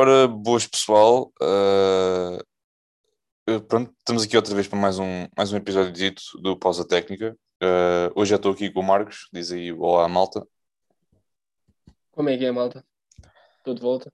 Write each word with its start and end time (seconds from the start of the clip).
Ora, 0.00 0.28
boas 0.28 0.64
pessoal, 0.64 1.32
uh, 1.42 2.38
pronto, 3.66 3.92
estamos 3.98 4.22
aqui 4.22 4.36
outra 4.36 4.54
vez 4.54 4.68
para 4.68 4.78
mais 4.78 4.96
um, 5.00 5.26
mais 5.36 5.52
um 5.52 5.56
episódio 5.56 5.90
dito 5.90 6.22
do 6.40 6.56
Pausa 6.56 6.86
Técnica. 6.86 7.36
Uh, 7.60 8.14
hoje 8.14 8.30
já 8.30 8.36
estou 8.36 8.52
aqui 8.52 8.70
com 8.70 8.78
o 8.78 8.84
Marcos, 8.84 9.28
diz 9.32 9.50
aí 9.50 9.72
olá 9.72 10.06
malta. 10.06 10.46
Como 12.12 12.28
é 12.28 12.38
que 12.38 12.44
é 12.44 12.52
malta? 12.52 12.86
Estou 13.56 13.74
de 13.74 13.80
volta. 13.80 14.12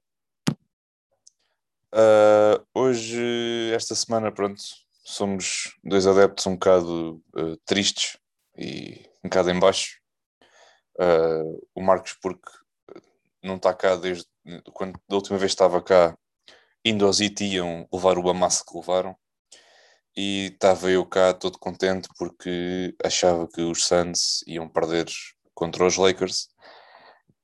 Uh, 1.92 2.64
hoje, 2.72 3.70
esta 3.74 3.94
semana, 3.94 4.32
pronto, 4.32 4.62
somos 5.04 5.78
dois 5.84 6.06
adeptos 6.06 6.46
um 6.46 6.54
bocado 6.54 7.22
tristes 7.66 8.16
e 8.56 9.06
um 9.22 9.28
bocado 9.28 9.50
em 9.50 9.60
baixo. 9.60 10.00
o 11.74 11.82
Marcos 11.82 12.14
porque 12.22 12.50
não 13.42 13.56
está 13.56 13.74
cá 13.74 13.96
desde 13.96 14.24
quando 14.72 14.98
da 15.08 15.16
última 15.16 15.38
vez 15.38 15.52
estava 15.52 15.82
cá, 15.82 16.16
indo 16.84 17.06
aos 17.06 17.20
IT 17.20 17.44
iam 17.44 17.88
levar 17.92 18.18
o 18.18 18.28
amasso 18.28 18.64
que 18.64 18.76
levaram 18.76 19.16
e 20.16 20.50
estava 20.52 20.90
eu 20.90 21.04
cá 21.04 21.34
todo 21.34 21.58
contente 21.58 22.08
porque 22.18 22.94
achava 23.04 23.48
que 23.48 23.60
os 23.60 23.84
Suns 23.84 24.42
iam 24.46 24.68
perder 24.68 25.06
contra 25.54 25.86
os 25.86 25.96
Lakers 25.96 26.48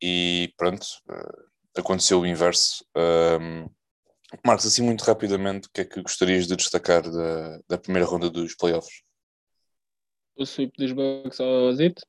e 0.03 0.53
pronto, 0.57 0.87
eh, 1.11 1.81
aconteceu 1.81 2.21
o 2.21 2.27
inverso. 2.27 2.85
Um, 2.97 3.69
Marcos, 4.47 4.67
assim 4.67 4.83
muito 4.83 5.03
rapidamente, 5.03 5.69
o 5.69 5.71
que 5.73 5.81
é 5.81 5.85
que 5.85 6.03
gostarias 6.03 6.47
de 6.47 6.57
destacar 6.57 7.03
da, 7.03 7.59
da 7.69 7.79
primeira 7.79 8.07
ronda 8.07 8.31
dos 8.31 8.55
playoffs? 8.55 9.03
O 10.37 10.47
sweep 10.47 10.73
dos 10.79 10.93
Bucks 10.93 11.41
ao 11.41 11.73
Zit 11.73 12.01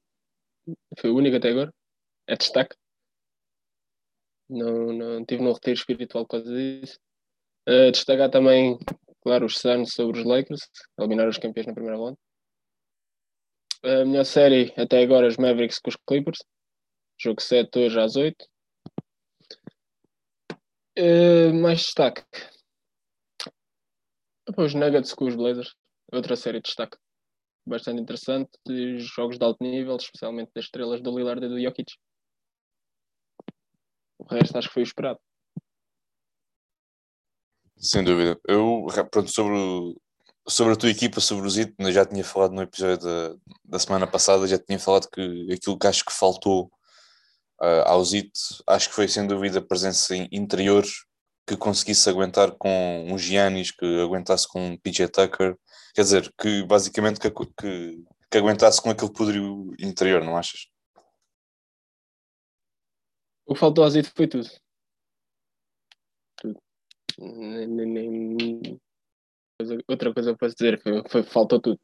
foi 0.99 1.09
o 1.09 1.15
único 1.15 1.37
até 1.37 1.49
agora, 1.49 1.73
é 2.27 2.35
destaque 2.37 2.75
não, 4.51 4.93
não 4.93 5.25
tive 5.25 5.43
no 5.43 5.51
roteiro 5.51 5.79
espiritual 5.79 6.25
por 6.25 6.37
causa 6.37 6.53
disso. 6.53 6.99
Uh, 7.67 7.91
destacar 7.91 8.29
também, 8.29 8.77
claro, 9.21 9.45
os 9.45 9.57
Suns 9.57 9.93
sobre 9.93 10.19
os 10.19 10.25
Lakers, 10.25 10.61
eliminar 10.99 11.27
os 11.27 11.37
campeões 11.37 11.67
na 11.67 11.73
primeira 11.73 11.97
ronda. 11.97 12.17
A 13.83 14.05
minha 14.05 14.23
série 14.23 14.73
até 14.77 15.01
agora, 15.01 15.27
os 15.27 15.37
Mavericks 15.37 15.79
com 15.79 15.89
os 15.89 15.97
Clippers, 16.07 16.39
jogo 17.19 17.41
7 17.41 17.79
hoje 17.79 17.99
às 17.99 18.15
8. 18.15 18.45
Uh, 20.99 21.53
mais 21.53 21.79
destaque. 21.79 22.23
Os 24.57 24.73
Nuggets 24.73 25.13
com 25.13 25.25
os 25.25 25.35
Blazers, 25.35 25.73
outra 26.11 26.35
série 26.35 26.59
de 26.59 26.63
destaque 26.63 26.97
bastante 27.65 28.01
interessante, 28.01 28.49
jogos 28.97 29.37
de 29.37 29.45
alto 29.45 29.63
nível, 29.63 29.95
especialmente 29.95 30.51
das 30.55 30.65
estrelas 30.65 31.01
do 31.01 31.15
Lillard 31.15 31.45
e 31.45 31.49
do 31.49 31.61
Jokic. 31.61 31.93
O 34.21 34.35
resto 34.35 34.57
acho 34.57 34.67
que 34.67 34.73
foi 34.73 34.83
esperado. 34.83 35.19
Sem 37.77 38.03
dúvida. 38.03 38.39
Eu, 38.47 38.85
pronto, 39.09 39.31
sobre, 39.31 39.57
o, 39.57 39.99
sobre 40.47 40.73
a 40.73 40.75
tua 40.75 40.89
equipa, 40.91 41.19
sobre 41.19 41.47
o 41.47 41.49
Zito, 41.49 41.73
já 41.91 42.05
tinha 42.05 42.23
falado 42.23 42.53
no 42.53 42.61
episódio 42.61 42.99
da, 42.99 43.35
da 43.65 43.79
semana 43.79 44.05
passada, 44.05 44.47
já 44.47 44.59
tinha 44.59 44.77
falado 44.77 45.09
que 45.09 45.51
aquilo 45.51 45.79
que 45.79 45.87
acho 45.87 46.05
que 46.05 46.13
faltou 46.13 46.71
uh, 47.59 47.83
ao 47.87 48.05
Zito, 48.05 48.39
acho 48.67 48.89
que 48.89 48.95
foi 48.95 49.07
sem 49.07 49.25
dúvida 49.25 49.59
a 49.59 49.65
presença 49.65 50.15
interior 50.31 50.85
que 51.47 51.57
conseguisse 51.57 52.07
aguentar 52.07 52.51
com 52.51 53.07
um 53.09 53.17
Giannis, 53.17 53.71
que 53.71 54.01
aguentasse 54.01 54.47
com 54.47 54.63
um 54.63 54.77
PJ 54.77 55.07
Tucker, 55.09 55.57
quer 55.95 56.03
dizer, 56.03 56.31
que 56.39 56.63
basicamente 56.63 57.19
que, 57.19 57.31
que, 57.31 58.03
que 58.29 58.37
aguentasse 58.37 58.79
com 58.79 58.91
aquele 58.91 59.11
poderio 59.11 59.73
interior, 59.79 60.23
não 60.23 60.37
achas? 60.37 60.70
O 63.51 63.53
que 63.53 63.59
faltou 63.59 63.83
ao 63.83 63.89
Zito 63.89 64.09
foi 64.15 64.29
tudo. 64.29 64.47
Tudo. 66.37 66.57
Outra 69.89 70.13
coisa 70.13 70.37
posso 70.37 70.55
dizer, 70.55 70.81
foi, 70.81 71.03
foi, 71.09 71.23
faltou 71.23 71.59
tudo. 71.59 71.77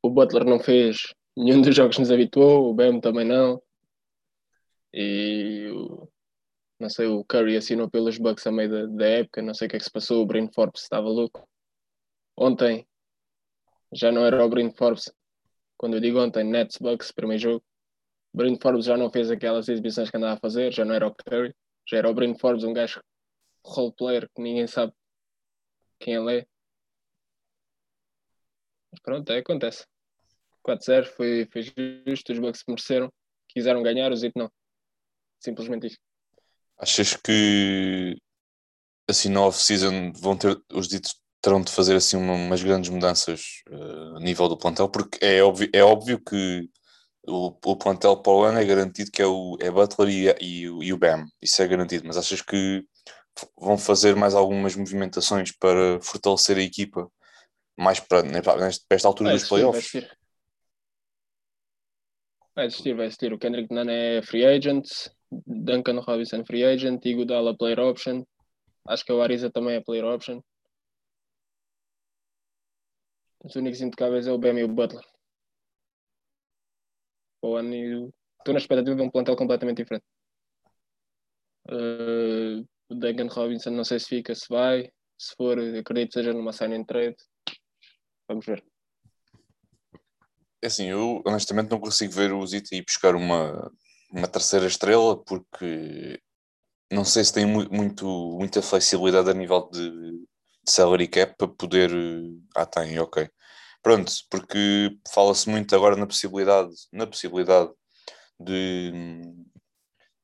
O 0.00 0.08
Butler 0.08 0.44
não 0.44 0.60
fez 0.60 1.12
nenhum 1.36 1.60
dos 1.60 1.74
jogos 1.74 1.98
nos 1.98 2.12
habituou, 2.12 2.70
o 2.70 2.72
Bam 2.72 3.00
também 3.00 3.26
não. 3.26 3.60
E 4.94 5.72
o, 5.72 6.08
não 6.78 6.88
sei, 6.88 7.08
o 7.08 7.24
Curry 7.24 7.56
assinou 7.56 7.90
pelos 7.90 8.16
Bucks 8.16 8.46
a 8.46 8.52
meio 8.52 8.70
da, 8.70 8.86
da 8.86 9.06
época, 9.06 9.42
não 9.42 9.54
sei 9.54 9.66
o 9.66 9.70
que 9.70 9.74
é 9.74 9.78
que 9.80 9.84
se 9.86 9.90
passou, 9.90 10.22
o 10.22 10.26
Brain 10.26 10.48
Forbes 10.54 10.82
estava 10.82 11.08
louco. 11.08 11.48
Ontem 12.38 12.86
já 13.92 14.12
não 14.12 14.24
era 14.24 14.44
o 14.44 14.48
Brain 14.48 14.70
Forbes. 14.70 15.12
Quando 15.76 15.94
eu 15.94 16.00
digo 16.00 16.20
ontem, 16.20 16.44
Nets 16.44 16.76
Bucks, 16.78 17.10
primeiro 17.10 17.42
jogo, 17.42 17.64
Brent 18.36 18.60
Forbes 18.60 18.84
já 18.84 18.98
não 18.98 19.10
fez 19.10 19.30
aquelas 19.30 19.66
exibições 19.66 20.10
que 20.10 20.16
andava 20.18 20.34
a 20.34 20.40
fazer, 20.40 20.70
já 20.70 20.84
não 20.84 20.94
era 20.94 21.08
o 21.08 21.14
Curry, 21.14 21.54
já 21.88 21.96
era 21.96 22.10
o 22.10 22.12
Brent 22.12 22.38
Forbes, 22.38 22.64
um 22.64 22.72
gajo 22.74 23.00
role 23.64 23.94
player 23.96 24.28
que 24.34 24.42
ninguém 24.42 24.66
sabe 24.66 24.92
quem 25.98 26.14
ele 26.14 26.40
é. 26.40 26.46
Mas 28.92 29.00
pronto, 29.00 29.32
é, 29.32 29.38
acontece. 29.38 29.86
4-0 30.62 31.06
foi, 31.06 31.48
foi 31.50 31.62
justo, 32.06 32.32
os 32.32 32.38
Bucks 32.38 32.62
mereceram, 32.68 33.10
quiseram 33.48 33.82
ganhar, 33.82 34.12
os 34.12 34.20
Zito 34.20 34.38
não. 34.38 34.52
Simplesmente 35.40 35.86
isso. 35.86 35.98
Achas 36.78 37.16
que 37.16 38.16
assim 39.08 39.30
na 39.30 39.40
off-season 39.40 40.12
vão 40.12 40.36
ter 40.36 40.60
os 40.70 40.88
ditos 40.88 41.14
terão 41.40 41.62
de 41.62 41.72
fazer 41.72 41.96
assim 41.96 42.18
umas 42.18 42.62
grandes 42.62 42.90
mudanças 42.90 43.62
uh, 43.70 44.16
a 44.16 44.20
nível 44.20 44.46
do 44.46 44.58
plantel, 44.58 44.90
porque 44.90 45.24
é 45.24 45.42
óbvio, 45.42 45.70
é 45.72 45.82
óbvio 45.82 46.22
que 46.22 46.68
o, 47.26 47.56
o 47.64 47.76
plantel 47.76 48.16
para 48.16 48.32
o 48.32 48.42
ano 48.42 48.58
é 48.58 48.64
garantido 48.64 49.10
que 49.10 49.22
é 49.22 49.26
o 49.26 49.56
é 49.60 49.70
Butler 49.70 50.08
e, 50.08 50.28
e, 50.40 50.62
e 50.62 50.92
o 50.92 50.98
Bam, 50.98 51.26
isso 51.42 51.60
é 51.62 51.66
garantido, 51.66 52.06
mas 52.06 52.16
achas 52.16 52.40
que 52.40 52.84
vão 53.58 53.76
fazer 53.76 54.16
mais 54.16 54.34
algumas 54.34 54.74
movimentações 54.74 55.52
para 55.52 56.00
fortalecer 56.00 56.56
a 56.56 56.62
equipa 56.62 57.10
mais 57.76 58.00
para, 58.00 58.22
né, 58.22 58.40
para 58.40 58.68
esta 58.90 59.08
altura 59.08 59.30
vai 59.30 59.38
dos 59.38 59.48
playoffs? 59.48 59.92
Vai 62.54 62.66
existir, 62.66 62.94
vai 62.94 63.06
existir. 63.06 63.32
O 63.34 63.38
Kendrick 63.38 63.72
Nunn 63.74 63.90
é 63.90 64.22
free 64.22 64.46
agent, 64.46 64.86
Duncan 65.30 66.00
Robinson 66.00 66.42
free 66.46 66.64
agent, 66.64 67.04
Iguodala 67.04 67.54
player 67.54 67.80
option. 67.80 68.24
Acho 68.88 69.04
que 69.04 69.12
o 69.12 69.20
Ariza 69.20 69.50
também 69.50 69.74
é 69.74 69.80
player 69.82 70.06
option. 70.06 70.40
Os 73.44 73.54
únicos 73.56 73.82
intocáveis 73.82 74.26
é 74.26 74.32
o 74.32 74.38
Bam 74.38 74.58
e 74.58 74.64
o 74.64 74.68
Butler 74.68 75.04
para 77.46 77.50
o 77.50 77.56
ano 77.56 77.74
e 77.74 78.10
estou 78.38 78.52
na 78.52 78.58
expectativa 78.58 78.96
de 78.96 79.02
um 79.02 79.10
plantel 79.10 79.36
completamente 79.36 79.78
diferente. 79.78 80.04
Uh, 81.68 82.66
o 82.88 82.94
Duncan 82.94 83.28
Robinson 83.28 83.70
não 83.70 83.84
sei 83.84 84.00
se 84.00 84.06
fica, 84.06 84.34
se 84.34 84.46
vai. 84.48 84.90
Se 85.18 85.34
for, 85.36 85.58
acredito 85.58 86.08
que 86.08 86.18
seja 86.18 86.32
numa 86.32 86.52
sign 86.52 86.84
trade. 86.84 87.16
Vamos 88.28 88.44
ver. 88.44 88.64
É 90.62 90.66
assim, 90.66 90.86
eu 90.86 91.22
honestamente 91.26 91.70
não 91.70 91.80
consigo 91.80 92.12
ver 92.12 92.32
o 92.32 92.46
Zita 92.46 92.74
ir 92.74 92.84
buscar 92.84 93.14
uma, 93.14 93.72
uma 94.10 94.26
terceira 94.26 94.66
estrela 94.66 95.16
porque 95.24 96.20
não 96.90 97.04
sei 97.04 97.24
se 97.24 97.32
tem 97.32 97.46
muito, 97.46 98.06
muita 98.38 98.62
flexibilidade 98.62 99.30
a 99.30 99.34
nível 99.34 99.68
de, 99.70 99.90
de 99.90 100.26
salary 100.68 101.08
cap 101.08 101.34
para 101.36 101.48
poder. 101.48 101.90
Ah, 102.54 102.66
tem, 102.66 102.98
ok 102.98 103.28
pronto, 103.86 104.12
porque 104.28 104.98
fala-se 105.14 105.48
muito 105.48 105.72
agora 105.76 105.94
na 105.94 106.08
possibilidade, 106.08 106.74
na 106.92 107.06
possibilidade 107.06 107.70
de, 108.40 109.22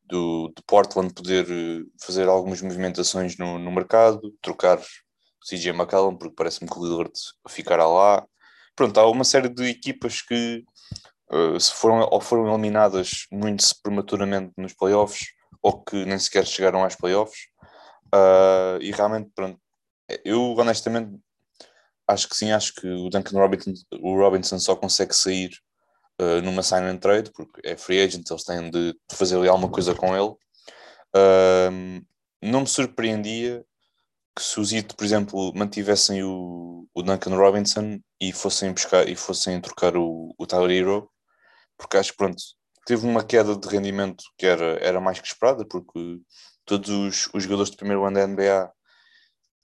do, 0.03 0.49
de 0.49 0.61
Portland 0.67 1.15
poder 1.15 1.47
eh, 1.49 1.85
fazer 2.05 2.27
algumas 2.27 2.61
movimentações 2.61 3.39
no, 3.39 3.61
no 3.61 3.71
mercado, 3.71 4.35
trocar 4.43 4.81
o 4.81 5.47
CJ 5.49 5.69
McCallum, 5.71 6.17
porque 6.17 6.35
parece-me 6.35 6.69
que 6.69 6.77
o 6.77 6.85
Lillard 6.85 7.13
ficará 7.49 7.87
lá. 7.87 8.27
Pronto, 8.75 8.99
há 8.99 9.09
uma 9.09 9.23
série 9.23 9.49
de 9.49 9.69
equipas 9.69 10.21
que 10.23 10.65
uh, 11.31 11.61
se 11.61 11.73
foram 11.73 12.09
ou 12.11 12.21
foram 12.21 12.49
eliminadas 12.49 13.29
muito 13.31 13.65
prematuramente 13.81 14.55
nos 14.57 14.75
playoffs 14.75 15.29
ou 15.63 15.85
que 15.85 16.05
nem 16.05 16.19
sequer 16.19 16.45
chegaram 16.49 16.83
às 16.83 16.97
playoffs. 16.97 17.43
Uh, 18.13 18.83
e 18.83 18.91
realmente, 18.91 19.31
pronto, 19.33 19.57
eu 20.25 20.41
honestamente 20.59 21.17
acho 22.13 22.29
que 22.29 22.37
sim, 22.37 22.53
acho 22.53 22.75
que 22.75 22.87
o 22.87 23.09
Duncan 23.09 23.39
Robinson, 23.39 23.73
o 24.01 24.17
Robinson 24.17 24.59
só 24.59 24.77
consegue 24.77 25.15
sair 25.15 25.51
uh, 26.21 26.41
numa 26.43 26.63
sign 26.63 26.87
and 26.87 26.99
trade, 26.99 27.31
porque 27.33 27.61
é 27.65 27.77
free 27.77 28.01
agent, 28.01 28.29
eles 28.31 28.45
têm 28.45 28.71
de 28.71 28.95
fazer 29.13 29.37
ali 29.37 29.49
alguma 29.49 29.71
coisa 29.71 29.95
com 29.95 30.17
ele. 30.17 30.35
Uh, 31.15 32.05
não 32.43 32.63
me 32.63 32.67
surpreendia 32.67 33.65
que 34.35 34.43
se 34.43 34.59
os 34.59 34.69
Zito, 34.69 34.97
por 34.97 35.05
exemplo, 35.05 35.53
mantivessem 35.55 36.23
o, 36.25 36.89
o 36.95 37.03
Duncan 37.03 37.37
Robinson 37.37 38.01
e 38.21 38.33
fossem 38.33 38.73
buscar 38.73 39.09
e 39.09 39.15
fossem 39.15 39.61
trocar 39.61 39.97
o, 39.97 40.35
o 40.39 40.47
Tyler 40.47 40.71
Hero, 40.71 41.11
porque 41.77 41.97
acho 41.99 42.13
que 42.13 42.17
pronto, 42.19 42.43
teve 42.87 43.07
uma 43.07 43.25
queda 43.25 43.57
de 43.57 43.69
rendimento 43.69 44.25
que 44.39 44.47
era, 44.47 44.79
era 44.81 45.01
mais 45.01 45.21
que 45.21 45.27
esperada, 45.27 45.67
porque 45.67 46.21
todos 46.65 46.89
os, 46.89 47.29
os 47.35 47.43
jogadores 47.43 47.71
de 47.71 47.77
primeiro 47.77 48.05
ano 48.05 48.17
da 48.17 48.27
NBA 48.27 48.73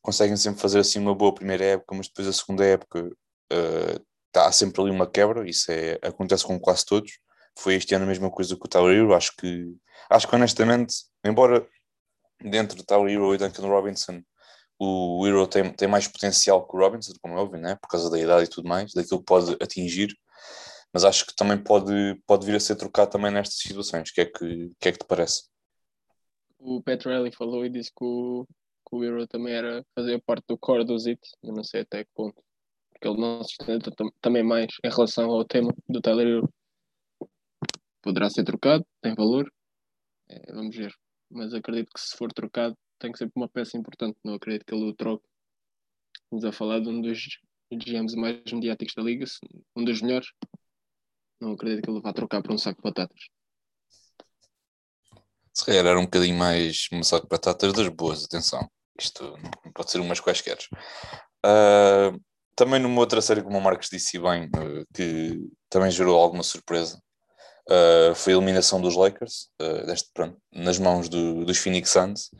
conseguem 0.02 0.36
sempre 0.36 0.60
fazer 0.60 0.78
assim 0.80 0.98
uma 0.98 1.14
boa 1.14 1.34
primeira 1.34 1.64
época, 1.64 1.94
mas 1.94 2.08
depois 2.08 2.28
a 2.28 2.32
segunda 2.32 2.64
época 2.64 3.10
uh, 3.52 4.52
sempre 4.52 4.80
ali 4.80 4.90
uma 4.90 5.06
quebra, 5.06 5.48
isso 5.48 5.70
é, 5.70 5.98
acontece 6.02 6.44
com 6.44 6.58
quase 6.58 6.84
todos. 6.84 7.18
Foi 7.58 7.74
este 7.74 7.94
ano 7.94 8.04
a 8.04 8.08
mesma 8.08 8.30
coisa 8.30 8.54
que 8.54 8.64
o 8.64 8.68
Tyler 8.68 8.96
Hero, 8.96 9.14
acho 9.14 9.32
que, 9.36 9.74
acho 10.08 10.28
que 10.28 10.34
honestamente, 10.34 10.94
embora 11.24 11.66
dentro 12.40 12.76
de 12.76 12.84
Tyler 12.84 13.12
Hero 13.12 13.34
e 13.34 13.38
Duncan 13.38 13.66
Robinson, 13.66 14.22
o 14.78 15.26
Hero 15.26 15.46
tem, 15.46 15.72
tem 15.72 15.88
mais 15.88 16.06
potencial 16.06 16.66
que 16.66 16.76
o 16.76 16.78
Robinson, 16.78 17.12
como 17.20 17.34
é 17.34 17.40
óbvio, 17.40 17.60
né? 17.60 17.76
por 17.82 17.88
causa 17.88 18.08
da 18.08 18.18
idade 18.18 18.44
e 18.44 18.48
tudo 18.48 18.68
mais, 18.68 18.92
daquilo 18.92 19.18
que 19.18 19.26
pode 19.26 19.56
atingir, 19.60 20.14
mas 20.92 21.04
acho 21.04 21.26
que 21.26 21.34
também 21.34 21.58
pode, 21.58 22.14
pode 22.26 22.46
vir 22.46 22.54
a 22.54 22.60
ser 22.60 22.76
trocado 22.76 23.10
também 23.10 23.32
nestas 23.32 23.58
situações. 23.58 24.10
O 24.10 24.14
que 24.14 24.20
é 24.20 24.24
que, 24.24 24.70
que, 24.78 24.88
é 24.88 24.92
que 24.92 24.98
te 24.98 25.06
parece? 25.06 25.48
O 26.58 26.82
Petrelli 26.82 27.34
falou 27.34 27.64
e 27.64 27.68
disse 27.68 27.90
que 27.90 28.04
o, 28.04 28.46
que 28.88 28.96
o 28.96 29.04
Hero 29.04 29.26
também 29.26 29.54
era 29.54 29.84
fazer 29.94 30.22
parte 30.22 30.44
do 30.48 30.58
core 30.58 30.84
do 30.84 30.98
ZIT, 30.98 31.20
não 31.42 31.62
sei 31.62 31.82
até 31.82 32.04
que 32.04 32.10
ponto, 32.14 32.42
porque 32.90 33.06
ele 33.06 33.20
não 33.20 33.42
se 33.42 33.54
sustenta 33.56 33.90
também 34.20 34.42
mais 34.42 34.66
em 34.84 34.88
relação 34.88 35.30
ao 35.30 35.44
tema 35.44 35.74
do 35.88 36.00
Tyler 36.00 36.26
Hero. 36.26 36.54
Poderá 38.02 38.30
ser 38.30 38.44
trocado, 38.44 38.86
tem 39.02 39.14
valor, 39.14 39.52
é, 40.28 40.52
vamos 40.52 40.74
ver, 40.74 40.94
mas 41.30 41.52
acredito 41.52 41.90
que 41.92 42.00
se 42.00 42.16
for 42.16 42.32
trocado 42.32 42.76
tem 42.98 43.12
que 43.12 43.18
ser 43.18 43.30
uma 43.34 43.48
peça 43.48 43.76
importante, 43.76 44.18
não 44.24 44.34
acredito 44.34 44.64
que 44.64 44.74
ele 44.74 44.84
o 44.84 44.94
troque. 44.94 45.24
Estamos 46.24 46.44
a 46.44 46.52
falar 46.52 46.80
de 46.80 46.88
um 46.88 47.00
dos 47.00 47.38
GMs 47.70 48.16
mais 48.16 48.40
mediáticos 48.52 48.94
da 48.94 49.02
liga, 49.02 49.24
um 49.76 49.84
dos 49.84 50.02
melhores. 50.02 50.28
Não 51.40 51.52
acredito 51.52 51.84
que 51.84 51.90
ele 51.90 52.00
vá 52.00 52.12
trocar 52.12 52.42
por 52.42 52.52
um 52.52 52.58
saco 52.58 52.82
de 52.82 52.82
batatas. 52.82 53.28
Se 55.52 55.64
calhar 55.64 55.86
era 55.86 55.98
um 55.98 56.04
bocadinho 56.04 56.36
mais 56.36 56.88
um 56.92 57.02
saco 57.02 57.26
de 57.26 57.30
batatas 57.30 57.72
das 57.72 57.88
boas, 57.88 58.24
atenção. 58.24 58.68
Isto 59.00 59.38
pode 59.74 59.90
ser 59.90 60.00
umas 60.00 60.20
quaisquer. 60.20 60.58
Uh, 61.46 62.20
também 62.56 62.80
numa 62.80 63.00
outra 63.00 63.22
série, 63.22 63.42
como 63.42 63.58
o 63.58 63.60
Marcos 63.60 63.88
disse 63.88 64.18
bem, 64.18 64.46
uh, 64.46 64.84
que 64.92 65.40
também 65.70 65.90
gerou 65.90 66.18
alguma 66.18 66.42
surpresa, 66.42 67.00
uh, 67.70 68.14
foi 68.14 68.32
a 68.32 68.36
eliminação 68.36 68.80
dos 68.80 68.96
Lakers, 68.96 69.48
deste, 69.86 70.10
pronto, 70.12 70.36
nas 70.52 70.78
mãos 70.78 71.08
do, 71.08 71.44
dos 71.44 71.58
Phoenix 71.58 71.90
Suns. 71.90 72.30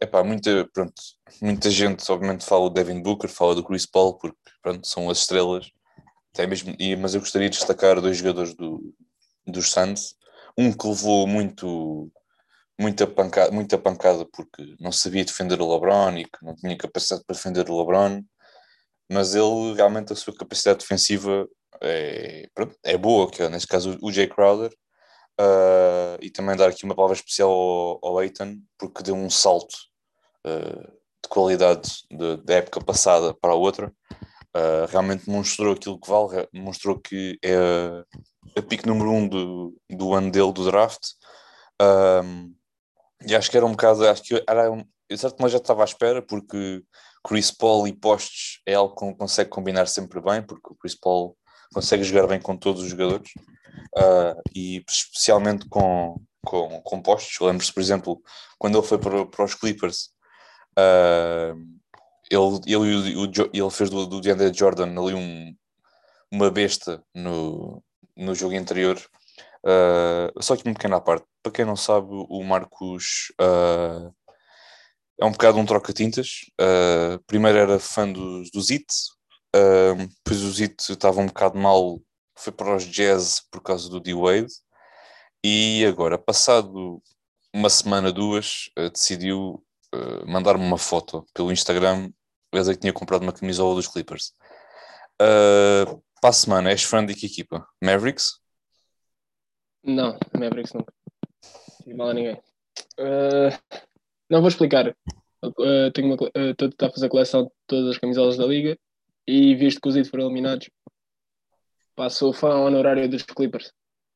Epá, 0.00 0.24
muita, 0.24 0.68
pronto, 0.72 1.00
muita 1.40 1.70
gente, 1.70 2.10
obviamente, 2.10 2.44
fala 2.44 2.68
do 2.68 2.74
Devin 2.74 3.00
Booker, 3.00 3.30
fala 3.30 3.54
do 3.54 3.62
Chris 3.62 3.86
Paul, 3.86 4.18
porque 4.18 4.36
pronto, 4.60 4.84
são 4.84 5.08
as 5.08 5.18
estrelas. 5.18 5.70
Até 6.34 6.44
mesmo, 6.44 6.74
mas 6.98 7.14
eu 7.14 7.20
gostaria 7.20 7.48
de 7.48 7.56
destacar 7.56 8.00
dois 8.00 8.16
jogadores 8.16 8.52
do, 8.56 8.92
dos 9.46 9.70
Suns. 9.70 10.16
Um 10.58 10.72
que 10.72 10.88
levou 10.88 11.26
muito, 11.26 12.10
muita, 12.82 13.06
pancada, 13.06 13.50
muita 13.50 13.78
pancada 13.78 14.26
porque 14.32 14.76
não 14.80 14.92
sabia 14.92 15.24
defender 15.24 15.60
o 15.60 15.72
LeBron 15.72 16.18
e 16.18 16.24
que 16.24 16.44
não 16.44 16.54
tinha 16.54 16.76
capacidade 16.76 17.24
para 17.26 17.36
defender 17.36 17.70
o 17.70 17.78
LeBron, 17.78 18.22
mas 19.10 19.34
ele 19.34 19.74
realmente 19.74 20.12
a 20.12 20.16
sua 20.16 20.36
capacidade 20.36 20.80
defensiva 20.80 21.48
é, 21.80 22.48
é 22.84 22.96
boa, 22.98 23.30
que 23.30 23.42
é, 23.42 23.48
neste 23.48 23.68
caso 23.68 23.98
o 24.02 24.12
Jay 24.12 24.26
Crowder, 24.26 24.72
Uh, 25.40 26.20
e 26.20 26.30
também 26.30 26.56
dar 26.56 26.68
aqui 26.68 26.84
uma 26.84 26.94
palavra 26.94 27.16
especial 27.16 27.50
ao, 27.50 27.98
ao 28.02 28.22
Eitan, 28.22 28.58
porque 28.78 29.02
deu 29.02 29.14
um 29.14 29.30
salto 29.30 29.74
uh, 30.46 30.92
de 31.22 31.28
qualidade 31.28 31.90
de, 32.10 32.36
da 32.44 32.54
época 32.54 32.80
passada 32.84 33.34
para 33.34 33.52
a 33.52 33.56
outra. 33.56 33.92
Uh, 34.54 34.84
realmente 34.90 35.28
mostrou 35.30 35.72
aquilo 35.72 35.98
que 35.98 36.08
vale, 36.08 36.46
mostrou 36.52 37.00
que 37.00 37.38
é 37.42 37.56
a, 38.56 38.62
pique 38.62 38.86
número 38.86 39.10
um 39.10 39.26
do, 39.26 39.74
do 39.90 40.12
ano 40.12 40.30
dele, 40.30 40.52
do 40.52 40.64
draft. 40.64 41.02
E 43.26 43.34
acho 43.34 43.50
que 43.50 43.56
era 43.56 43.66
um 43.66 43.72
bocado, 43.72 44.06
acho 44.08 44.22
que 44.22 44.44
era 44.48 44.70
um, 44.70 44.84
eu 45.08 45.18
certo 45.18 45.48
já 45.48 45.58
estava 45.58 45.82
à 45.82 45.84
espera, 45.84 46.22
porque 46.22 46.82
Chris 47.26 47.50
Paul 47.50 47.86
e 47.86 47.92
postes 47.92 48.60
é 48.66 48.74
algo 48.74 48.94
que 48.94 49.14
consegue 49.16 49.50
combinar 49.50 49.86
sempre 49.86 50.20
bem, 50.20 50.42
porque 50.42 50.72
o 50.72 50.74
Chris 50.74 50.94
Paul 50.94 51.36
consegue 51.72 52.02
jogar 52.02 52.26
bem 52.26 52.40
com 52.40 52.56
todos 52.56 52.82
os 52.82 52.90
jogadores 52.90 53.30
uh, 53.96 54.40
e 54.54 54.82
especialmente 54.88 55.68
com, 55.68 56.20
com, 56.44 56.80
com 56.82 57.02
postos. 57.02 57.38
Lembro-se, 57.40 57.72
por 57.72 57.80
exemplo, 57.80 58.22
quando 58.58 58.78
ele 58.78 58.86
foi 58.86 58.98
para, 58.98 59.26
para 59.26 59.44
os 59.44 59.54
Clippers, 59.54 60.10
uh, 60.78 61.56
ele, 62.30 62.60
ele, 62.66 63.16
o, 63.16 63.30
ele 63.52 63.70
fez 63.70 63.90
do, 63.90 64.06
do 64.06 64.20
DeAndre 64.20 64.52
Jordan 64.52 64.98
ali 64.98 65.14
um, 65.14 65.54
uma 66.30 66.50
besta 66.50 67.02
no, 67.14 67.82
no 68.16 68.34
jogo 68.34 68.56
anterior. 68.56 68.98
Uh, 69.64 70.42
só 70.42 70.56
que 70.56 70.64
uma 70.64 70.74
pequena 70.74 71.00
parte. 71.00 71.26
Para 71.42 71.52
quem 71.52 71.64
não 71.64 71.74
sabe, 71.74 72.08
o 72.10 72.42
Marcos 72.44 73.32
uh, 73.40 74.14
é 75.20 75.24
um 75.24 75.32
bocado 75.32 75.58
um 75.58 75.66
troca-tintas. 75.66 76.42
Uh, 76.60 77.22
primeiro 77.26 77.58
era 77.58 77.78
fã 77.80 78.10
dos, 78.10 78.50
dos 78.52 78.70
It, 78.70 78.86
uh, 79.56 79.96
depois 80.24 80.42
o 80.42 80.62
It 80.62 80.92
estava 80.92 81.20
um 81.20 81.26
bocado 81.26 81.58
mal 81.58 82.00
foi 82.36 82.52
para 82.52 82.76
os 82.76 82.84
Jazz 82.84 83.42
por 83.50 83.60
causa 83.60 83.88
do 83.88 84.00
D-Wade 84.00 84.52
e 85.44 85.84
agora, 85.86 86.16
passado 86.16 87.02
uma 87.52 87.68
semana, 87.68 88.10
duas, 88.10 88.70
decidiu 88.92 89.62
mandar-me 90.26 90.64
uma 90.64 90.78
foto 90.78 91.26
pelo 91.34 91.52
Instagram, 91.52 92.10
eu 92.50 92.64
que 92.64 92.76
tinha 92.76 92.92
comprado 92.92 93.22
uma 93.22 93.32
camisola 93.32 93.74
dos 93.74 93.86
Clippers. 93.86 94.32
Para 95.18 96.30
a 96.30 96.32
semana, 96.32 96.70
és 96.70 96.82
fã 96.82 97.04
de 97.04 97.14
que 97.14 97.26
equipa? 97.26 97.68
Mavericks? 97.82 98.38
Não, 99.84 100.18
Mavericks 100.32 100.72
nunca. 100.72 100.92
Não 101.86 101.96
mal 101.96 102.10
a 102.10 102.14
ninguém. 102.14 102.34
Uh, 102.98 103.78
não 104.28 104.40
vou 104.40 104.48
explicar. 104.48 104.94
Uh, 105.44 105.90
tenho 105.92 106.14
uh, 106.14 106.30
estou 106.50 106.88
a 106.88 106.90
fazer 106.90 107.08
coleção 107.08 107.44
de 107.44 107.50
todas 107.66 107.90
as 107.90 107.98
camisolas 107.98 108.36
da 108.36 108.46
liga 108.46 108.78
e 109.26 109.54
visto 109.54 109.80
que 109.80 109.88
os 109.88 109.96
IT 109.96 110.08
foram 110.08 110.24
eliminados, 110.24 110.68
Passou 111.94 112.32
fã 112.32 112.54
honorário 112.54 113.08
dos 113.08 113.22
Clippers. 113.22 113.72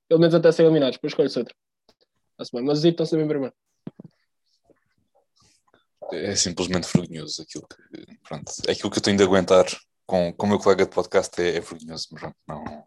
Pelo 0.08 0.20
menos 0.20 0.34
até 0.34 0.50
ser 0.50 0.62
eliminados, 0.62 0.96
depois 0.96 1.12
escolhe-se 1.12 1.38
outro. 1.38 1.54
Mas 2.38 2.78
os 2.78 2.84
estão 2.84 3.04
sempre 3.04 3.24
em 3.24 3.28
primeiro. 3.28 3.54
É 6.12 6.34
simplesmente 6.36 6.88
vergonhoso 6.92 7.42
aquilo 7.42 7.66
que, 7.66 8.16
pronto, 8.22 8.52
é 8.66 8.72
aquilo 8.72 8.90
que 8.90 8.98
eu 8.98 9.02
tenho 9.02 9.16
de 9.16 9.24
aguentar 9.24 9.66
com, 10.06 10.32
com 10.32 10.46
o 10.46 10.48
meu 10.48 10.58
colega 10.58 10.84
de 10.84 10.94
podcast 10.94 11.40
é, 11.42 11.56
é 11.56 11.60
vergonhoso, 11.60 12.08
mas 12.12 12.32
não. 12.46 12.86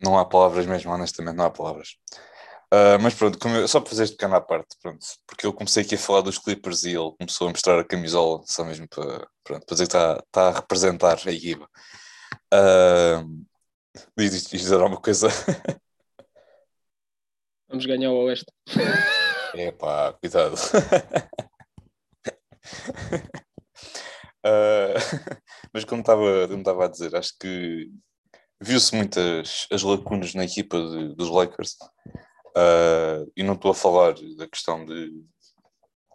Não 0.00 0.18
há 0.18 0.24
palavras 0.24 0.66
mesmo, 0.66 0.92
honestamente, 0.92 1.36
não 1.36 1.46
há 1.46 1.50
palavras. 1.50 1.96
Uh, 2.72 2.98
mas 3.00 3.14
pronto, 3.14 3.38
eu, 3.48 3.68
só 3.68 3.80
para 3.80 3.90
fazer 3.90 4.04
este 4.04 4.16
pequeno 4.16 4.34
à 4.34 4.40
parte, 4.40 4.76
pronto, 4.82 4.98
porque 5.26 5.46
eu 5.46 5.52
comecei 5.52 5.84
aqui 5.84 5.94
a 5.94 5.98
falar 5.98 6.20
dos 6.22 6.38
Clippers 6.38 6.84
e 6.84 6.90
ele 6.90 7.12
começou 7.16 7.46
a 7.46 7.50
mostrar 7.50 7.78
a 7.78 7.84
camisola, 7.84 8.42
só 8.44 8.64
mesmo 8.64 8.88
para, 8.88 9.28
pronto, 9.44 9.64
para 9.64 9.74
dizer 9.74 9.84
que 9.88 9.96
está, 9.96 10.22
está 10.26 10.48
a 10.48 10.52
representar 10.52 11.18
a 11.24 11.32
equipa. 11.32 11.68
Uh, 12.52 13.46
diz, 14.16 14.46
diz 14.46 14.72
alguma 14.72 15.00
coisa? 15.00 15.28
Vamos 17.68 17.86
ganhar 17.86 18.10
o 18.10 18.24
Oeste. 18.24 18.52
É 19.58 19.72
pá, 19.72 20.12
cuidado. 20.20 20.54
Uh, 24.44 24.94
mas 25.72 25.84
como 25.84 26.00
estava, 26.02 26.46
como 26.46 26.58
estava 26.58 26.84
a 26.84 26.88
dizer, 26.88 27.16
acho 27.16 27.32
que 27.40 27.90
viu-se 28.60 28.94
muitas 28.94 29.66
as 29.70 29.82
lacunas 29.82 30.34
na 30.34 30.44
equipa 30.44 30.78
de, 30.78 31.14
dos 31.14 31.28
Lakers 31.28 31.76
Uh, 32.56 33.30
e 33.36 33.42
não 33.42 33.52
estou 33.52 33.70
a 33.70 33.74
falar 33.74 34.14
da 34.38 34.48
questão 34.48 34.82
de, 34.86 35.12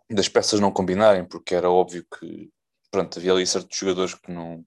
das 0.09 0.27
peças 0.27 0.59
não 0.59 0.71
combinarem, 0.71 1.23
porque 1.23 1.53
era 1.53 1.69
óbvio 1.69 2.03
que 2.17 2.49
pronto, 2.89 3.19
havia 3.19 3.31
ali 3.31 3.45
certos 3.45 3.77
jogadores 3.77 4.15
que 4.15 4.31
não 4.31 4.65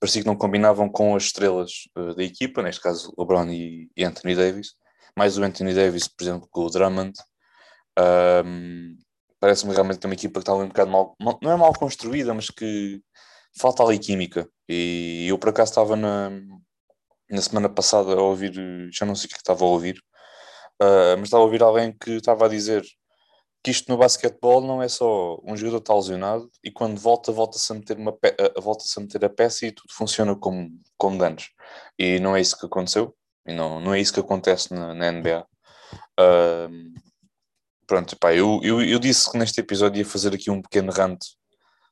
parecia 0.00 0.22
que 0.22 0.26
não 0.26 0.34
combinavam 0.34 0.88
com 0.88 1.14
as 1.14 1.24
estrelas 1.24 1.72
uh, 1.94 2.14
da 2.14 2.22
equipa, 2.22 2.62
neste 2.62 2.80
caso 2.80 3.12
LeBron 3.18 3.50
e, 3.50 3.90
e, 3.94 4.02
Anthony 4.02 4.34
Davis, 4.34 4.72
mais 5.14 5.36
o 5.36 5.42
Anthony 5.42 5.74
Davis, 5.74 6.08
por 6.08 6.24
exemplo, 6.24 6.48
com 6.50 6.62
o 6.62 6.70
Drummond. 6.70 7.12
Um, 7.98 8.96
Parece-me 9.40 9.72
realmente 9.72 9.98
que 10.00 10.06
é 10.06 10.08
uma 10.08 10.14
equipa 10.14 10.40
que 10.40 10.42
está 10.42 10.54
um 10.54 10.66
bocado 10.66 10.90
mal, 10.90 11.14
mal, 11.20 11.38
não 11.42 11.52
é 11.52 11.56
mal 11.56 11.72
construída, 11.72 12.34
mas 12.34 12.50
que 12.50 13.00
falta 13.56 13.82
ali 13.82 13.98
química. 13.98 14.48
E 14.68 15.26
eu 15.28 15.38
por 15.38 15.50
acaso 15.50 15.70
estava 15.70 15.94
na, 15.94 16.30
na 17.30 17.42
semana 17.42 17.68
passada 17.68 18.12
a 18.14 18.22
ouvir, 18.22 18.52
já 18.92 19.04
não 19.06 19.14
sei 19.14 19.26
o 19.26 19.28
que 19.28 19.34
é 19.36 19.38
estava 19.38 19.64
a 19.64 19.68
ouvir, 19.68 20.02
Uh, 20.80 21.18
mas 21.18 21.24
estava 21.24 21.42
a 21.42 21.44
ouvir 21.44 21.60
alguém 21.60 21.92
que 21.92 22.12
estava 22.12 22.46
a 22.46 22.48
dizer 22.48 22.84
que 23.64 23.72
isto 23.72 23.90
no 23.90 23.98
basquetebol 23.98 24.60
não 24.60 24.80
é 24.80 24.88
só 24.88 25.36
um 25.42 25.56
jogador 25.56 25.78
está 25.78 25.92
lesionado 25.92 26.48
e 26.62 26.70
quando 26.70 27.00
volta, 27.00 27.32
volta-se 27.32 27.72
a 27.72 27.74
meter, 27.74 27.96
uma 27.98 28.12
pe 28.12 28.32
volta 28.60 28.84
a, 28.96 29.00
meter 29.00 29.24
a 29.24 29.28
peça 29.28 29.66
e 29.66 29.72
tudo 29.72 29.92
funciona 29.92 30.36
como, 30.36 30.70
como 30.96 31.20
antes. 31.24 31.48
E 31.98 32.20
não 32.20 32.36
é 32.36 32.40
isso 32.40 32.56
que 32.56 32.66
aconteceu, 32.66 33.12
e 33.44 33.52
não, 33.52 33.80
não 33.80 33.92
é 33.92 34.00
isso 34.00 34.12
que 34.14 34.20
acontece 34.20 34.72
na, 34.72 34.94
na 34.94 35.10
NBA. 35.10 35.44
Uh, 36.20 36.94
pronto, 37.84 38.16
pá, 38.16 38.32
eu, 38.32 38.60
eu, 38.62 38.80
eu 38.80 38.98
disse 39.00 39.30
que 39.30 39.38
neste 39.38 39.60
episódio 39.60 39.98
ia 39.98 40.06
fazer 40.06 40.32
aqui 40.32 40.48
um 40.48 40.62
pequeno 40.62 40.92
rant 40.92 41.18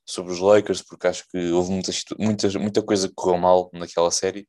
sobre 0.07 0.33
os 0.33 0.39
Lakers, 0.39 0.83
porque 0.83 1.09
acho 1.09 1.25
que 1.29 1.51
houve 1.51 1.73
muita, 1.73 1.91
muita, 2.19 2.59
muita 2.61 2.83
coisa 2.83 3.09
que 3.09 3.15
correu 3.17 3.39
mal 3.39 3.69
naquela 3.73 4.13
série, 4.13 4.49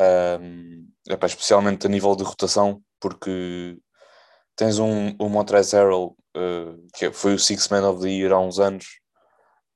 um, 0.00 0.88
epá, 1.08 1.26
especialmente 1.26 1.86
a 1.86 1.90
nível 1.90 2.14
de 2.16 2.24
rotação 2.24 2.82
porque 3.00 3.78
tens 4.56 4.78
um, 4.78 5.14
um 5.20 5.28
Montrezl 5.28 5.76
Harrell 5.76 6.16
uh, 6.36 6.86
que 6.94 7.12
foi 7.12 7.34
o 7.34 7.38
Six 7.38 7.68
Man 7.68 7.88
of 7.88 8.02
the 8.02 8.08
Year 8.08 8.32
há 8.32 8.40
uns 8.40 8.58
anos 8.58 8.86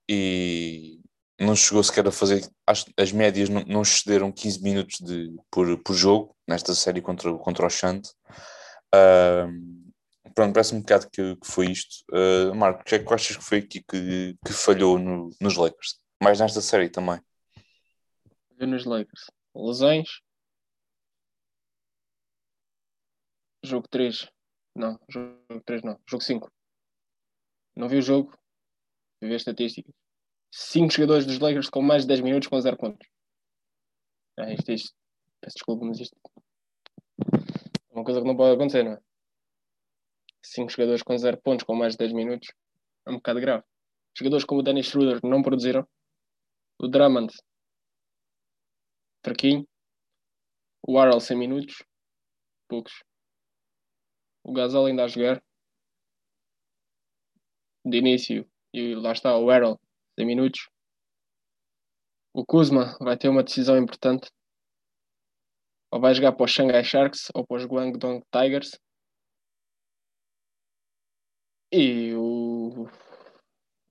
e 0.08 1.00
não 1.38 1.54
chegou 1.54 1.82
sequer 1.82 2.06
a 2.08 2.10
fazer. 2.10 2.48
As, 2.66 2.84
as 2.96 3.12
médias 3.12 3.48
não, 3.48 3.62
não 3.64 3.82
excederam 3.82 4.32
15 4.32 4.62
minutos 4.62 4.98
de, 5.00 5.34
por, 5.50 5.78
por 5.82 5.94
jogo 5.94 6.34
nesta 6.46 6.75
série 6.75 7.00
contra, 7.00 7.32
contra 7.34 7.66
o 7.66 7.70
Shant. 7.70 8.08
Pronto, 10.34 10.52
parece 10.52 10.72
um 10.72 10.80
bocado 10.80 11.08
que, 11.10 11.34
que 11.34 11.46
foi 11.46 11.66
isto. 11.66 12.04
Uh, 12.12 12.54
Marco, 12.54 12.82
o 12.82 12.84
que 12.84 12.94
é 12.94 12.98
que 13.00 13.12
achas 13.12 13.37
que 13.37 13.42
foi 13.42 13.58
aqui 13.58 13.82
que, 13.82 14.37
que 14.46 14.52
falhou 14.52 14.96
no, 14.96 15.30
nos 15.40 15.56
Lakers? 15.56 15.98
Mais 16.22 16.38
nesta 16.38 16.60
série 16.60 16.88
também. 16.88 17.20
Nos 18.60 18.84
Lakers. 18.84 19.26
Lesões. 19.59 20.21
Jogo 23.65 23.88
3. 23.88 24.31
Não, 24.77 24.99
jogo 25.09 25.62
3 25.67 25.83
não. 25.83 26.00
Jogo 26.09 26.23
5. 26.23 26.50
Não 27.77 27.88
vi 27.88 27.97
o 27.97 28.03
jogo. 28.03 28.38
Vi 29.21 29.33
a 29.33 29.37
estatística. 29.37 29.93
5 30.53 30.93
jogadores 30.93 31.27
dos 31.27 31.41
Lakers 31.41 31.69
com 31.69 31.83
mais 31.83 32.03
de 32.03 32.09
10 32.09 32.21
minutos 32.21 32.49
com 32.49 32.61
0 32.61 32.77
pontos. 32.77 33.07
Ah, 34.38 34.53
isto, 34.53 34.71
isto. 34.71 34.97
Peço 35.41 35.57
desculpa, 35.57 35.85
mas 35.85 35.99
isto. 36.00 36.17
É 37.91 37.95
uma 37.95 38.05
coisa 38.05 38.21
que 38.21 38.27
não 38.27 38.37
pode 38.37 38.55
acontecer, 38.55 38.85
não 38.85 38.93
é? 38.93 39.00
5 40.43 40.71
jogadores 40.71 41.03
com 41.03 41.19
0 41.19 41.37
pontos 41.43 41.65
com 41.65 41.75
mais 41.75 41.95
de 41.95 41.99
10 41.99 42.12
minutos 42.12 42.49
é 43.07 43.11
um 43.11 43.17
bocado 43.17 43.41
grave. 43.41 43.65
Jogadores 44.17 44.45
como 44.45 44.61
o 44.61 44.62
Dennis 44.62 44.87
Schroeder 44.87 45.21
não 45.25 45.43
produziram. 45.43 45.87
O 46.81 46.87
Drummond, 46.87 47.35
fraquinho. 49.28 49.68
O 50.87 50.99
Arl 50.99 51.20
100 51.20 51.37
minutos, 51.37 51.82
poucos. 52.68 53.02
O 54.42 54.52
Gasol 54.52 54.87
ainda 54.87 55.04
a 55.04 55.08
jogar. 55.08 55.42
De 57.85 57.99
início, 57.99 58.49
e 58.73 58.94
lá 58.94 59.12
está 59.12 59.37
o 59.37 59.50
Arl 59.50 59.76
100 60.18 60.26
minutos. 60.26 60.68
O 62.35 62.44
Kuzma 62.44 62.97
vai 63.00 63.18
ter 63.18 63.28
uma 63.28 63.42
decisão 63.42 63.76
importante. 63.76 64.30
Ou 65.92 66.00
vai 66.00 66.14
jogar 66.14 66.32
para 66.32 66.44
os 66.44 66.50
Shanghai 66.50 66.85
Sharks 66.85 67.30
ou 67.35 67.47
para 67.47 67.56
os 67.56 67.64
Guangdong 67.64 68.23
Tigers. 68.30 68.78
E 71.70 72.14
o, 72.14 72.87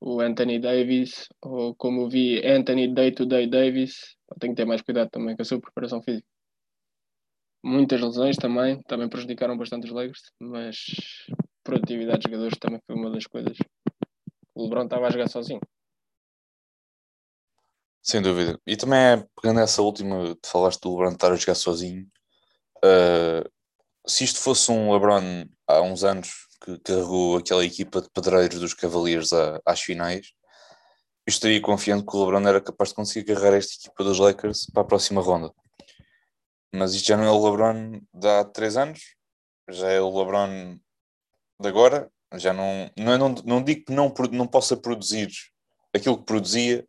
o 0.01 0.19
Anthony 0.19 0.59
Davis, 0.59 1.27
ou 1.41 1.75
como 1.75 2.09
vi 2.09 2.43
Anthony 2.45 2.93
Day-to-Day 2.93 3.47
Davis, 3.47 4.16
tenho 4.39 4.53
que 4.53 4.57
ter 4.57 4.65
mais 4.65 4.81
cuidado 4.81 5.09
também 5.09 5.35
com 5.35 5.41
a 5.41 5.45
sua 5.45 5.59
preparação 5.59 6.01
física. 6.01 6.27
Muitas 7.63 8.01
lesões 8.01 8.37
também, 8.37 8.81
também 8.83 9.09
prejudicaram 9.09 9.57
bastante 9.57 9.85
os 9.85 9.91
Lakers, 9.91 10.31
mas 10.39 10.77
produtividade 11.63 12.19
de 12.19 12.31
jogadores 12.31 12.57
também 12.59 12.79
foi 12.85 12.95
uma 12.95 13.11
das 13.11 13.25
coisas. 13.25 13.57
O 14.55 14.63
LeBron 14.63 14.85
estava 14.85 15.07
a 15.07 15.09
jogar 15.11 15.27
sozinho. 15.27 15.59
Sem 18.01 18.21
dúvida. 18.21 18.59
E 18.65 18.77
também 18.77 18.99
é, 18.99 19.27
pegando 19.41 19.59
essa 19.59 19.81
última, 19.81 20.33
te 20.35 20.49
falaste 20.49 20.81
do 20.81 20.91
LeBron 20.91 21.11
estar 21.11 21.31
a 21.31 21.35
jogar 21.35 21.55
sozinho. 21.55 22.07
Uh, 22.77 23.43
se 24.07 24.23
isto 24.23 24.39
fosse 24.39 24.71
um 24.71 24.93
LeBron 24.93 25.45
há 25.67 25.81
uns 25.81 26.03
anos, 26.03 26.47
que 26.63 26.79
carregou 26.79 27.37
aquela 27.37 27.65
equipa 27.65 28.01
de 28.01 28.09
pedreiros 28.09 28.59
dos 28.59 28.73
Cavaliers 28.73 29.31
às 29.65 29.81
finais, 29.81 30.31
estaria 31.29 31.61
confiante 31.61 32.05
que 32.05 32.15
o 32.15 32.19
LeBron 32.19 32.47
era 32.47 32.61
capaz 32.61 32.89
de 32.89 32.95
conseguir 32.95 33.25
carregar 33.25 33.57
esta 33.57 33.73
equipa 33.73 34.03
dos 34.03 34.19
Lakers 34.19 34.67
para 34.73 34.81
a 34.81 34.85
próxima 34.85 35.21
ronda. 35.21 35.51
Mas 36.73 36.93
isto 36.93 37.07
já 37.07 37.17
não 37.17 37.23
é 37.23 37.31
o 37.31 37.43
LeBron 37.43 38.01
de 38.13 38.27
há 38.27 38.45
três 38.45 38.77
anos, 38.77 39.01
já 39.69 39.89
é 39.89 40.01
o 40.01 40.17
LeBron 40.17 40.77
de 41.59 41.67
agora. 41.67 42.11
Já 42.35 42.51
não, 42.51 42.91
não, 42.97 43.13
é, 43.13 43.17
não, 43.17 43.29
não 43.45 43.63
digo 43.63 43.85
que 43.85 43.93
não, 43.93 44.13
não 44.31 44.47
possa 44.47 44.75
produzir 44.75 45.29
aquilo 45.95 46.17
que 46.17 46.25
produzia, 46.25 46.85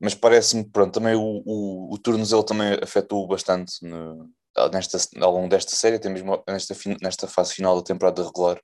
mas 0.00 0.14
parece-me, 0.14 0.64
pronto, 0.64 0.94
também 0.94 1.14
o, 1.14 1.42
o, 1.44 1.94
o 1.94 1.98
tornozelo 1.98 2.42
também 2.42 2.76
afetou 2.82 3.26
bastante 3.28 3.84
no, 3.84 4.28
nesta, 4.72 4.98
ao 5.20 5.32
longo 5.32 5.48
desta 5.48 5.70
série, 5.72 5.96
até 5.96 6.08
mesmo 6.08 6.42
nesta, 6.48 6.74
nesta 7.00 7.28
fase 7.28 7.54
final 7.54 7.76
da 7.76 7.84
temporada 7.84 8.24
regular. 8.24 8.60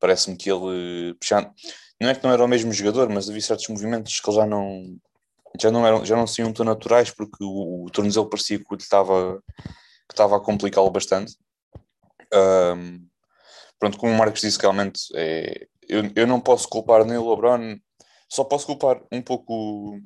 Parece-me 0.00 0.36
que 0.36 0.50
ele 0.50 1.16
já, 1.22 1.50
não 2.00 2.10
é 2.10 2.14
que 2.14 2.24
não 2.24 2.32
era 2.32 2.44
o 2.44 2.48
mesmo 2.48 2.72
jogador, 2.72 3.08
mas 3.08 3.28
havia 3.28 3.40
certos 3.40 3.68
movimentos 3.68 4.20
que 4.20 4.32
já 4.32 4.46
não 4.46 4.98
já 5.60 5.70
não 5.70 5.86
eram, 5.86 6.04
já 6.04 6.16
não 6.16 6.26
saíam 6.26 6.52
tão 6.52 6.64
naturais 6.66 7.10
porque 7.10 7.42
o, 7.42 7.84
o 7.84 7.90
tornozelo 7.90 8.28
parecia 8.28 8.58
que 8.58 8.74
estava 8.74 9.42
que 10.08 10.12
estava 10.12 10.36
a 10.36 10.40
complicá-lo 10.40 10.90
bastante. 10.90 11.36
Um, 12.32 13.06
pronto, 13.78 13.98
como 13.98 14.12
o 14.12 14.16
Marcos 14.16 14.40
disse, 14.40 14.58
realmente 14.60 15.00
é, 15.14 15.66
eu, 15.88 16.02
eu 16.14 16.26
não 16.26 16.40
posso 16.40 16.68
culpar 16.68 17.04
nem 17.04 17.16
o 17.16 17.30
LeBron, 17.30 17.78
só 18.28 18.44
posso 18.44 18.66
culpar 18.66 19.02
um 19.10 19.22
pouco 19.22 19.98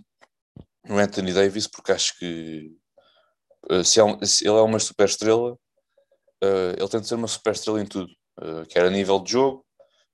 o 0.88 0.94
Anthony 0.94 1.32
Davis, 1.32 1.66
porque 1.66 1.92
acho 1.92 2.18
que 2.18 2.70
uh, 3.70 3.84
se, 3.84 4.00
é 4.00 4.26
se, 4.26 4.46
ele 4.46 4.56
é 4.56 4.62
uma 4.62 4.78
super 4.78 5.08
estrela, 5.08 5.52
uh, 5.52 6.74
ele 6.78 6.88
tem 6.88 7.00
de 7.00 7.08
ser 7.08 7.14
uma 7.14 7.28
super 7.28 7.52
estrela 7.52 7.80
em 7.80 7.86
tudo, 7.86 8.10
uh, 8.40 8.66
quer 8.68 8.84
a 8.84 8.90
nível 8.90 9.18
de 9.20 9.32
jogo, 9.32 9.64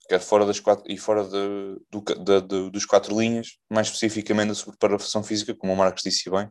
quer 0.08 0.20
fora 0.20 0.46
das 0.46 0.60
quatro 0.60 0.84
e 0.90 0.96
fora 0.96 1.25
de, 1.25 1.80
do, 1.90 2.00
de, 2.00 2.40
de, 2.42 2.70
dos 2.70 2.84
quatro 2.84 3.18
linhas, 3.18 3.58
mais 3.70 3.88
especificamente 3.88 4.48
da 4.48 4.72
preparação 4.78 5.22
física, 5.22 5.54
como 5.54 5.72
o 5.72 5.76
Marcos 5.76 6.02
disse 6.02 6.30
bem, 6.30 6.48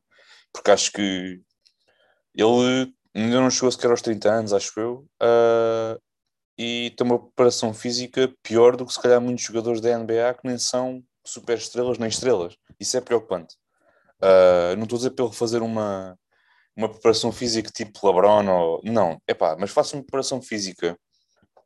porque 0.54 0.72
acho 0.72 0.92
que 0.92 1.42
ele 2.36 2.94
ainda 3.14 3.40
não 3.40 3.50
chegou 3.50 3.72
sequer 3.72 3.92
aos 3.92 4.02
30 4.02 4.30
anos, 4.30 4.54
acho 4.54 4.80
eu, 4.80 5.08
uh, 5.22 6.00
e 6.58 6.94
tem 6.98 7.06
uma 7.06 7.20
preparação 7.20 7.74
física 7.74 8.34
pior 8.44 8.76
do 8.76 8.86
que 8.86 8.94
se 8.94 9.02
calhar 9.02 9.20
muitos 9.22 9.44
jogadores 9.44 9.82
da 9.82 9.98
NBA 9.98 10.34
que 10.36 10.48
nem 10.48 10.58
são 10.58 11.04
super 11.26 11.58
estrelas 11.58 11.98
nem 11.98 12.10
estrelas. 12.10 12.56
Isso 12.80 12.96
é 12.98 13.02
preocupante. 13.02 13.56
Uh, 14.22 14.76
não 14.78 14.84
estou 14.84 14.98
a 14.98 15.00
dizer 15.00 15.12
para 15.12 15.26
ele 15.26 15.34
fazer 15.34 15.62
uma, 15.62 16.18
uma 16.76 16.90
preparação 16.90 17.32
física 17.32 17.70
tipo 17.72 18.06
LeBron 18.06 18.48
ou. 18.48 18.82
Não, 18.84 19.22
é 19.28 19.34
pá, 19.34 19.56
mas 19.60 19.72
faça 19.72 19.96
uma 19.96 20.04
preparação 20.04 20.42
física 20.42 20.98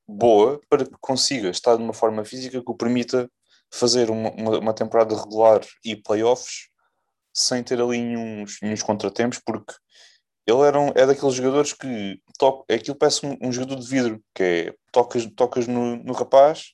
boa 0.09 0.59
para 0.69 0.85
que 0.85 0.95
consiga 0.99 1.49
estar 1.49 1.75
de 1.75 1.83
uma 1.83 1.93
forma 1.93 2.25
física 2.25 2.61
que 2.61 2.71
o 2.71 2.75
permita 2.75 3.29
fazer 3.71 4.09
uma, 4.09 4.31
uma, 4.31 4.73
temporada 4.73 5.15
regular 5.15 5.61
e 5.85 5.95
playoffs 5.95 6.69
sem 7.33 7.63
ter 7.63 7.79
ali 7.79 7.99
nenhums, 7.99 8.57
nenhums 8.61 8.81
contratempos, 8.81 9.39
porque 9.45 9.73
ele 10.47 10.61
era 10.61 10.79
um, 10.79 10.89
é 10.89 11.05
daqueles 11.05 11.35
jogadores 11.35 11.73
que 11.73 12.19
toca, 12.37 12.73
aquilo 12.73 12.97
parece 12.97 13.25
um, 13.25 13.37
um, 13.41 13.51
jogador 13.51 13.75
de 13.79 13.87
vidro, 13.87 14.23
que 14.33 14.43
é 14.43 14.75
tocas, 14.91 15.25
tocas 15.35 15.67
no, 15.67 15.97
no 15.97 16.13
rapaz 16.13 16.73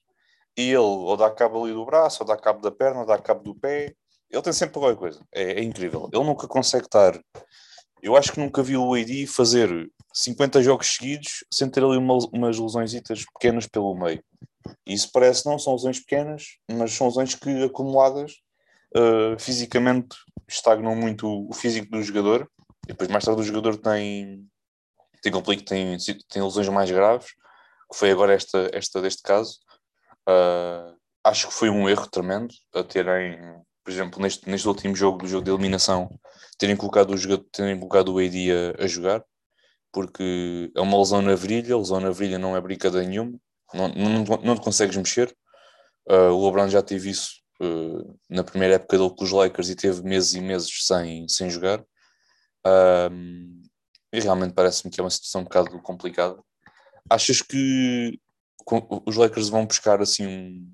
e 0.58 0.70
ele 0.70 0.78
ou 0.78 1.18
dá 1.18 1.30
cabo 1.30 1.66
ali 1.66 1.74
do 1.74 1.86
braço, 1.86 2.24
ou 2.24 2.28
dá 2.28 2.38
cabo 2.38 2.62
da 2.62 2.72
perna, 2.72 3.02
ou 3.02 3.06
dá 3.06 3.18
cabo 3.18 3.44
do 3.44 3.54
pé, 3.54 3.94
ele 4.30 4.42
tem 4.42 4.54
sempre 4.54 4.80
qualquer 4.80 4.98
coisa, 4.98 5.26
é, 5.34 5.60
é 5.60 5.64
incrível. 5.64 6.10
Ele 6.12 6.24
nunca 6.24 6.48
consegue 6.48 6.86
estar. 6.86 7.20
Eu 8.06 8.16
acho 8.16 8.32
que 8.32 8.40
nunca 8.40 8.62
vi 8.62 8.78
o 8.78 8.94
AD 8.94 9.26
fazer 9.26 9.92
50 10.14 10.62
jogos 10.62 10.94
seguidos 10.94 11.44
sem 11.52 11.68
ter 11.68 11.84
ali 11.84 11.98
uma, 11.98 12.16
umas 12.32 12.60
lesões 12.60 12.94
pequenas 13.34 13.66
pelo 13.66 13.96
meio. 13.96 14.24
Isso 14.86 15.10
parece 15.12 15.48
não 15.48 15.58
são 15.58 15.74
lesões 15.74 16.00
pequenas, 16.00 16.60
mas 16.72 16.94
são 16.94 17.08
lesões 17.08 17.34
que 17.34 17.64
acumuladas 17.64 18.34
uh, 18.96 19.40
fisicamente 19.40 20.16
estagnam 20.48 20.96
muito 20.96 21.50
o 21.50 21.52
físico 21.52 21.90
do 21.90 22.04
jogador. 22.04 22.48
E 22.84 22.90
depois 22.90 23.10
mais 23.10 23.26
tarde 23.26 23.42
o 23.42 23.44
jogador 23.44 23.76
tem 23.76 24.48
tem 25.24 25.32
complico, 25.32 25.66
tem, 25.66 25.98
tem 26.30 26.44
lesões 26.44 26.70
mais 26.70 26.92
graves, 26.92 27.30
que 27.92 27.98
foi 27.98 28.12
agora 28.12 28.36
esta, 28.36 28.70
esta 28.72 29.02
deste 29.02 29.24
caso. 29.24 29.58
Uh, 30.30 30.96
acho 31.24 31.48
que 31.48 31.54
foi 31.56 31.72
um 31.72 31.90
erro 31.90 32.08
tremendo 32.08 32.54
a 32.72 32.84
terem, 32.84 33.40
por 33.86 33.92
exemplo, 33.92 34.22
neste, 34.22 34.50
neste 34.50 34.68
último 34.68 34.96
jogo, 34.96 35.20
do 35.20 35.28
jogo 35.28 35.46
de 35.46 35.52
eliminação, 35.52 36.10
terem 36.58 36.76
colocado 36.76 37.12
o, 37.12 37.18
jogador, 37.18 37.46
terem 37.52 37.80
colocado 37.80 38.10
o 38.10 38.20
AD 38.20 38.52
a, 38.52 38.84
a 38.84 38.88
jogar 38.88 39.24
porque 39.96 40.70
é 40.76 40.82
uma 40.82 40.98
lesão 40.98 41.22
na 41.22 41.36
virilha, 41.36 41.78
lesão 41.78 42.02
na 42.02 42.10
virilha 42.10 42.38
não 42.38 42.54
é 42.54 42.60
brincadeira 42.60 43.08
nenhuma, 43.08 43.40
não, 43.74 43.88
não, 43.88 44.24
não 44.44 44.56
te 44.56 44.62
consegues 44.62 44.98
mexer. 44.98 45.34
Uh, 46.06 46.34
o 46.34 46.46
LeBron 46.46 46.68
já 46.68 46.82
teve 46.82 47.12
isso 47.12 47.36
uh, 47.62 48.20
na 48.30 48.44
primeira 48.44 48.76
época 48.76 48.98
dele 48.98 49.10
com 49.16 49.24
os 49.24 49.32
Lakers 49.32 49.70
e 49.70 49.76
teve 49.76 50.04
meses 50.04 50.34
e 50.34 50.42
meses 50.42 50.70
sem, 50.86 51.26
sem 51.30 51.50
jogar. 51.50 51.80
Uh, 52.68 53.64
e 54.12 54.20
realmente 54.20 54.54
parece-me 54.54 54.92
que 54.92 55.00
é 55.00 55.04
uma 55.04 55.10
situação 55.10 55.40
um 55.40 55.44
bocado 55.46 55.82
complicada. 55.82 56.38
Achas 57.10 57.42
que 57.42 58.20
os 59.06 59.16
Lakers 59.16 59.48
vão 59.48 59.66
buscar 59.66 60.02
assim 60.02 60.28
um, 60.28 60.74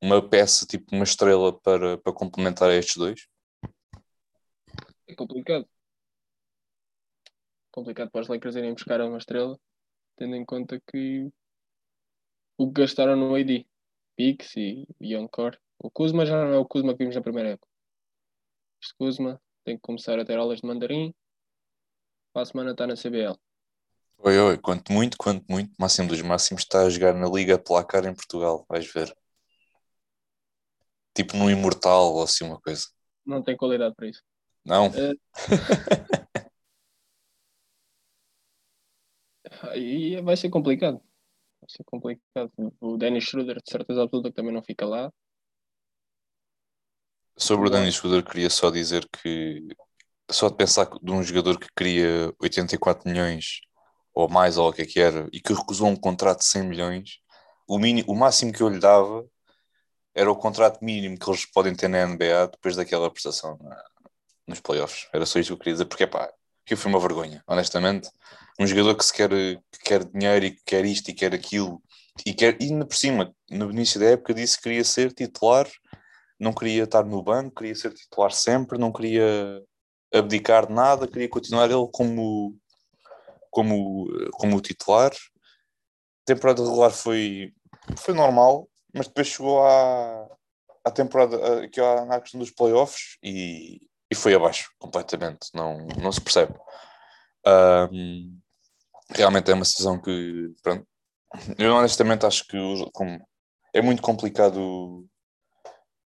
uma 0.00 0.26
peça, 0.26 0.66
tipo 0.66 0.94
uma 0.94 1.04
estrela 1.04 1.58
para, 1.60 1.98
para 1.98 2.12
complementar 2.12 2.70
estes 2.70 2.96
dois? 2.96 3.26
É 5.06 5.14
complicado 5.14 5.66
complicado 7.78 8.10
para 8.10 8.22
os 8.22 8.28
Lakers 8.28 8.56
irem 8.56 8.74
buscar 8.74 9.00
uma 9.00 9.18
estrela, 9.18 9.58
tendo 10.16 10.34
em 10.34 10.44
conta 10.44 10.80
que 10.80 11.30
o 12.56 12.66
que 12.72 12.80
gastaram 12.80 13.16
no 13.16 13.34
AD, 13.34 13.66
Pix 14.16 14.56
e 14.56 14.86
Young 15.00 15.28
Core. 15.28 15.58
O 15.78 15.90
Kuzma 15.90 16.26
já 16.26 16.44
não 16.44 16.52
é 16.52 16.58
o 16.58 16.66
Kuzma 16.66 16.92
que 16.92 16.98
vimos 16.98 17.14
na 17.14 17.22
primeira 17.22 17.50
época. 17.50 17.68
Este 18.82 18.94
Kuzma 18.96 19.40
tem 19.64 19.76
que 19.76 19.82
começar 19.82 20.18
a 20.18 20.24
ter 20.24 20.36
aulas 20.36 20.60
de 20.60 20.66
mandarim, 20.66 21.14
para 22.32 22.42
a 22.42 22.46
semana 22.46 22.72
está 22.72 22.86
na 22.86 22.96
CBL. 22.96 23.38
Oi, 24.18 24.38
oi, 24.38 24.58
quanto 24.58 24.92
muito, 24.92 25.16
quanto 25.16 25.44
muito, 25.48 25.72
máximo 25.78 26.08
dos 26.08 26.20
máximos, 26.22 26.62
está 26.62 26.82
a 26.82 26.90
jogar 26.90 27.14
na 27.14 27.28
Liga 27.28 27.58
Placar 27.58 28.04
em 28.04 28.14
Portugal, 28.14 28.66
vais 28.68 28.92
ver. 28.92 29.16
Tipo 31.18 31.36
no 31.36 31.50
Imortal 31.50 32.14
ou 32.14 32.22
assim 32.22 32.44
uma 32.44 32.60
coisa. 32.60 32.86
não 33.26 33.42
tem 33.42 33.56
qualidade 33.56 33.92
para 33.96 34.06
isso. 34.06 34.22
Não? 34.64 34.86
Uh, 34.86 35.18
aí 39.72 40.22
vai 40.22 40.36
ser 40.36 40.48
complicado. 40.48 41.02
Vai 41.60 41.68
ser 41.68 41.82
complicado. 41.82 42.52
O 42.80 42.96
Dennis 42.96 43.24
Schroeder, 43.24 43.56
de 43.56 43.68
certeza 43.68 44.04
absoluta, 44.04 44.28
que 44.28 44.36
também 44.36 44.54
não 44.54 44.62
fica 44.62 44.86
lá. 44.86 45.12
Sobre 47.36 47.66
o 47.66 47.70
Dennis 47.70 47.96
Schroeder, 47.96 48.24
queria 48.24 48.48
só 48.48 48.70
dizer 48.70 49.08
que 49.08 49.66
só 50.30 50.48
de 50.48 50.54
pensar 50.56 50.88
de 51.02 51.10
um 51.10 51.20
jogador 51.20 51.58
que 51.58 51.66
queria 51.76 52.32
84 52.40 53.10
milhões 53.10 53.60
ou 54.14 54.28
mais, 54.28 54.56
ou 54.56 54.68
o 54.68 54.72
que 54.72 54.82
é 54.82 54.86
que 54.86 55.00
era, 55.00 55.28
e 55.32 55.40
que 55.40 55.52
recusou 55.52 55.88
um 55.88 55.96
contrato 55.96 56.38
de 56.38 56.44
100 56.44 56.62
milhões, 56.62 57.18
o, 57.66 57.76
mini, 57.76 58.04
o 58.06 58.14
máximo 58.14 58.52
que 58.52 58.62
eu 58.62 58.68
lhe 58.68 58.78
dava 58.78 59.28
era 60.18 60.32
o 60.32 60.36
contrato 60.36 60.84
mínimo 60.84 61.16
que 61.16 61.30
eles 61.30 61.46
podem 61.46 61.72
ter 61.72 61.86
na 61.86 62.04
NBA 62.04 62.48
depois 62.50 62.74
daquela 62.74 63.08
prestação 63.08 63.56
na, 63.62 63.84
nos 64.48 64.58
playoffs. 64.58 65.06
Era 65.12 65.24
só 65.24 65.38
isso 65.38 65.50
que 65.50 65.52
eu 65.52 65.58
queria 65.58 65.74
dizer, 65.74 65.84
porque 65.84 66.08
pá, 66.08 66.28
que 66.66 66.74
foi 66.74 66.90
uma 66.90 66.98
vergonha, 66.98 67.40
honestamente. 67.46 68.10
Um 68.58 68.66
jogador 68.66 68.96
que 68.96 69.04
se 69.04 69.12
quer, 69.12 69.30
que 69.30 69.78
quer 69.84 70.04
dinheiro 70.04 70.46
e 70.46 70.50
que 70.50 70.62
quer 70.66 70.84
isto 70.84 71.08
e 71.08 71.14
quer 71.14 71.32
aquilo, 71.32 71.80
e 72.26 72.34
quer, 72.34 72.60
e 72.60 72.64
ainda 72.64 72.84
por 72.84 72.96
cima, 72.96 73.32
no 73.48 73.70
início 73.70 74.00
da 74.00 74.06
época 74.06 74.34
disse 74.34 74.56
que 74.56 74.64
queria 74.64 74.82
ser 74.82 75.12
titular, 75.12 75.68
não 76.38 76.52
queria 76.52 76.82
estar 76.82 77.04
no 77.04 77.22
banco, 77.22 77.54
queria 77.54 77.76
ser 77.76 77.94
titular 77.94 78.32
sempre, 78.32 78.76
não 78.76 78.92
queria 78.92 79.62
abdicar 80.12 80.66
de 80.66 80.72
nada, 80.72 81.06
queria 81.06 81.28
continuar 81.28 81.70
ele 81.70 81.88
como, 81.92 82.58
como, 83.52 84.08
como 84.32 84.60
titular. 84.60 85.12
A 85.12 86.24
temporada 86.26 86.60
regular 86.60 86.90
foi, 86.90 87.52
foi 87.96 88.14
normal, 88.14 88.68
mas 88.94 89.06
depois 89.06 89.26
chegou 89.26 89.62
à, 89.64 90.28
à 90.84 90.90
temporada, 90.90 91.64
aqui 91.64 91.80
à, 91.80 92.20
questão 92.20 92.40
dos 92.40 92.50
playoffs 92.50 93.18
e, 93.22 93.80
e 94.10 94.14
foi 94.14 94.34
abaixo 94.34 94.70
completamente, 94.78 95.48
não, 95.54 95.86
não 96.00 96.12
se 96.12 96.20
percebe. 96.20 96.54
Um, 97.46 98.38
realmente 99.10 99.50
é 99.50 99.54
uma 99.54 99.64
situação 99.64 100.00
que, 100.00 100.52
pronto, 100.62 100.86
eu 101.58 101.74
honestamente 101.74 102.26
acho 102.26 102.46
que 102.46 102.56
como, 102.92 103.18
é 103.72 103.82
muito 103.82 104.02
complicado 104.02 105.06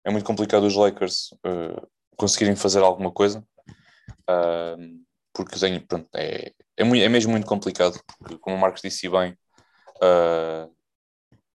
é 0.04 0.10
muito 0.10 0.24
complicado 0.24 0.64
os 0.64 0.74
Lakers 0.74 1.30
uh, 1.46 1.88
conseguirem 2.16 2.56
fazer 2.56 2.80
alguma 2.80 3.12
coisa 3.12 3.44
uh, 4.28 5.02
porque 5.32 5.58
tenho, 5.58 5.84
pronto, 5.86 6.08
é, 6.14 6.52
é, 6.76 6.84
muito, 6.84 7.02
é 7.02 7.08
mesmo 7.08 7.30
muito 7.30 7.46
complicado 7.46 7.98
porque, 8.06 8.36
como 8.38 8.56
o 8.56 8.58
Marcos 8.58 8.82
disse 8.82 9.08
bem 9.08 9.32
uh, 10.02 10.74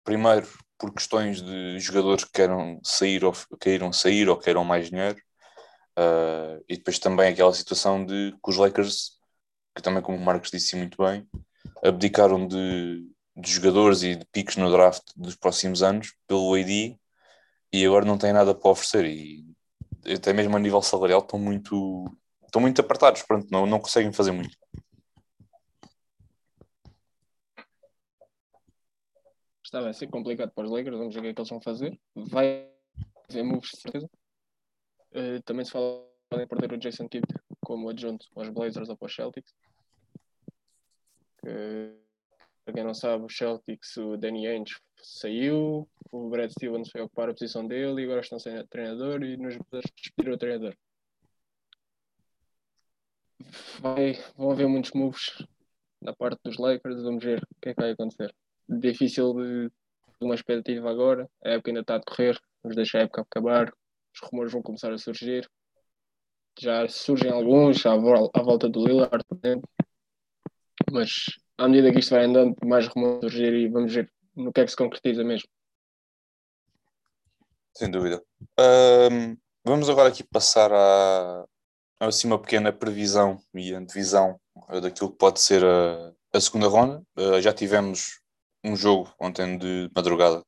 primeiro 0.04 0.48
por 0.78 0.94
questões 0.94 1.42
de 1.42 1.80
jogadores 1.80 2.24
que 2.24 2.32
queiram 2.32 2.80
sair 2.84 3.24
ou 3.24 3.34
queiram 3.60 3.94
sair 3.94 4.30
ou 4.30 4.38
queiram 4.38 4.64
mais 4.64 4.90
dinheiro 4.90 5.18
uh, 5.98 6.64
e 6.68 6.78
depois 6.78 7.00
também 7.00 7.32
aquela 7.32 7.54
situação 7.54 8.06
de 8.06 8.32
que 8.32 8.50
os 8.50 8.58
Lakers 8.58 9.16
que 9.76 9.82
também 9.82 10.02
como 10.02 10.18
o 10.18 10.22
Marcos 10.22 10.52
disse 10.52 10.76
muito 10.76 10.98
bem 11.04 11.28
abdicaram 11.84 12.48
de, 12.48 13.08
de 13.36 13.52
jogadores 13.52 14.04
e 14.04 14.16
de 14.16 14.26
piques 14.26 14.58
no 14.58 14.72
draft 14.72 15.04
dos 15.16 15.36
próximos 15.36 15.82
anos 15.84 16.14
pelo 16.28 16.54
AD 16.56 16.98
e 17.74 17.86
agora 17.86 18.06
não 18.06 18.18
têm 18.18 18.34
nada 18.34 18.54
para 18.56 18.72
oferecer 18.72 19.06
e 19.06 19.46
até 20.14 20.34
mesmo 20.34 20.56
a 20.56 20.60
nível 20.60 20.82
salarial 20.82 21.22
estão 21.22 21.40
muito 21.40 22.06
estão 22.56 22.62
muito 22.62 22.80
apertados, 22.80 23.22
pronto, 23.24 23.48
não, 23.52 23.66
não 23.66 23.80
conseguem 23.80 24.14
fazer 24.14 24.32
muito. 24.32 24.56
Está 29.76 29.84
vai 29.84 29.94
ser 29.94 30.08
complicado 30.08 30.54
para 30.54 30.64
os 30.64 30.72
Lakers, 30.72 30.98
vamos 30.98 31.14
ver 31.14 31.20
o 31.20 31.24
que 31.24 31.28
é 31.28 31.34
que 31.34 31.42
eles 31.42 31.50
vão 31.50 31.60
fazer. 31.60 32.00
Vai 32.16 32.72
haver 33.30 33.44
moves 33.44 33.72
de 33.72 33.82
certeza. 33.82 34.10
Uh, 35.12 35.44
também 35.44 35.66
se 35.66 35.72
fala 35.72 36.08
em 36.32 36.48
perder 36.48 36.72
o 36.72 36.78
Jason 36.78 37.10
Kidd 37.10 37.28
como 37.60 37.90
adjunto 37.90 38.26
aos 38.38 38.48
Blazers 38.48 38.88
ou 38.88 38.96
para 38.96 39.08
os 39.08 39.14
Celtics. 39.14 39.54
Que, 41.42 41.94
para 42.64 42.74
quem 42.74 42.86
não 42.86 42.94
sabe, 42.94 43.26
os 43.26 43.36
Celtics, 43.36 43.98
o 43.98 44.16
Danny 44.16 44.48
Ainge 44.48 44.80
saiu, 44.96 45.86
o 46.10 46.30
Brad 46.30 46.52
Stevens 46.52 46.90
foi 46.90 47.02
ocupar 47.02 47.28
a 47.28 47.34
posição 47.34 47.68
dele 47.68 48.02
e 48.02 48.06
agora 48.06 48.22
estão 48.22 48.40
sem 48.40 48.66
treinador 48.68 49.22
e 49.24 49.36
nos 49.36 49.58
despediram 49.74 50.36
o 50.36 50.38
treinador. 50.38 50.78
Vai, 53.82 54.14
vão 54.38 54.52
haver 54.52 54.70
muitos 54.70 54.92
moves 54.92 55.46
da 56.02 56.16
parte 56.16 56.40
dos 56.46 56.58
Lakers, 56.58 57.04
vamos 57.04 57.22
ver 57.22 57.44
o 57.44 57.60
que 57.62 57.70
é 57.72 57.74
que 57.74 57.82
vai 57.82 57.92
acontecer 57.92 58.34
difícil 58.68 59.34
de, 59.34 59.72
uma 60.22 60.36
expectativa 60.36 60.90
agora. 60.90 61.30
A 61.44 61.52
época 61.52 61.70
ainda 61.70 61.82
está 61.82 61.96
a 61.96 62.00
decorrer, 62.00 62.40
vamos 62.64 62.76
deixar 62.76 63.00
a 63.00 63.02
época 63.04 63.22
acabar. 63.22 63.74
Os 64.14 64.30
rumores 64.30 64.52
vão 64.52 64.62
começar 64.62 64.92
a 64.92 64.98
surgir. 64.98 65.50
Já 66.60 66.88
surgem 66.88 67.32
alguns 67.32 67.86
à, 67.86 67.94
à 67.94 68.42
volta 68.42 68.70
do 68.70 68.86
Lillard, 68.86 69.24
por 69.28 69.38
exemplo. 69.38 69.70
Mas 70.92 71.26
à 71.58 71.68
medida 71.68 71.92
que 71.92 72.00
isto 72.00 72.12
vai 72.12 72.26
andando, 72.26 72.56
mais 72.66 72.88
rumores 72.88 73.20
surgir 73.22 73.54
e 73.54 73.68
vamos 73.68 73.94
ver 73.94 74.12
no 74.36 74.52
que 74.52 74.62
é 74.62 74.66
que 74.66 74.72
se 74.72 74.78
concretiza 74.78 75.24
mesmo. 75.24 75.48
Sem 77.74 77.92
dúvida. 77.92 78.24
Um, 78.58 79.38
vamos 79.66 79.90
agora 79.90 80.10
aqui 80.10 80.24
passar 80.24 80.72
a, 80.72 81.46
assim, 82.00 82.28
uma 82.28 82.42
pequena 82.42 82.72
previsão 82.72 83.38
e 83.54 83.74
antevisão 83.74 84.40
daquilo 84.82 85.12
que 85.12 85.18
pode 85.18 85.42
ser 85.42 85.64
a, 85.64 86.14
a 86.34 86.40
segunda 86.40 86.68
ronda. 86.68 87.04
Uh, 87.18 87.42
já 87.42 87.52
tivemos 87.54 88.22
um 88.66 88.76
jogo 88.76 89.14
ontem 89.20 89.58
de 89.58 89.90
madrugada 89.96 90.44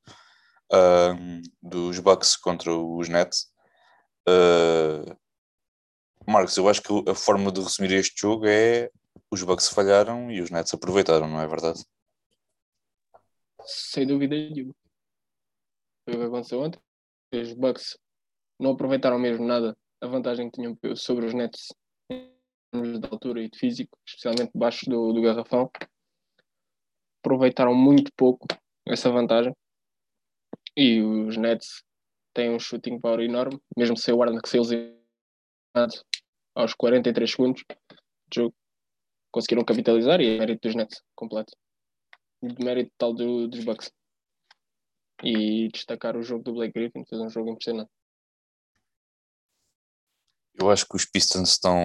uh, 0.73 1.41
dos 1.61 1.99
Bucks 1.99 2.35
contra 2.35 2.73
os 2.73 3.07
Nets. 3.07 3.53
Uh, 4.27 5.15
Marcos, 6.27 6.57
eu 6.57 6.67
acho 6.67 6.81
que 6.81 7.09
a 7.09 7.13
forma 7.13 7.51
de 7.51 7.61
resumir 7.61 7.93
este 7.93 8.19
jogo 8.19 8.45
é 8.47 8.89
os 9.31 9.43
Bucks 9.43 9.69
falharam 9.69 10.31
e 10.31 10.41
os 10.41 10.49
Nets 10.49 10.73
aproveitaram, 10.73 11.27
não 11.27 11.39
é 11.39 11.47
verdade? 11.47 11.83
Sem 13.65 14.07
dúvida 14.07 14.35
nenhuma. 14.35 14.73
Foi 16.05 16.15
o 16.15 16.19
que 16.19 16.25
aconteceu 16.25 16.61
ontem. 16.61 16.79
Os 17.33 17.53
Bucks 17.53 17.97
não 18.59 18.71
aproveitaram 18.71 19.19
mesmo 19.19 19.45
nada 19.45 19.77
a 20.01 20.07
vantagem 20.07 20.49
que 20.49 20.59
tinham 20.59 20.77
sobre 20.95 21.25
os 21.25 21.33
Nets 21.33 21.67
de 22.09 23.07
altura 23.09 23.41
e 23.41 23.49
de 23.49 23.57
físico, 23.57 23.97
especialmente 24.05 24.51
debaixo 24.53 24.89
do, 24.89 25.13
do 25.13 25.21
garrafão 25.21 25.69
aproveitaram 27.27 27.75
muito 27.75 28.11
pouco 28.15 28.47
essa 28.87 29.11
vantagem. 29.11 29.53
E 30.75 31.01
os 31.01 31.35
Nets 31.35 31.83
têm 32.33 32.51
um 32.51 32.59
shooting 32.59 32.99
power 32.99 33.19
enorme, 33.19 33.59
mesmo 33.77 33.97
sem 33.97 34.13
o 34.13 34.17
Warner 34.17 34.41
que 34.41 34.49
saiu 34.49 34.63
aos 36.55 36.73
43 36.73 37.29
segundos 37.29 37.63
de 37.67 38.35
jogo. 38.35 38.55
Conseguiram 39.29 39.65
capitalizar 39.65 40.21
e 40.21 40.35
é 40.35 40.39
mérito 40.39 40.67
dos 40.67 40.75
Nets 40.75 41.03
completo. 41.15 41.53
De 42.41 42.63
mérito 42.63 42.91
tal 42.97 43.13
do, 43.13 43.47
dos 43.47 43.63
Bucks. 43.63 43.91
E 45.23 45.67
destacar 45.69 46.15
o 46.15 46.23
jogo 46.23 46.43
do 46.43 46.53
Blake 46.53 46.73
Griffin, 46.73 47.03
fez 47.05 47.19
um 47.19 47.29
jogo 47.29 47.49
impressionante. 47.49 47.91
Eu 50.59 50.71
acho 50.71 50.87
que 50.87 50.95
os 50.95 51.05
Pistons 51.05 51.49
estão, 51.49 51.77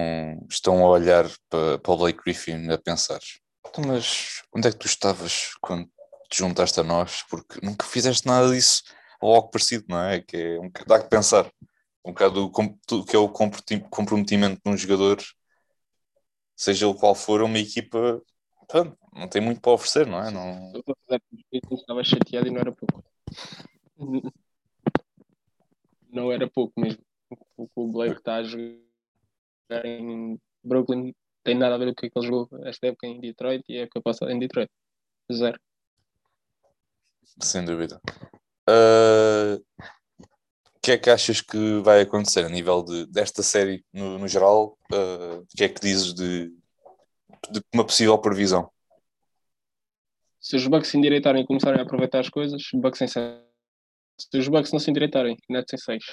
estão 0.49 0.85
a 0.85 0.89
olhar 0.89 1.25
para, 1.49 1.77
para 1.79 1.91
o 1.91 1.97
Blake 1.97 2.19
Griffin 2.23 2.71
a 2.71 2.77
pensar 2.77 3.19
mas 3.81 4.43
onde 4.55 4.67
é 4.67 4.71
que 4.71 4.77
tu 4.77 4.87
estavas 4.87 5.55
quando 5.61 5.89
te 6.29 6.39
juntaste 6.39 6.79
a 6.79 6.83
nós? 6.83 7.23
Porque 7.29 7.59
nunca 7.65 7.85
fizeste 7.85 8.27
nada 8.27 8.49
disso 8.53 8.83
ou 9.21 9.35
algo 9.35 9.49
parecido, 9.49 9.85
não 9.87 9.99
é? 9.99 10.21
Que 10.21 10.37
é 10.37 10.59
um 10.59 10.71
dá 10.87 11.01
que 11.01 11.09
pensar. 11.09 11.51
Um 12.05 12.11
bocado 12.11 12.51
o 12.91 13.05
que 13.05 13.15
é 13.15 13.19
o 13.19 13.29
comprometimento 13.29 14.61
de 14.63 14.71
um 14.71 14.75
jogador, 14.75 15.21
seja 16.55 16.87
o 16.87 16.93
qual 16.93 17.15
for, 17.15 17.41
uma 17.41 17.57
equipa 17.57 18.21
pronto, 18.67 18.97
não 19.13 19.27
tem 19.27 19.41
muito 19.41 19.61
para 19.61 19.71
oferecer, 19.71 20.07
não 20.07 20.19
é? 20.19 20.31
Não... 20.31 20.73
Estava 21.71 22.03
chateado 22.03 22.47
e 22.47 22.51
não 22.51 22.59
era 22.59 22.71
pouco. 22.71 23.03
Não 26.09 26.31
era 26.31 26.49
pouco 26.49 26.73
mesmo. 26.79 27.03
O 27.75 27.87
Blake 27.91 28.17
está 28.17 28.35
a 28.37 28.43
jogar 28.43 29.85
em 29.85 30.39
Brooklyn 30.63 31.13
tem 31.43 31.55
nada 31.55 31.75
a 31.75 31.77
ver 31.77 31.93
com 31.93 32.05
o 32.05 32.09
que 32.09 32.11
ele 32.17 32.27
jogou 32.27 32.49
esta 32.63 32.87
época 32.87 33.07
em 33.07 33.19
Detroit 33.19 33.63
e 33.69 33.79
a 33.79 33.81
época 33.83 34.01
passada 34.01 34.31
em 34.31 34.39
Detroit. 34.39 34.69
Zero. 35.31 35.59
Sem 37.41 37.65
dúvida. 37.65 37.99
Uh, 38.69 39.55
o 40.19 40.79
que 40.81 40.91
é 40.91 40.97
que 40.97 41.09
achas 41.09 41.41
que 41.41 41.79
vai 41.81 42.01
acontecer 42.01 42.45
a 42.45 42.49
nível 42.49 42.83
de, 42.83 43.05
desta 43.07 43.41
série 43.41 43.83
no, 43.91 44.19
no 44.19 44.27
geral? 44.27 44.77
Uh, 44.91 45.41
o 45.41 45.47
que 45.55 45.63
é 45.63 45.69
que 45.69 45.81
dizes 45.81 46.13
de, 46.13 46.49
de 47.51 47.61
uma 47.73 47.85
possível 47.85 48.17
previsão? 48.17 48.69
Se 50.39 50.57
os 50.57 50.67
Bucks 50.67 50.89
se 50.89 50.97
endireitarem 50.97 51.43
e 51.43 51.47
começarem 51.47 51.79
a 51.79 51.83
aproveitar 51.83 52.19
as 52.19 52.29
coisas, 52.29 52.61
Bucks 52.73 53.01
em 53.01 53.07
6. 53.07 53.41
Se 54.19 54.37
os 54.37 54.47
Bucks 54.47 54.71
não 54.71 54.79
se 54.79 54.91
endireitarem, 54.91 55.37
Nets 55.49 55.73
em 55.73 55.77
6. 55.77 56.03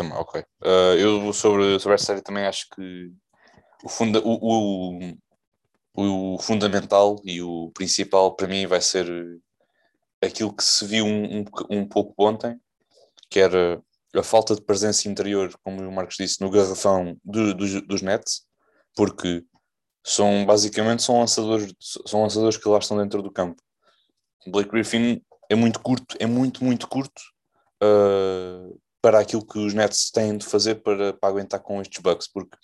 Também, 0.00 0.16
ok. 0.16 0.40
Uh, 0.62 0.96
eu 0.98 1.32
sobre, 1.34 1.78
sobre 1.78 1.94
esta 1.94 2.06
série 2.06 2.22
também 2.22 2.46
acho 2.46 2.66
que 2.70 3.12
o, 3.84 3.88
funda, 3.90 4.18
o, 4.24 5.12
o, 5.94 6.34
o, 6.34 6.38
fundamental 6.38 7.20
e 7.22 7.42
o 7.42 7.70
principal 7.74 8.34
para 8.34 8.48
mim 8.48 8.66
vai 8.66 8.80
ser 8.80 9.06
aquilo 10.22 10.56
que 10.56 10.64
se 10.64 10.86
viu 10.86 11.04
um, 11.04 11.40
um, 11.40 11.44
um 11.68 11.86
pouco 11.86 12.14
ontem, 12.26 12.58
que 13.28 13.40
era 13.40 13.82
a 14.16 14.22
falta 14.22 14.54
de 14.54 14.62
presença 14.62 15.06
interior, 15.06 15.52
como 15.62 15.86
o 15.86 15.92
Marcos 15.92 16.16
disse, 16.16 16.40
no 16.40 16.50
garrafão 16.50 17.14
do, 17.22 17.52
do, 17.52 17.82
dos 17.82 18.00
Nets, 18.00 18.46
porque 18.96 19.44
são 20.02 20.46
basicamente 20.46 21.02
são 21.02 21.18
lançadores, 21.18 21.74
são 22.06 22.22
lançadores 22.22 22.56
que 22.56 22.66
lá 22.70 22.78
estão 22.78 22.96
dentro 22.96 23.20
do 23.20 23.30
campo. 23.30 23.62
Blake 24.46 24.70
Griffin 24.70 25.22
é 25.50 25.54
muito 25.54 25.78
curto, 25.78 26.16
é 26.18 26.24
muito, 26.24 26.64
muito 26.64 26.88
curto 26.88 27.20
uh, 27.82 28.80
para 29.02 29.20
aquilo 29.20 29.46
que 29.46 29.58
os 29.58 29.74
Nets 29.74 30.10
têm 30.10 30.36
de 30.36 30.46
fazer 30.46 30.76
para, 30.76 31.12
para 31.14 31.28
aguentar 31.28 31.60
com 31.60 31.80
estes 31.80 32.00
Bucks, 32.00 32.28
porque 32.28 32.56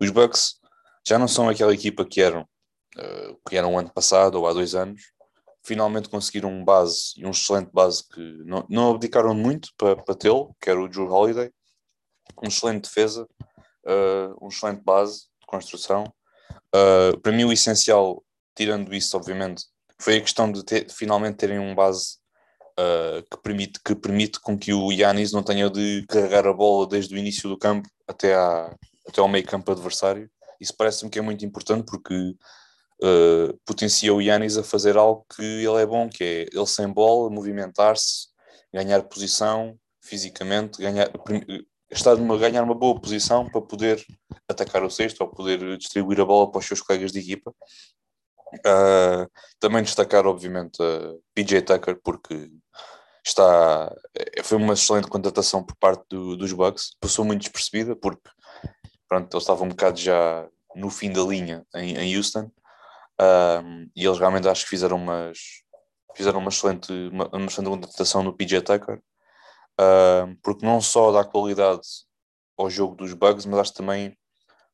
os 0.00 0.10
Bucks 0.10 0.56
já 1.06 1.18
não 1.18 1.28
são 1.28 1.48
aquela 1.48 1.72
equipa 1.72 2.04
que 2.04 2.20
eram, 2.20 2.42
uh, 2.42 3.40
que 3.48 3.56
eram 3.56 3.78
ano 3.78 3.92
passado 3.92 4.36
ou 4.36 4.48
há 4.48 4.52
dois 4.52 4.74
anos. 4.74 5.12
Finalmente 5.64 6.08
conseguiram 6.08 6.50
um 6.50 6.64
base 6.64 7.12
e 7.16 7.24
um 7.24 7.30
excelente 7.30 7.70
base 7.72 8.06
que 8.08 8.20
não, 8.44 8.66
não 8.68 8.90
abdicaram 8.90 9.34
muito 9.34 9.70
para, 9.76 9.96
para 9.96 10.14
tê-lo, 10.14 10.54
que 10.60 10.70
era 10.70 10.80
o 10.80 10.88
Drew 10.88 11.10
Holiday. 11.10 11.50
Um 12.42 12.48
excelente 12.48 12.84
defesa, 12.84 13.26
uh, 13.86 14.44
um 14.44 14.48
excelente 14.48 14.82
base 14.82 15.22
de 15.40 15.46
construção. 15.46 16.04
Uh, 16.74 17.18
para 17.20 17.32
mim, 17.32 17.44
o 17.44 17.52
essencial, 17.52 18.24
tirando 18.56 18.92
isso, 18.92 19.16
obviamente, 19.16 19.64
foi 20.00 20.16
a 20.16 20.20
questão 20.20 20.50
de, 20.50 20.64
ter, 20.64 20.84
de 20.84 20.94
finalmente 20.94 21.36
terem 21.36 21.58
um 21.58 21.74
base 21.74 22.18
uh, 22.78 23.22
que, 23.30 23.42
permite, 23.42 23.80
que 23.84 23.94
permite 23.94 24.40
com 24.40 24.58
que 24.58 24.72
o 24.72 24.92
Yanis 24.92 25.32
não 25.32 25.42
tenha 25.42 25.68
de 25.70 26.04
carregar 26.08 26.46
a 26.46 26.52
bola 26.52 26.86
desde 26.86 27.14
o 27.14 27.18
início 27.18 27.48
do 27.48 27.58
campo 27.58 27.88
até, 28.06 28.34
à, 28.34 28.74
até 29.08 29.20
ao 29.20 29.28
meio 29.28 29.46
campo 29.46 29.72
adversário. 29.72 30.30
Isso 30.60 30.74
parece-me 30.76 31.10
que 31.10 31.18
é 31.18 31.22
muito 31.22 31.44
importante 31.44 31.84
porque 31.86 32.14
uh, 33.02 33.58
potencia 33.64 34.12
o 34.14 34.22
Yanis 34.22 34.56
a 34.56 34.62
fazer 34.62 34.96
algo 34.96 35.26
que 35.34 35.42
ele 35.42 35.82
é 35.82 35.86
bom, 35.86 36.08
que 36.08 36.24
é 36.24 36.46
ele 36.52 36.66
sem 36.66 36.88
bola, 36.88 37.30
movimentar-se, 37.30 38.28
ganhar 38.72 39.02
posição 39.02 39.76
fisicamente, 40.00 40.80
ganhar, 40.80 41.10
estar 41.90 42.12
a 42.12 42.36
ganhar 42.36 42.62
uma 42.62 42.74
boa 42.74 42.98
posição 43.00 43.48
para 43.48 43.60
poder 43.60 44.04
atacar 44.48 44.82
o 44.84 44.90
sexto 44.90 45.20
ou 45.20 45.28
poder 45.28 45.76
distribuir 45.76 46.20
a 46.20 46.24
bola 46.24 46.50
para 46.50 46.58
os 46.58 46.66
seus 46.66 46.80
colegas 46.80 47.12
de 47.12 47.18
equipa. 47.18 47.52
Uh, 48.58 49.30
também 49.58 49.82
destacar, 49.82 50.26
obviamente, 50.26 50.82
a 50.82 51.14
PJ 51.34 51.62
Tucker, 51.62 52.00
porque 52.02 52.50
está, 53.26 53.94
eh, 54.14 54.42
foi 54.42 54.56
uma 54.58 54.74
excelente 54.74 55.08
contratação 55.08 55.62
por 55.64 55.76
parte 55.76 56.04
do, 56.08 56.36
dos 56.36 56.52
Bucks, 56.52 56.96
passou 57.00 57.24
muito 57.24 57.40
despercebida, 57.42 57.96
porque 57.96 58.30
pronto, 59.08 59.34
eles 59.34 59.42
estavam 59.42 59.66
um 59.66 59.70
bocado 59.70 59.98
já 59.98 60.48
no 60.74 60.90
fim 60.90 61.10
da 61.10 61.22
linha 61.22 61.66
em, 61.74 61.96
em 61.96 62.16
Houston, 62.16 62.50
um, 63.20 63.88
e 63.96 64.04
eles 64.04 64.18
realmente 64.18 64.48
acho 64.48 64.64
que 64.64 64.70
fizeram, 64.70 64.96
umas, 64.96 65.38
fizeram 66.14 66.38
uma, 66.38 66.50
excelente, 66.50 66.92
uma, 66.92 67.28
uma 67.28 67.46
excelente 67.46 67.70
contratação 67.70 68.22
no 68.22 68.36
PJ 68.36 68.62
Tucker, 68.62 69.00
um, 69.80 70.36
porque 70.42 70.64
não 70.64 70.80
só 70.80 71.10
dá 71.10 71.24
qualidade 71.24 71.86
ao 72.56 72.70
jogo 72.70 72.94
dos 72.94 73.12
Bugs, 73.12 73.46
mas 73.46 73.60
acho 73.60 73.74
também 73.74 74.16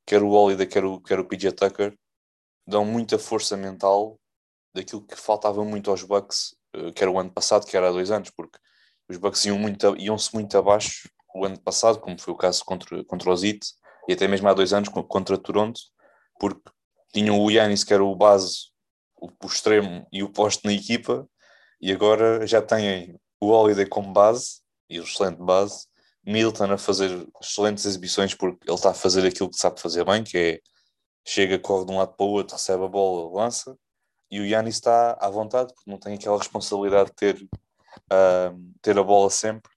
quer 0.07 0.23
o 0.23 0.31
Holiday, 0.31 0.66
quer 0.66 0.85
o, 0.85 1.01
quer 1.01 1.18
o 1.18 1.25
PJ 1.25 1.53
Tucker, 1.53 1.97
dão 2.66 2.85
muita 2.85 3.18
força 3.18 3.57
mental 3.57 4.18
daquilo 4.75 5.07
que 5.07 5.16
faltava 5.16 5.64
muito 5.64 5.90
aos 5.90 6.03
Bucks, 6.03 6.55
eh, 6.75 6.92
que 6.92 7.03
era 7.03 7.11
o 7.11 7.18
ano 7.18 7.31
passado, 7.31 7.66
que 7.66 7.77
era 7.77 7.88
há 7.88 7.92
dois 7.92 8.11
anos, 8.11 8.31
porque 8.31 8.59
os 9.09 9.16
Bucks 9.16 9.44
iam 9.44 9.59
muito, 9.59 9.96
iam-se 9.96 10.33
muito 10.35 10.57
abaixo 10.57 11.09
o 11.35 11.44
ano 11.44 11.61
passado, 11.61 12.01
como 12.01 12.18
foi 12.20 12.33
o 12.33 12.37
caso 12.37 12.64
contra, 12.64 13.05
contra 13.05 13.31
os 13.31 13.42
Heat, 13.42 13.61
e 14.09 14.12
até 14.12 14.27
mesmo 14.29 14.48
há 14.48 14.55
dois 14.55 14.72
anos 14.72 14.88
contra 14.88 15.38
Toronto, 15.38 15.81
porque 16.38 16.70
tinham 17.12 17.38
o 17.38 17.51
Yanis, 17.51 17.85
que 17.85 17.94
era 17.94 18.05
o 18.05 18.16
base, 18.16 18.70
o, 19.20 19.29
o 19.29 19.46
extremo 19.46 20.07
e 20.12 20.22
o 20.22 20.31
poste 20.31 20.64
na 20.64 20.72
equipa, 20.72 21.29
e 21.81 21.92
agora 21.92 22.46
já 22.46 22.62
têm 22.62 23.18
o 23.40 23.48
Holiday 23.48 23.87
como 23.87 24.12
base, 24.12 24.61
e 24.88 25.01
o 25.01 25.05
excelente 25.05 25.38
base, 25.42 25.87
Milton 26.25 26.72
a 26.72 26.79
fazer 26.79 27.27
excelentes 27.42 27.85
exibições 27.85 28.35
porque 28.35 28.59
ele 28.64 28.77
está 28.77 28.90
a 28.90 28.94
fazer 28.94 29.27
aquilo 29.27 29.51
que 29.51 29.57
sabe 29.57 29.81
fazer 29.81 30.05
bem, 30.05 30.22
que 30.22 30.38
é 30.38 30.61
chega, 31.24 31.58
corre 31.58 31.87
de 31.87 31.92
um 31.92 31.98
lado 31.98 32.14
para 32.16 32.26
o 32.26 32.30
outro, 32.30 32.56
recebe 32.56 32.85
a 32.85 32.88
bola, 32.88 33.42
lança, 33.42 33.76
e 34.30 34.40
o 34.40 34.46
Yannis 34.46 34.76
está 34.76 35.16
à 35.20 35.28
vontade, 35.28 35.74
porque 35.74 35.90
não 35.90 35.98
tem 35.98 36.14
aquela 36.14 36.38
responsabilidade 36.38 37.11
de 37.11 37.16
ter, 37.16 37.42
uh, 37.42 38.72
ter 38.80 38.98
a 38.98 39.02
bola 39.02 39.28
sempre. 39.28 39.70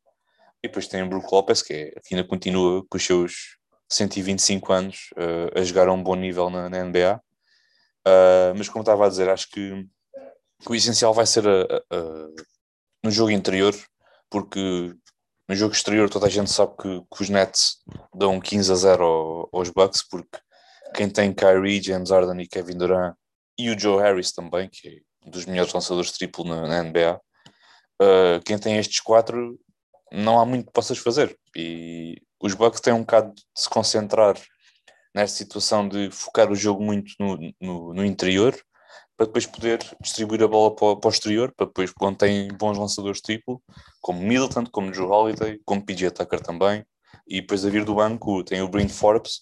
E 0.64 0.68
depois 0.70 0.88
tem 0.88 1.04
o 1.04 1.10
Brook 1.10 1.28
Lopes, 1.30 1.62
que, 1.62 1.74
é, 1.74 1.92
que 2.02 2.16
ainda 2.16 2.26
continua 2.26 2.82
com 2.90 2.98
os 2.98 3.06
seus 3.06 3.58
125 3.90 4.72
anos 4.72 5.10
uh, 5.18 5.60
a 5.60 5.62
jogar 5.62 5.90
a 5.90 5.94
um 5.94 6.02
bom 6.02 6.16
nível 6.16 6.50
na, 6.50 6.70
na 6.70 6.84
NBA. 6.86 7.18
Uh, 7.18 8.10
ah, 8.10 8.54
mas 8.58 8.70
como 8.70 8.82
estava 8.82 9.06
a 9.06 9.10
dizer, 9.10 9.28
acho 9.30 9.50
que, 9.50 9.86
que 10.62 10.72
o 10.72 10.76
essencial 10.76 11.14
vai 11.14 11.26
ser 11.26 11.46
a, 11.46 11.64
a, 11.64 11.98
a, 11.98 12.30
no 13.04 13.12
jogo 13.12 13.32
interior, 13.32 13.76
porque 14.30 14.96
no 15.50 15.56
jogo 15.56 15.74
exterior 15.74 16.10
toda 16.10 16.28
a 16.28 16.30
gente 16.30 16.50
sabe 16.50 16.76
que, 16.78 17.02
que 17.02 17.24
os 17.24 17.30
Nets 17.30 17.84
dão 18.14 18.40
15 18.40 18.72
a 18.72 18.76
0 18.76 19.50
aos 19.52 19.70
Bucks, 19.70 20.02
porque 20.08 20.40
quem 20.96 21.10
tem 21.10 21.34
Kyrie, 21.34 21.82
James 21.82 22.10
Harden 22.10 22.42
e 22.42 22.48
Kevin 22.48 22.78
Durant 22.78 23.16
e 23.58 23.70
o 23.70 23.80
Joe 23.80 24.02
Harris 24.02 24.32
também, 24.32 24.70
que 24.70 24.88
é 24.88 25.28
um 25.28 25.30
dos 25.30 25.46
melhores 25.46 25.74
lançadores 25.74 26.12
triplo 26.12 26.46
na, 26.46 26.68
na 26.68 26.84
NBA, 26.84 27.20
uh, 28.02 28.44
quem 28.46 28.58
tem 28.58 28.78
estes 28.78 29.00
quatro 29.00 29.60
não 30.12 30.40
há 30.40 30.46
muito 30.46 30.68
que 30.68 30.74
possas 30.74 30.98
fazer. 30.98 31.38
E 31.56 32.22
os 32.42 32.54
Bucks 32.54 32.82
têm 32.82 32.94
um 32.94 33.00
bocado 33.00 33.34
de 33.34 33.44
se 33.56 33.70
concentrar 33.70 34.36
nesta 35.14 35.38
situação 35.38 35.88
de 35.88 36.12
focar 36.12 36.52
o 36.52 36.56
jogo 36.56 36.84
muito 36.84 37.14
no, 37.20 37.38
no, 37.60 37.94
no 37.94 38.06
interior 38.06 38.56
para 39.18 39.28
depois 39.28 39.46
poder 39.46 39.80
distribuir 40.02 40.44
a 40.44 40.48
bola 40.48 40.76
para, 40.76 40.98
para 40.98 41.08
o 41.08 41.12
exterior, 41.12 41.54
para 41.56 41.68
depois, 41.68 41.92
quando 41.94 42.18
tem 42.18 42.50
bons 42.50 42.78
lançadores 42.78 43.22
triplo, 43.22 43.62
como 44.02 44.22
Middleton, 44.22 44.66
como 44.66 44.94
Joe 44.94 45.08
Holiday, 45.08 45.60
como 45.66 45.86
PJ 45.86 46.12
Tucker 46.12 46.42
também, 46.42 46.86
e 47.26 47.40
depois 47.40 47.66
a 47.66 47.70
vir 47.70 47.86
do 47.86 47.96
banco 47.96 48.44
tem 48.44 48.62
o 48.62 48.68
Bryn 48.68 48.90
Forbes, 48.90 49.42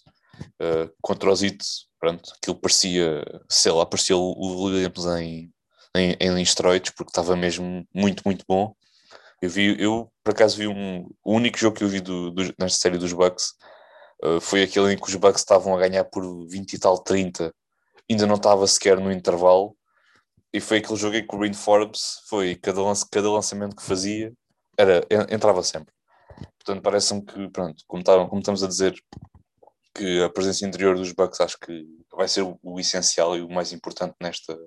uh, 0.62 0.92
contra 1.02 1.32
os 1.32 1.44
Heat, 1.44 1.64
pronto, 2.00 2.34
aquilo 2.36 2.56
parecia, 2.56 3.24
sei 3.50 3.72
lá, 3.72 3.86
parecia 3.86 4.16
o 4.18 4.66
Williams 4.66 5.06
em, 5.06 5.52
em, 5.96 6.18
em 6.20 6.46
porque 6.96 7.10
estava 7.10 7.36
mesmo 7.36 7.86
muito, 7.94 8.24
muito 8.26 8.46
bom. 8.48 8.76
Eu 9.42 9.50
vi, 9.50 9.76
eu 9.82 10.12
por 10.24 10.32
acaso 10.32 10.58
vi 10.58 10.68
um, 10.68 11.10
o 11.24 11.34
único 11.34 11.58
jogo 11.58 11.76
que 11.76 11.84
eu 11.84 11.90
vi 11.90 12.00
do, 12.00 12.32
do, 12.32 12.44
nesta 12.58 12.80
série 12.80 12.98
dos 12.98 13.12
Bucks 13.12 13.54
uh, 14.24 14.40
foi 14.40 14.64
aquele 14.64 14.94
em 14.94 14.98
que 14.98 15.08
os 15.08 15.16
Bucks 15.16 15.42
estavam 15.42 15.76
a 15.76 15.80
ganhar 15.80 16.06
por 16.06 16.48
20 16.48 16.74
e 16.74 16.80
tal, 16.80 16.98
30, 16.98 17.54
ainda 18.10 18.26
não 18.28 18.36
estava 18.36 18.66
sequer 18.68 19.00
no 19.00 19.12
intervalo, 19.12 19.76
e 20.54 20.60
foi 20.60 20.78
aquele 20.78 21.00
jogo 21.00 21.16
em 21.16 21.26
que 21.26 21.36
o 21.36 21.40
Green 21.40 21.54
Forbes 21.54 22.22
foi 22.30 22.56
cada, 22.56 22.82
lance, 22.82 23.06
cada 23.10 23.30
lançamento 23.32 23.76
que 23.76 23.82
fazia 23.82 24.32
era, 24.78 25.02
entrava 25.30 25.64
sempre. 25.64 25.92
Portanto, 26.60 26.84
parece-me 26.84 27.24
que, 27.24 27.50
pronto, 27.50 27.84
como, 27.88 28.04
tá, 28.04 28.14
como 28.28 28.40
estamos 28.40 28.64
a 28.64 28.68
dizer, 28.68 28.94
que 29.94 30.24
a 30.24 30.30
presença 30.30 30.66
interior 30.66 30.96
dos 30.96 31.12
Bucks 31.12 31.40
acho 31.40 31.58
que 31.60 31.86
vai 32.12 32.28
ser 32.28 32.42
o, 32.42 32.80
essencial 32.80 33.38
e 33.38 33.42
o 33.42 33.50
mais 33.50 33.72
importante 33.72 34.16
nesta, 34.20 34.58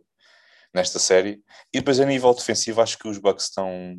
nesta 0.72 0.98
série. 0.98 1.42
E 1.72 1.78
depois 1.78 1.98
a 1.98 2.04
nível 2.04 2.32
defensivo 2.34 2.80
acho 2.80 2.98
que 2.98 3.08
os 3.08 3.18
Bucks 3.18 3.44
estão, 3.44 3.96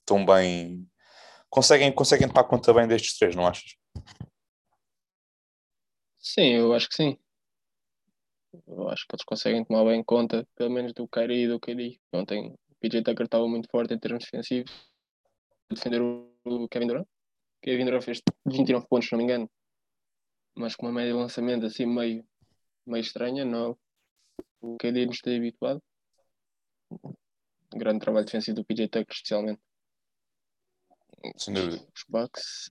estão 0.00 0.24
bem. 0.24 0.86
Conseguem, 1.48 1.92
conseguem 1.92 2.28
tomar 2.28 2.44
conta 2.44 2.74
bem 2.74 2.86
destes 2.86 3.16
três, 3.16 3.34
não 3.34 3.46
achas? 3.46 3.76
Sim, 6.18 6.54
eu 6.54 6.74
acho 6.74 6.88
que 6.88 6.96
sim. 6.96 7.18
Eu 8.66 8.88
acho 8.88 9.06
que 9.06 9.14
eles 9.14 9.24
conseguem 9.24 9.64
tomar 9.64 9.84
bem 9.84 10.02
conta, 10.02 10.46
pelo 10.56 10.70
menos 10.70 10.92
do 10.92 11.08
Kyrie 11.08 11.44
e 11.44 11.48
do 11.48 11.60
KD. 11.60 11.98
Ontem 12.12 12.48
o 12.48 12.74
PJ 12.80 13.02
Tucker 13.02 13.26
estava 13.26 13.48
muito 13.48 13.68
forte 13.70 13.94
em 13.94 13.98
termos 13.98 14.24
defensivos. 14.24 14.70
Defender 15.70 16.02
o 16.02 16.68
Kevin 16.70 16.88
Durant. 16.88 17.06
Kevin 17.62 17.84
Durant 17.84 18.02
fez 18.02 18.20
29 18.46 18.86
pontos, 18.88 19.08
se 19.08 19.12
não 19.12 19.18
me 19.18 19.24
engano 19.24 19.50
mas 20.56 20.74
com 20.74 20.86
uma 20.86 20.92
média 20.92 21.12
de 21.12 21.18
lançamento 21.18 21.66
assim 21.66 21.86
meio, 21.86 22.26
meio 22.86 23.02
estranha, 23.02 23.44
não 23.44 23.78
o 24.60 24.76
KD 24.76 25.06
nos 25.06 25.20
tem 25.20 25.36
habituado. 25.36 25.82
Grande 27.74 28.00
trabalho 28.00 28.24
defensivo 28.24 28.56
do 28.56 28.64
PJ 28.64 28.88
Tucker, 28.88 29.14
especialmente. 29.14 29.60
Sem 31.36 31.54
dúvida. 31.54 31.84
Os 31.94 32.04
Bucks 32.08 32.70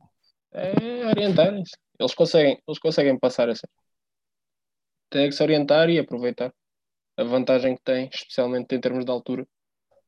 é 0.51 1.05
orientarem-se. 1.05 1.77
Eles 1.99 2.13
conseguem, 2.13 2.61
eles 2.67 2.79
conseguem 2.79 3.17
passar 3.19 3.49
essa. 3.49 3.67
Tem 5.09 5.29
que 5.29 5.35
se 5.35 5.43
orientar 5.43 5.89
e 5.89 5.99
aproveitar 5.99 6.53
a 7.17 7.23
vantagem 7.23 7.75
que 7.75 7.83
tem, 7.83 8.09
especialmente 8.13 8.75
em 8.75 8.81
termos 8.81 9.05
de 9.05 9.11
altura 9.11 9.47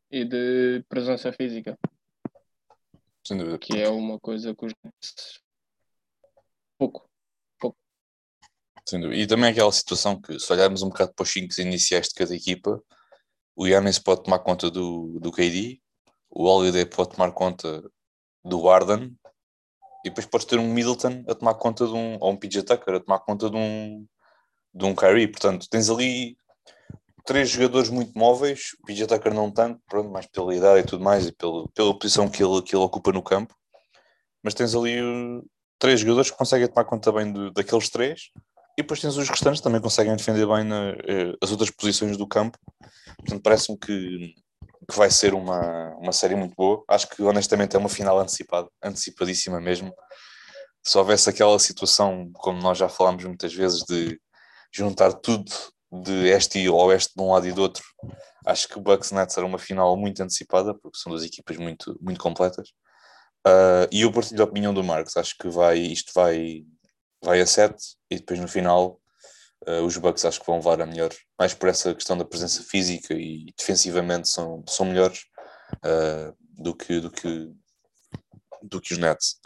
e 0.10 0.26
de 0.26 0.84
presença 0.90 1.32
física. 1.32 1.78
Sem 3.26 3.38
dúvida. 3.38 3.60
Que 3.60 3.82
é 3.82 3.90
uma 3.90 4.20
coisa 4.20 4.56
que 4.56 4.66
os 4.66 4.74
pouco 6.78 7.07
e 8.94 9.28
também 9.28 9.50
aquela 9.50 9.72
situação 9.72 10.20
que, 10.20 10.40
se 10.40 10.52
olharmos 10.52 10.82
um 10.82 10.90
bocado 10.90 11.14
para 11.14 11.24
os 11.24 11.32
5 11.32 11.60
iniciais 11.60 12.08
de 12.08 12.16
cada 12.16 12.36
equipa, 12.36 12.82
o 13.56 13.68
Yannis 13.68 14.00
pode 14.00 14.24
tomar 14.24 14.40
conta 14.40 14.70
do, 14.70 15.20
do 15.20 15.32
KD, 15.32 15.82
o 16.30 16.46
Holiday 16.46 16.86
pode 16.86 17.10
tomar 17.10 17.32
conta 17.32 17.84
do 18.46 18.70
Arden, 18.70 19.16
e 20.06 20.10
depois 20.10 20.26
podes 20.26 20.46
ter 20.46 20.60
um 20.60 20.72
Middleton 20.72 21.24
a 21.28 21.36
tomar 21.36 21.56
conta 21.56 21.86
de 21.86 21.94
um, 21.94 22.18
ou 22.22 22.32
um 22.32 22.38
PJ 22.38 22.64
Tucker 22.64 22.96
a 22.96 23.00
tomar 23.00 23.20
conta 23.20 23.50
de 23.50 23.58
um, 23.58 24.06
de 24.74 24.86
um 24.86 24.96
Kyrie. 24.96 25.28
Portanto, 25.28 25.68
tens 25.70 25.90
ali 25.90 26.38
três 27.26 27.50
jogadores 27.50 27.90
muito 27.90 28.18
móveis, 28.18 28.70
o 28.82 28.86
PJ 28.86 29.08
Tucker 29.08 29.34
não 29.34 29.52
tanto, 29.52 29.82
pronto, 29.90 30.10
mais 30.10 30.28
pela 30.28 30.56
idade 30.56 30.80
e 30.80 30.84
tudo 30.84 31.04
mais, 31.04 31.28
e 31.28 31.32
pela, 31.34 31.68
posição 32.00 32.30
que 32.30 32.42
ele, 32.42 32.62
que 32.62 32.76
ele 32.76 32.84
ocupa 32.84 33.12
no 33.12 33.22
campo. 33.22 33.54
mas 34.42 34.54
tens 34.54 34.74
ali 34.74 35.02
uh, 35.02 35.46
três 35.78 36.00
jogadores 36.00 36.32
que 36.32 36.38
conseguem 36.38 36.68
tomar 36.68 36.86
conta 36.86 37.12
bem 37.12 37.34
daqueles 37.52 37.90
três 37.90 38.32
e 38.78 38.84
depois 38.84 39.02
tens 39.02 39.18
os 39.18 39.28
restantes 39.28 39.60
também 39.60 39.82
conseguem 39.82 40.16
defender 40.16 40.46
bem 40.46 40.64
na, 40.64 40.92
uh, 40.92 41.38
as 41.42 41.50
outras 41.50 41.72
posições 41.72 42.16
do 42.16 42.28
campo. 42.28 42.60
Portanto, 43.18 43.42
parece-me 43.42 43.78
que, 43.78 44.36
que 44.90 44.96
vai 44.96 45.10
ser 45.10 45.34
uma, 45.34 45.96
uma 45.96 46.12
série 46.12 46.36
muito 46.36 46.54
boa. 46.56 46.84
Acho 46.88 47.10
que 47.10 47.24
honestamente 47.24 47.76
é 47.76 47.80
uma 47.80 47.90
final 47.90 48.20
antecipada, 48.20 48.70
antecipadíssima 48.84 49.60
mesmo. 49.60 49.92
Se 50.86 50.96
houvesse 50.98 51.28
aquela 51.28 51.58
situação, 51.58 52.30
como 52.34 52.62
nós 52.62 52.78
já 52.78 52.88
falámos 52.88 53.26
muitas 53.26 53.54
vezes, 53.54 53.84
de 53.84 54.20
juntar 54.72 55.12
tudo 55.14 55.52
de 56.04 56.28
este 56.28 56.60
e 56.60 56.70
oeste 56.70 57.14
de 57.16 57.24
um 57.24 57.32
lado 57.32 57.48
e 57.48 57.52
do 57.52 57.62
outro, 57.62 57.84
acho 58.46 58.68
que 58.68 58.78
o 58.78 58.82
Bucks 58.82 59.12
Nets 59.12 59.38
era 59.38 59.46
uma 59.46 59.58
final 59.58 59.98
muito 59.98 60.22
antecipada, 60.22 60.74
porque 60.74 61.00
são 61.00 61.12
duas 61.12 61.24
equipas 61.24 61.58
muito, 61.58 61.98
muito 62.00 62.20
completas. 62.20 62.70
Uh, 63.46 63.88
e 63.92 64.02
eu 64.02 64.12
partilho 64.12 64.42
a 64.42 64.46
opinião 64.46 64.74
do 64.74 64.84
Marcos, 64.84 65.18
acho 65.18 65.36
que 65.38 65.50
vai, 65.50 65.80
isto 65.80 66.12
vai, 66.14 66.64
vai 67.24 67.42
a 67.42 67.46
7 67.46 67.76
e 68.10 68.18
depois 68.18 68.40
no 68.40 68.48
final 68.48 69.00
uh, 69.68 69.84
os 69.84 69.98
Bucks 69.98 70.26
acho 70.26 70.40
que 70.40 70.46
vão 70.48 70.58
levar 70.58 70.82
a 70.82 70.86
melhor, 70.86 71.12
mais 71.38 71.54
por 71.54 71.70
essa 71.70 71.94
questão 71.94 72.18
da 72.18 72.26
presença 72.26 72.64
física 72.64 73.14
e 73.14 73.54
defensivamente 73.58 74.30
são, 74.30 74.64
são 74.68 74.86
melhores 74.86 75.26
uh, 75.86 76.36
do, 76.52 76.76
que, 76.76 77.00
do, 77.00 77.12
que, 77.12 77.52
do 78.64 78.82
que 78.82 78.94
os 78.94 79.00
Nets. 79.00 79.40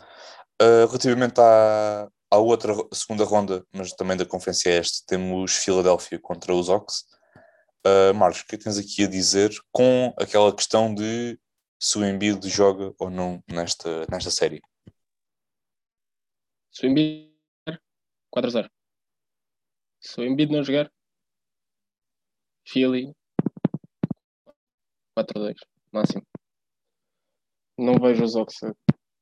relativamente 0.60 1.40
à, 1.40 2.08
à 2.32 2.38
outra 2.38 2.74
segunda 2.94 3.26
ronda, 3.26 3.66
mas 3.74 3.92
também 3.92 4.16
da 4.16 4.26
Conferência 4.26 4.70
Este, 4.70 5.06
temos 5.06 5.58
Filadélfia 5.58 6.18
contra 6.18 6.56
os 6.56 6.70
Ox. 6.70 7.06
Uh, 7.86 8.14
Marcos, 8.14 8.42
o 8.42 8.46
que 8.46 8.56
é 8.56 8.58
tens 8.58 8.78
aqui 8.78 9.04
a 9.04 9.08
dizer 9.08 9.52
com 9.72 10.14
aquela 10.18 10.56
questão 10.56 10.94
de 10.94 11.38
se 11.80 11.98
o 11.98 12.06
Embiid 12.06 12.48
joga 12.48 12.94
ou 13.00 13.10
não 13.10 13.44
nesta, 13.48 14.06
nesta 14.10 14.30
série? 14.30 14.62
Se 16.72 16.86
o 16.86 16.90
Embiid 16.90 17.31
4-0. 18.34 18.70
Se 20.00 20.20
o 20.20 20.24
Embiid 20.24 20.52
não 20.52 20.64
jogar, 20.64 20.92
Philly 22.68 23.14
4-2, 25.18 25.56
máximo. 25.92 26.26
Não 27.78 27.96
vejo 28.00 28.24
os 28.24 28.36
Ox 28.36 28.56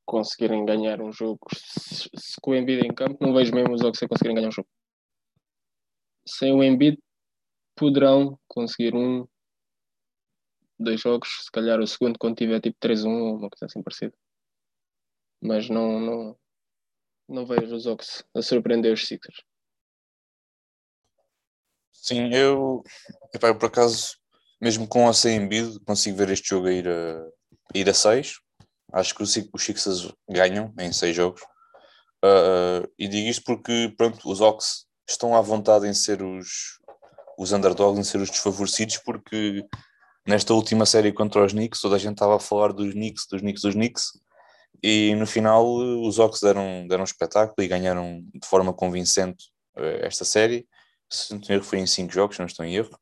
conseguirem 0.06 0.64
ganhar 0.64 1.00
um 1.00 1.12
jogo 1.12 1.38
se, 1.54 2.10
se 2.16 2.40
com 2.40 2.50
o 2.52 2.54
Embiid 2.56 2.86
em 2.86 2.94
campo, 2.94 3.16
não 3.20 3.34
vejo 3.34 3.54
mesmo 3.54 3.74
os 3.74 3.82
Ox 3.82 3.98
conseguirem 4.00 4.36
ganhar 4.36 4.48
um 4.48 4.52
jogo. 4.52 4.68
Sem 6.26 6.52
o 6.52 6.62
Embiid, 6.62 6.98
poderão 7.76 8.38
conseguir 8.46 8.94
um, 8.94 9.26
dois 10.78 11.00
jogos, 11.00 11.28
se 11.44 11.50
calhar 11.50 11.80
o 11.80 11.86
segundo 11.86 12.18
quando 12.18 12.36
tiver 12.36 12.60
tipo 12.60 12.76
3-1 12.78 13.06
ou 13.08 13.36
uma 13.36 13.50
coisa 13.50 13.66
assim 13.66 13.82
parecida. 13.82 14.14
Mas 15.42 15.68
não, 15.68 15.98
não, 16.00 16.38
não 17.30 17.46
vejo 17.46 17.74
os 17.74 17.86
Ox 17.86 18.24
a 18.34 18.42
surpreender 18.42 18.92
os 18.92 19.06
Sixers. 19.06 19.42
Sim, 21.92 22.34
eu, 22.34 22.82
epá, 23.34 23.54
por 23.54 23.66
acaso, 23.66 24.16
mesmo 24.60 24.88
com 24.88 25.08
a 25.08 25.12
sem 25.12 25.36
Embiid, 25.36 25.78
consigo 25.84 26.16
ver 26.16 26.30
este 26.30 26.48
jogo 26.48 26.66
a 26.66 26.72
ir 26.72 26.88
a, 26.88 27.22
a 27.74 27.78
ir 27.78 27.88
a 27.88 27.94
6. 27.94 28.34
Acho 28.92 29.14
que 29.14 29.22
os, 29.22 29.36
os 29.52 29.62
Sixers 29.62 30.12
ganham 30.28 30.74
em 30.78 30.92
6 30.92 31.14
jogos. 31.14 31.42
Uh, 32.24 32.90
e 32.98 33.06
digo 33.06 33.28
isto 33.28 33.44
porque 33.44 33.94
pronto, 33.96 34.28
os 34.28 34.40
Ox 34.40 34.86
estão 35.08 35.34
à 35.34 35.40
vontade 35.40 35.86
em 35.86 35.94
ser 35.94 36.22
os, 36.22 36.78
os 37.38 37.52
underdogs, 37.52 37.98
em 37.98 38.04
ser 38.04 38.20
os 38.20 38.30
desfavorecidos, 38.30 38.98
porque 38.98 39.64
nesta 40.26 40.52
última 40.52 40.84
série 40.84 41.12
contra 41.12 41.44
os 41.44 41.52
Knicks, 41.52 41.80
toda 41.80 41.96
a 41.96 41.98
gente 41.98 42.14
estava 42.14 42.36
a 42.36 42.40
falar 42.40 42.72
dos 42.72 42.92
Knicks, 42.92 43.26
dos 43.30 43.40
Knicks, 43.40 43.62
dos 43.62 43.74
Knicks, 43.74 44.12
e 44.82 45.14
no 45.14 45.26
final 45.26 45.66
os 45.66 46.18
Ox 46.18 46.40
deram, 46.40 46.86
deram 46.88 47.02
um 47.02 47.04
espetáculo 47.04 47.54
e 47.58 47.68
ganharam 47.68 48.22
de 48.34 48.46
forma 48.46 48.72
convincente 48.72 49.46
uh, 49.76 50.04
esta 50.04 50.24
série. 50.24 50.66
Se 51.08 51.34
não 51.34 51.40
erro, 51.48 51.64
foi 51.64 51.80
em 51.80 51.86
5 51.86 52.12
jogos, 52.12 52.38
não 52.38 52.46
estou 52.46 52.64
em 52.64 52.76
erro. 52.76 52.96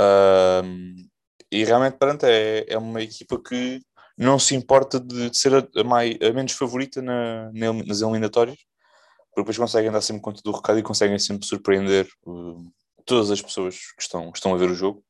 Uh, 0.00 1.08
e 1.50 1.64
realmente, 1.64 1.96
pronto, 1.96 2.24
é, 2.24 2.64
é 2.68 2.76
uma 2.76 3.00
equipa 3.02 3.40
que 3.42 3.80
não 4.16 4.38
se 4.38 4.54
importa 4.54 4.98
de, 4.98 5.30
de 5.30 5.36
ser 5.36 5.54
a, 5.54 5.84
mais, 5.84 6.16
a 6.20 6.32
menos 6.32 6.52
favorita 6.52 7.00
na, 7.00 7.50
nas 7.52 8.00
eliminatórias, 8.00 8.58
porque 9.28 9.42
depois 9.42 9.56
conseguem 9.56 9.92
dar 9.92 10.00
sempre 10.00 10.22
conta 10.22 10.42
do 10.44 10.50
recado 10.50 10.78
e 10.78 10.82
conseguem 10.82 11.18
sempre 11.18 11.46
surpreender 11.46 12.08
uh, 12.26 12.70
todas 13.06 13.30
as 13.30 13.40
pessoas 13.40 13.76
que 13.96 14.02
estão, 14.02 14.30
que 14.32 14.38
estão 14.38 14.52
a 14.52 14.58
ver 14.58 14.70
o 14.70 14.74
jogo. 14.74 15.02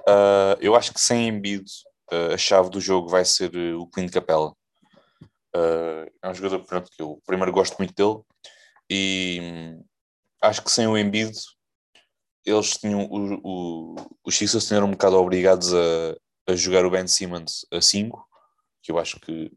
Uh, 0.00 0.56
eu 0.60 0.74
acho 0.74 0.92
que 0.94 1.00
sem 1.00 1.28
Embiid, 1.28 1.64
uh, 2.10 2.34
a 2.34 2.38
chave 2.38 2.70
do 2.70 2.80
jogo 2.80 3.08
vai 3.08 3.24
ser 3.24 3.54
uh, 3.54 3.78
o 3.78 3.86
Clint 3.86 4.10
Capella. 4.10 4.54
É 6.22 6.28
um 6.28 6.34
jogador 6.34 6.64
pronto, 6.64 6.90
que 6.90 7.02
eu 7.02 7.20
primeiro 7.26 7.52
gosto 7.52 7.76
muito 7.78 7.94
dele 7.94 8.22
e 8.90 9.76
acho 10.42 10.62
que 10.62 10.70
sem 10.70 10.86
o 10.86 10.96
Embiid 10.96 11.36
eles 12.44 12.76
tinham 12.76 13.04
o, 13.04 13.40
o, 13.42 13.96
os 14.24 14.36
Sixers 14.36 14.66
tinham 14.66 14.86
um 14.86 14.92
bocado 14.92 15.16
obrigados 15.16 15.72
a, 15.74 16.16
a 16.48 16.56
jogar 16.56 16.84
o 16.86 16.90
Ben 16.90 17.06
Simmons 17.06 17.66
a 17.72 17.80
5, 17.80 18.26
que 18.82 18.90
eu 18.90 18.98
acho 18.98 19.20
que 19.20 19.50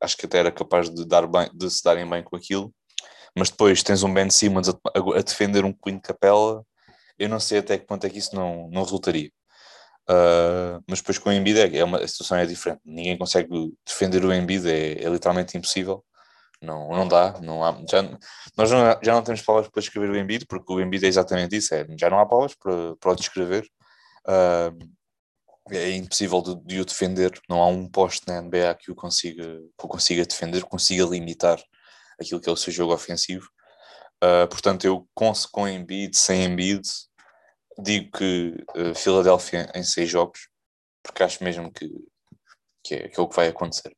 acho 0.00 0.16
que 0.16 0.26
até 0.26 0.38
era 0.38 0.50
capaz 0.50 0.88
de, 0.88 1.04
dar 1.06 1.26
bem, 1.26 1.50
de 1.54 1.70
se 1.70 1.84
darem 1.84 2.08
bem 2.08 2.22
com 2.22 2.34
aquilo, 2.34 2.74
mas 3.36 3.50
depois 3.50 3.82
tens 3.82 4.02
um 4.02 4.12
Ben 4.12 4.30
Simmons 4.30 4.68
a, 4.68 4.72
a, 5.16 5.22
defender 5.22 5.64
um 5.64 5.72
Clint 5.72 6.00
Capella, 6.00 6.64
eu 7.18 7.28
não 7.28 7.38
sei 7.38 7.58
até 7.58 7.78
que 7.78 7.86
ponto 7.86 8.06
é 8.06 8.10
que 8.10 8.18
isso 8.18 8.34
não, 8.34 8.68
não 8.70 8.82
resultaria. 8.82 9.30
Uh, 10.08 10.82
mas 10.88 11.00
depois 11.00 11.18
com 11.18 11.30
o 11.30 11.32
Embiid 11.32 11.60
é, 11.60 11.78
é 11.78 11.84
uma, 11.84 11.98
a 11.98 12.08
situação 12.08 12.36
é 12.38 12.46
diferente. 12.46 12.80
Ninguém 12.84 13.16
consegue 13.16 13.48
defender 13.86 14.24
o 14.24 14.32
Embiid, 14.32 14.68
é, 14.68 15.04
é 15.04 15.08
literalmente 15.08 15.56
impossível. 15.56 16.04
Não, 16.62 16.90
não 16.90 17.08
dá, 17.08 17.40
não 17.40 17.64
há, 17.64 17.72
já, 17.88 18.02
nós 18.56 18.70
não, 18.70 18.98
já 19.02 19.14
não 19.14 19.22
temos 19.22 19.40
palavras 19.40 19.70
para 19.70 19.80
descrever 19.80 20.10
o 20.10 20.16
Embiid, 20.16 20.44
porque 20.46 20.72
o 20.72 20.80
Embiid 20.80 21.06
é 21.06 21.08
exatamente 21.08 21.56
isso, 21.56 21.74
é, 21.74 21.86
já 21.98 22.10
não 22.10 22.18
há 22.18 22.26
palavras 22.26 22.54
para, 22.54 22.96
para 22.96 23.12
o 23.12 23.16
descrever. 23.16 23.66
Uh, 24.26 25.00
é 25.70 25.92
impossível 25.92 26.42
de, 26.42 26.56
de, 26.64 26.80
o 26.80 26.84
defender, 26.84 27.32
não 27.48 27.62
há 27.62 27.66
um 27.66 27.88
poste 27.88 28.26
na 28.26 28.42
NBA 28.42 28.74
que 28.78 28.90
o 28.90 28.94
consiga, 28.94 29.44
que 29.44 29.84
o 29.84 29.88
consiga 29.88 30.26
defender, 30.26 30.64
consiga 30.64 31.04
limitar 31.04 31.62
aquilo 32.20 32.40
que 32.40 32.48
é 32.48 32.52
o 32.52 32.56
seu 32.56 32.72
jogo 32.72 32.92
ofensivo. 32.92 33.48
Uh, 34.22 34.46
portanto, 34.48 34.84
eu 34.84 35.08
com, 35.14 35.32
com 35.50 35.68
Embiid, 35.68 36.16
sem 36.16 36.44
Embiid, 36.44 36.82
digo 37.82 38.10
que 38.16 38.64
uh, 38.76 38.94
Filadélfia 38.94 39.70
em 39.74 39.82
seis 39.82 40.08
jogos, 40.08 40.48
porque 41.02 41.22
acho 41.22 41.42
mesmo 41.42 41.72
que, 41.72 41.88
que, 42.84 42.94
é, 42.94 43.08
que 43.08 43.18
é 43.18 43.22
o 43.22 43.28
que 43.28 43.36
vai 43.36 43.48
acontecer. 43.48 43.92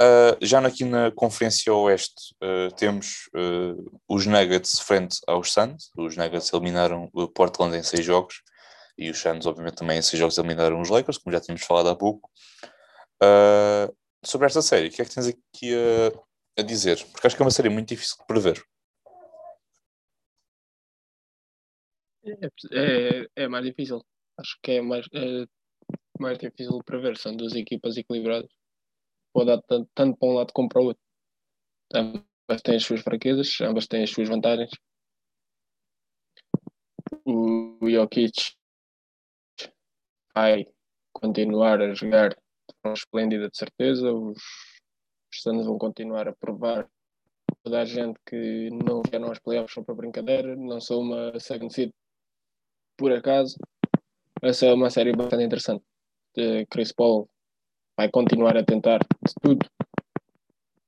Uh, 0.00 0.34
já 0.42 0.58
aqui 0.58 0.84
na 0.84 1.12
Conferência 1.12 1.72
Oeste 1.72 2.34
uh, 2.42 2.74
temos 2.74 3.28
uh, 3.36 4.00
os 4.08 4.26
Nuggets 4.26 4.80
frente 4.80 5.18
aos 5.26 5.52
Suns. 5.52 5.90
Os 5.96 6.16
Nuggets 6.16 6.52
eliminaram 6.52 7.08
o 7.12 7.28
Portland 7.28 7.76
em 7.76 7.82
seis 7.82 8.04
jogos 8.04 8.42
e 8.98 9.08
os 9.08 9.20
Suns, 9.20 9.46
obviamente, 9.46 9.76
também 9.76 9.98
em 9.98 10.02
seis 10.02 10.18
jogos 10.18 10.36
eliminaram 10.36 10.80
os 10.80 10.90
Lakers, 10.90 11.18
como 11.18 11.32
já 11.32 11.40
tínhamos 11.40 11.64
falado 11.64 11.88
há 11.88 11.96
pouco. 11.96 12.28
sobre 14.24 14.46
esta 14.46 14.62
série, 14.62 14.88
o 14.88 14.90
que 14.90 15.02
é 15.02 15.04
que 15.04 15.14
tens 15.14 15.28
aqui 15.28 15.74
a, 15.74 16.60
a 16.60 16.62
dizer? 16.62 17.04
Porque 17.12 17.26
acho 17.26 17.36
que 17.36 17.42
é 17.42 17.44
uma 17.44 17.50
série 17.50 17.68
muito 17.68 17.88
difícil 17.88 18.16
de 18.18 18.26
prever. 18.26 18.64
É, 22.24 22.46
é, 22.72 23.28
é, 23.36 23.48
mais 23.48 23.64
difícil. 23.64 24.02
Acho 24.38 24.58
que 24.62 24.72
é 24.72 24.80
mais, 24.80 25.06
é 25.12 25.44
mais 26.18 26.38
difícil 26.38 26.78
para 26.84 26.98
ver. 26.98 27.16
São 27.18 27.36
duas 27.36 27.54
equipas 27.54 27.96
equilibradas. 27.96 28.50
Pode 29.32 29.46
dar 29.46 29.62
tanto, 29.62 29.90
tanto 29.94 30.16
para 30.18 30.28
um 30.28 30.34
lado 30.34 30.52
como 30.52 30.68
para 30.68 30.80
o 30.80 30.86
outro. 30.86 31.02
Ambas 31.94 32.62
têm 32.62 32.76
as 32.76 32.84
suas 32.84 33.02
fraquezas, 33.02 33.60
ambas 33.60 33.86
têm 33.86 34.02
as 34.02 34.10
suas 34.10 34.28
vantagens. 34.28 34.70
O 37.26 37.78
Jokic 37.82 38.54
vai 40.34 40.66
continuar 41.12 41.80
a 41.80 41.94
jogar 41.94 42.30
de 42.30 42.74
forma 42.80 42.94
esplêndida, 42.94 43.50
de 43.50 43.56
certeza. 43.56 44.12
Os, 44.12 44.38
os 45.32 45.42
Suns 45.42 45.66
vão 45.66 45.78
continuar 45.78 46.28
a 46.28 46.34
provar 46.34 46.88
toda 47.62 47.82
a 47.82 47.84
gente 47.84 48.18
que 48.26 48.70
não 48.70 49.02
vieram 49.02 49.28
aos 49.28 49.38
playoffs 49.38 49.74
só 49.74 49.82
para 49.82 49.94
brincadeira, 49.94 50.56
não 50.56 50.80
sou 50.80 51.02
uma 51.02 51.38
second 51.38 51.72
seed 51.72 51.90
por 52.96 53.12
acaso, 53.12 53.56
essa 54.42 54.66
é 54.66 54.72
uma 54.72 54.90
série 54.90 55.12
bastante 55.12 55.44
interessante. 55.44 55.84
Uh, 56.36 56.66
Chris 56.70 56.92
Paul 56.92 57.28
vai 57.96 58.10
continuar 58.10 58.56
a 58.56 58.64
tentar 58.64 58.98
de 58.98 59.34
tudo 59.40 59.66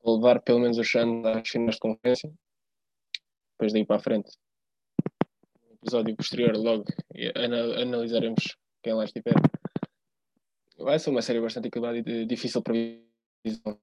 levar 0.05 0.41
pelo 0.43 0.61
menos 0.61 0.79
o 0.79 0.85
Shan 0.85 1.23
às 1.25 1.49
finais 1.49 1.75
de 1.75 1.81
conferência. 1.81 2.33
Depois 3.53 3.73
daí 3.73 3.85
para 3.85 3.97
a 3.97 4.01
frente, 4.01 4.31
no 5.65 5.75
episódio 5.75 6.17
posterior, 6.17 6.57
logo 6.57 6.85
analisaremos 7.35 8.57
quem 8.83 8.93
lá 8.95 9.05
estiver. 9.05 9.35
Vai 10.79 10.99
ser 10.99 11.11
uma 11.11 11.23
série 11.23 11.41
bastante 11.41 11.69
equilibrada 11.69 11.99
e 11.99 12.27
difícil 12.27 12.63
para 12.63 12.75
visão. 13.45 13.79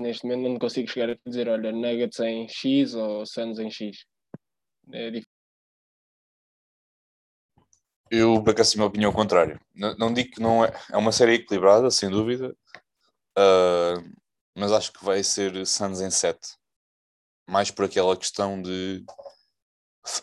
Neste 0.00 0.26
momento 0.26 0.48
não 0.48 0.58
consigo 0.58 0.88
chegar 0.88 1.10
a 1.10 1.18
dizer, 1.24 1.48
olha, 1.48 1.70
Nuggets 1.72 2.18
em 2.20 2.48
X 2.48 2.94
ou 2.94 3.24
Suns 3.24 3.58
em 3.58 3.70
X. 3.70 4.04
É 4.92 5.10
difícil 5.10 5.35
eu, 8.10 8.42
por 8.42 8.50
acaso, 8.50 8.74
a 8.74 8.76
minha 8.76 8.88
opinião 8.88 9.12
contrária. 9.12 9.60
Não, 9.74 9.96
não, 9.96 10.14
digo 10.14 10.30
que 10.32 10.40
não 10.40 10.64
é. 10.64 10.72
É 10.90 10.96
uma 10.96 11.12
série 11.12 11.34
equilibrada, 11.34 11.90
sem 11.90 12.08
dúvida. 12.08 12.56
Uh, 13.38 14.02
mas 14.56 14.72
acho 14.72 14.92
que 14.92 15.04
vai 15.04 15.22
ser 15.22 15.66
Suns 15.66 16.00
em 16.00 16.10
7. 16.10 16.38
Mais 17.48 17.70
por 17.70 17.84
aquela 17.84 18.16
questão 18.16 18.60
de 18.60 19.04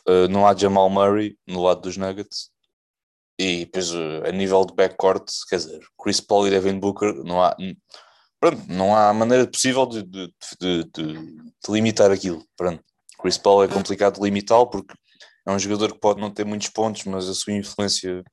uh, 0.07 0.27
não 0.29 0.47
há 0.47 0.55
Jamal 0.55 0.89
Murray 0.89 1.37
no 1.47 1.61
lado 1.63 1.81
dos 1.81 1.97
Nuggets 1.97 2.51
e 3.37 3.65
depois 3.65 3.91
uh, 3.91 4.23
a 4.25 4.31
nível 4.31 4.65
de 4.65 4.73
backcourt, 4.73 5.29
quer 5.49 5.57
dizer, 5.57 5.79
Chris 6.01 6.19
Paul 6.19 6.47
e 6.47 6.49
Devin 6.49 6.79
Booker, 6.79 7.13
não 7.23 7.43
há, 7.43 7.55
pronto, 8.39 8.61
não 8.67 8.95
há 8.95 9.13
maneira 9.13 9.47
possível 9.47 9.85
de, 9.85 10.03
de, 10.03 10.33
de, 10.59 10.83
de 10.93 11.71
limitar 11.71 12.11
aquilo. 12.11 12.43
Pronto. 12.55 12.83
Chris 13.19 13.37
Paul 13.37 13.63
é 13.63 13.67
complicado 13.67 14.15
de 14.15 14.21
limitá-lo 14.21 14.67
porque 14.67 14.93
é 15.45 15.51
um 15.51 15.59
jogador 15.59 15.93
que 15.93 15.99
pode 15.99 16.21
não 16.21 16.31
ter 16.31 16.45
muitos 16.45 16.69
pontos, 16.69 17.03
mas 17.05 17.27
a 17.27 17.33
sua 17.33 17.53
influência 17.53 18.23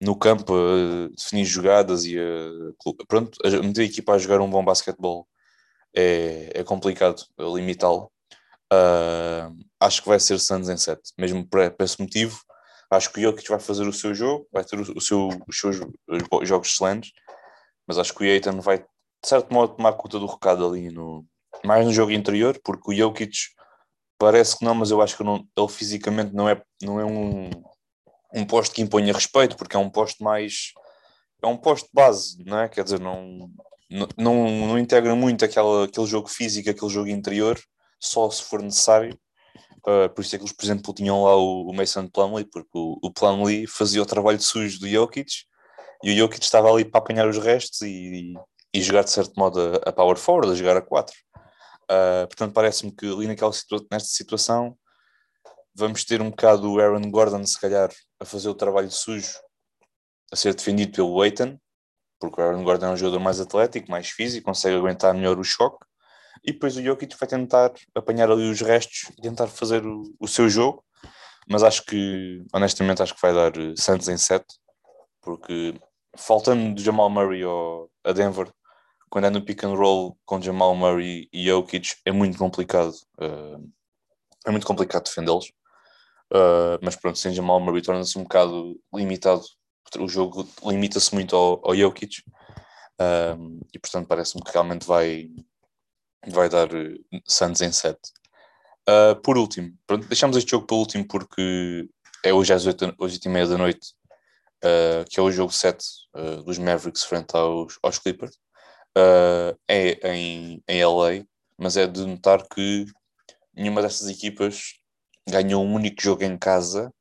no 0.00 0.16
campo, 0.16 0.54
a 0.54 1.08
definir 1.14 1.44
jogadas 1.44 2.04
e 2.04 2.18
a, 2.18 3.04
pronto, 3.06 3.38
a 3.44 3.50
meter 3.62 3.82
a 3.82 3.84
equipa 3.84 4.12
a 4.14 4.18
jogar 4.18 4.40
um 4.40 4.48
bom 4.48 4.64
basquetebol 4.64 5.26
é, 5.94 6.50
é 6.54 6.64
complicado 6.64 7.22
limitá-lo. 7.38 8.10
Uh, 8.72 9.52
acho 9.80 10.02
que 10.02 10.08
vai 10.08 10.20
ser 10.20 10.38
Suns 10.38 10.68
em 10.68 10.76
7, 10.76 11.00
mesmo 11.18 11.46
por, 11.46 11.70
por 11.72 11.84
esse 11.84 12.00
motivo. 12.00 12.40
Acho 12.90 13.12
que 13.12 13.20
o 13.20 13.22
Jokic 13.22 13.48
vai 13.48 13.58
fazer 13.58 13.86
o 13.86 13.92
seu 13.92 14.14
jogo, 14.14 14.46
vai 14.52 14.64
ter 14.64 14.78
o, 14.78 14.82
o 14.96 15.00
seu, 15.00 15.28
os 15.46 15.58
seus 15.58 15.76
jogos 16.42 16.68
excelentes, 16.68 17.12
mas 17.86 17.98
acho 17.98 18.14
que 18.14 18.24
o 18.24 18.26
Aiton 18.26 18.60
vai, 18.60 18.78
de 18.78 18.84
certo 19.24 19.52
modo, 19.52 19.76
tomar 19.76 19.92
conta 19.94 20.18
do 20.18 20.26
recado 20.26 20.66
ali, 20.66 20.90
no, 20.90 21.24
mais 21.64 21.84
no 21.84 21.92
jogo 21.92 22.12
interior, 22.12 22.58
porque 22.64 22.92
o 22.92 22.96
Jokic 22.96 23.32
parece 24.20 24.58
que 24.58 24.64
não, 24.66 24.74
mas 24.74 24.90
eu 24.90 25.00
acho 25.00 25.16
que 25.16 25.24
não, 25.24 25.46
ele 25.56 25.68
fisicamente 25.68 26.34
não 26.34 26.46
é, 26.46 26.62
não 26.82 27.00
é 27.00 27.04
um, 27.06 27.48
um 28.34 28.44
posto 28.44 28.74
que 28.74 28.82
imponha 28.82 29.14
respeito, 29.14 29.56
porque 29.56 29.74
é 29.74 29.78
um 29.78 29.88
posto 29.88 30.22
mais. 30.22 30.72
É 31.42 31.46
um 31.46 31.56
posto 31.56 31.88
base, 31.90 32.44
não 32.44 32.60
é? 32.60 32.68
Quer 32.68 32.84
dizer, 32.84 33.00
não, 33.00 33.50
não, 34.18 34.66
não, 34.66 34.78
integra 34.78 35.14
muito 35.14 35.42
aquela, 35.42 35.86
aquele 35.86 36.06
jogo 36.06 36.28
físico, 36.28 36.68
aquele 36.68 36.90
jogo 36.92 37.08
interior, 37.08 37.58
só 37.98 38.30
se 38.30 38.42
for 38.42 38.62
necessário. 38.62 39.18
Uh, 39.86 40.10
por 40.14 40.20
isso 40.20 40.36
é 40.36 40.38
que 40.38 40.44
eles, 40.44 40.54
por 40.54 40.64
exemplo, 40.66 40.92
tinham 40.92 41.24
lá 41.24 41.34
o, 41.36 41.70
o 41.70 41.74
Mason 41.74 42.06
Plumlee, 42.06 42.44
porque 42.44 42.68
o, 42.74 42.98
o 43.02 43.66
fazia 43.66 44.02
o 44.02 44.06
trabalho 44.06 44.38
sujo 44.38 44.78
do 44.80 44.86
Jokic 44.86 45.32
e 46.04 46.12
o 46.12 46.16
Jokic 46.16 46.44
estava 46.44 46.70
ali 46.70 46.84
para 46.84 46.98
apanhar 46.98 47.26
os 47.26 47.38
restos 47.38 47.80
e, 47.80 48.34
e 48.74 48.82
jogar 48.82 49.04
de 49.04 49.10
certo 49.10 49.32
modo 49.38 49.58
a, 49.58 49.88
a 49.88 49.92
power 49.92 50.18
forward, 50.18 50.52
a 50.52 50.54
jogar 50.54 50.76
a 50.76 50.82
4. 50.82 51.14
Uh, 51.90 52.26
portanto, 52.28 52.52
parece-me 52.52 52.92
que 52.92 53.04
ali 53.04 53.26
naquela 53.26 53.52
situa 53.52 53.84
nesta 53.90 54.08
situação 54.08 54.78
vamos 55.74 56.04
ter 56.04 56.22
um 56.22 56.30
bocado 56.30 56.70
o 56.70 56.80
Aaron 56.80 57.10
Gordon, 57.10 57.44
se 57.44 57.58
calhar, 57.58 57.90
a 58.20 58.24
fazer 58.24 58.48
o 58.48 58.54
trabalho 58.54 58.90
sujo, 58.90 59.38
a 60.32 60.36
ser 60.36 60.54
defendido 60.54 60.92
pelo 60.92 61.20
Aiton, 61.20 61.58
porque 62.20 62.40
o 62.40 62.44
Aaron 62.44 62.62
Gordon 62.62 62.86
é 62.86 62.90
um 62.90 62.96
jogador 62.96 63.18
mais 63.18 63.40
atlético, 63.40 63.90
mais 63.90 64.10
físico, 64.10 64.46
consegue 64.46 64.76
aguentar 64.76 65.14
melhor 65.14 65.38
o 65.38 65.44
choque, 65.44 65.84
e 66.44 66.52
depois 66.52 66.76
o 66.76 66.82
Jokic 66.82 67.16
vai 67.18 67.28
tentar 67.28 67.72
apanhar 67.94 68.30
ali 68.30 68.48
os 68.48 68.60
restos 68.60 69.10
e 69.18 69.22
tentar 69.22 69.46
fazer 69.48 69.84
o, 69.84 70.02
o 70.18 70.28
seu 70.28 70.48
jogo, 70.48 70.84
mas 71.48 71.62
acho 71.62 71.84
que, 71.84 72.44
honestamente, 72.52 73.02
acho 73.02 73.14
que 73.14 73.22
vai 73.22 73.34
dar 73.34 73.56
eh, 73.56 73.74
Santos 73.76 74.08
em 74.08 74.16
7, 74.16 74.44
porque 75.20 75.74
faltando 76.16 76.74
de 76.74 76.82
Jamal 76.82 77.10
Murray 77.10 77.42
a 78.04 78.12
Denver, 78.12 78.50
quando 79.10 79.24
é 79.26 79.30
no 79.30 79.44
pick 79.44 79.64
and 79.64 79.74
roll 79.74 80.16
com 80.24 80.40
Jamal 80.40 80.74
Murray 80.76 81.28
e 81.32 81.46
Jokic, 81.46 81.96
é 82.04 82.12
muito 82.12 82.38
complicado. 82.38 82.94
Uh, 83.20 83.68
é 84.46 84.50
muito 84.52 84.66
complicado 84.66 85.04
defendê-los. 85.04 85.48
Uh, 86.32 86.78
mas 86.80 86.94
pronto, 86.94 87.18
sem 87.18 87.34
Jamal 87.34 87.58
Murray 87.58 87.82
torna-se 87.82 88.16
um 88.16 88.22
bocado 88.22 88.80
limitado. 88.94 89.42
O 89.98 90.06
jogo 90.06 90.48
limita-se 90.64 91.12
muito 91.12 91.34
ao, 91.34 91.60
ao 91.64 91.74
Jokic. 91.74 92.22
Uh, 93.00 93.60
e 93.74 93.78
portanto 93.80 94.06
parece-me 94.06 94.44
que 94.44 94.52
realmente 94.52 94.86
vai, 94.86 95.28
vai 96.28 96.48
dar 96.48 96.68
Santos 97.26 97.60
em 97.62 97.72
7. 97.72 97.98
Uh, 98.88 99.20
por 99.22 99.36
último, 99.36 99.72
pronto, 99.86 100.06
deixamos 100.06 100.36
este 100.36 100.52
jogo 100.52 100.66
para 100.66 100.76
o 100.76 100.78
último 100.78 101.06
porque 101.08 101.88
é 102.24 102.32
hoje 102.32 102.52
às 102.52 102.64
8, 102.64 102.94
8 102.96 103.24
e 103.24 103.28
meia 103.28 103.46
da 103.46 103.58
noite, 103.58 103.94
que 105.08 105.18
é 105.18 105.22
o 105.22 105.30
jogo 105.32 105.52
7 105.52 105.84
uh, 106.14 106.42
dos 106.44 106.58
Mavericks 106.58 107.02
frente 107.02 107.34
aos, 107.34 107.78
aos 107.82 107.98
Clippers. 107.98 108.38
Uh, 108.96 109.56
é 109.68 110.14
em, 110.14 110.62
em 110.68 110.84
LA, 110.84 111.24
mas 111.56 111.76
é 111.76 111.86
de 111.86 112.04
notar 112.04 112.46
que 112.48 112.86
nenhuma 113.54 113.82
dessas 113.82 114.08
equipas 114.08 114.74
ganhou 115.28 115.64
um 115.64 115.74
único 115.74 116.02
jogo 116.02 116.24
em 116.24 116.36
casa 116.36 116.92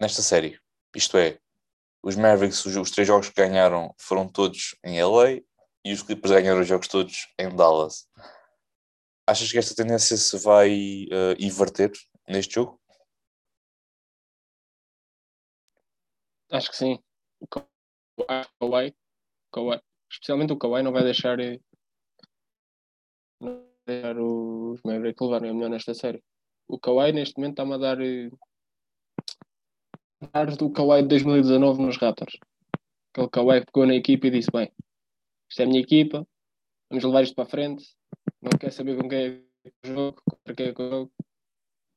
nesta 0.00 0.22
série. 0.22 0.58
Isto 0.94 1.18
é, 1.18 1.38
os 2.02 2.16
Mavericks, 2.16 2.64
os, 2.64 2.76
os 2.76 2.90
três 2.90 3.08
jogos 3.08 3.28
que 3.28 3.34
ganharam 3.34 3.94
foram 3.98 4.28
todos 4.28 4.76
em 4.84 5.02
LA 5.02 5.40
e 5.84 5.92
os 5.92 6.02
Clippers 6.02 6.32
ganharam 6.32 6.60
os 6.60 6.68
jogos 6.68 6.88
todos 6.88 7.28
em 7.38 7.48
Dallas. 7.54 8.08
Achas 9.26 9.50
que 9.50 9.58
esta 9.58 9.74
tendência 9.74 10.16
se 10.16 10.38
vai 10.38 11.06
uh, 11.06 11.34
inverter 11.38 11.90
neste 12.28 12.54
jogo? 12.54 12.80
Acho 16.50 16.70
que 16.70 16.76
sim. 16.76 17.02
Kawhi, 18.60 18.94
especialmente 20.14 20.52
o 20.52 20.56
Kawhi 20.56 20.82
não 20.82 20.92
vai 20.92 21.02
deixar, 21.02 21.38
eh, 21.40 21.58
não 23.40 23.52
vai 23.52 23.64
deixar 23.86 24.16
os 24.18 24.80
Mavericks 24.84 25.20
levarem 25.20 25.50
a 25.50 25.54
melhor 25.54 25.70
nesta 25.70 25.94
série. 25.94 26.22
O 26.68 26.78
Kawhi 26.78 27.12
neste 27.12 27.36
momento 27.36 27.54
está-me 27.54 27.74
a 27.74 27.78
dar 27.78 28.00
eh, 28.00 28.30
dados 30.32 30.56
do 30.56 30.70
Kawhi 30.70 31.02
de 31.02 31.08
2019 31.08 31.82
nos 31.82 31.96
Raptors. 31.98 32.36
Aquele 33.12 33.28
Kawhi 33.28 33.64
pegou 33.64 33.86
na 33.86 33.94
equipa 33.94 34.26
e 34.28 34.30
disse: 34.30 34.50
Bem, 34.52 34.72
isto 35.50 35.60
é 35.60 35.64
a 35.64 35.68
minha 35.68 35.80
equipa, 35.80 36.26
vamos 36.88 37.04
levar 37.04 37.22
isto 37.22 37.34
para 37.34 37.44
a 37.44 37.48
frente. 37.48 37.84
Não 38.40 38.50
quer 38.58 38.70
saber 38.70 38.96
com 38.96 39.08
quem 39.08 39.18
é 39.18 39.68
o 39.84 39.86
jogo, 39.86 40.22
contra 40.24 40.54
quem 40.54 40.66
é 40.66 40.72
o 40.72 40.90
jogo. 40.90 41.12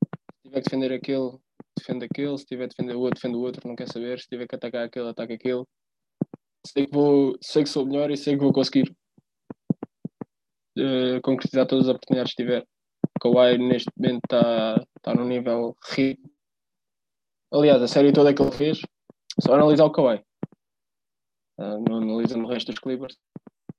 Se 0.02 0.42
tiver 0.42 0.62
que 0.62 0.70
defender 0.70 0.92
aquele, 0.92 1.38
defende 1.76 2.04
aquele. 2.04 2.38
Se 2.38 2.46
tiver 2.46 2.68
que 2.68 2.76
defender 2.76 2.96
o 2.96 3.00
outro, 3.00 3.20
defende 3.20 3.36
o 3.36 3.40
outro. 3.40 3.68
Não 3.68 3.76
quer 3.76 3.88
saber. 3.88 4.18
Se 4.18 4.28
tiver 4.28 4.48
que 4.48 4.56
atacar 4.56 4.84
aquele, 4.84 5.08
ataca 5.08 5.34
aquele. 5.34 5.64
Sei 6.72 6.86
que, 6.86 6.92
vou, 6.92 7.36
sei 7.40 7.62
que 7.62 7.68
sou 7.68 7.86
melhor 7.86 8.10
e 8.10 8.16
sei 8.16 8.34
que 8.34 8.42
vou 8.42 8.52
conseguir 8.52 8.94
uh, 10.78 11.20
concretizar 11.22 11.66
todas 11.66 11.88
as 11.88 11.94
oportunidades 11.94 12.34
que 12.34 12.42
tiver. 12.42 12.66
O 13.16 13.20
Kawhi 13.20 13.58
neste 13.58 13.90
momento 13.96 14.20
está 14.24 14.84
tá 15.02 15.14
num 15.14 15.26
nível 15.26 15.74
ridículo. 15.90 16.30
Aliás, 17.52 17.80
a 17.80 17.88
série 17.88 18.12
toda 18.12 18.34
que 18.34 18.42
ele 18.42 18.52
fez, 18.52 18.80
só 19.40 19.54
analisar 19.54 19.86
o 19.86 19.92
Kawhi. 19.92 20.22
Uh, 21.58 21.80
não 21.88 21.96
analisando 21.98 22.44
o 22.44 22.48
resto 22.48 22.70
dos 22.70 22.80
Clippers 22.80 23.16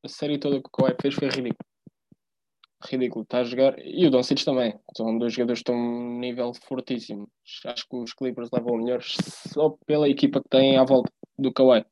a 0.04 0.08
série 0.08 0.40
toda 0.40 0.62
que 0.62 0.68
o 0.68 0.72
Kawhi 0.72 0.96
fez 1.02 1.14
foi 1.14 1.28
ridículo. 1.28 1.70
Ridículo, 2.82 3.24
está 3.24 3.40
a 3.40 3.44
jogar. 3.44 3.78
E 3.80 4.08
o 4.08 4.10
Doncic 4.10 4.44
também. 4.46 4.80
São 4.96 5.18
dois 5.18 5.34
jogadores 5.34 5.60
que 5.60 5.70
estão 5.70 5.76
num 5.76 6.20
nível 6.20 6.54
fortíssimo. 6.54 7.30
Acho 7.66 7.88
que 7.88 7.96
os 7.98 8.14
Clippers 8.14 8.50
levam 8.52 8.76
o 8.76 8.78
melhor 8.78 9.02
só 9.04 9.76
pela 9.86 10.08
equipa 10.08 10.42
que 10.42 10.50
têm 10.50 10.78
à 10.78 10.84
volta 10.86 11.12
do 11.38 11.52
Kawhi. 11.52 11.86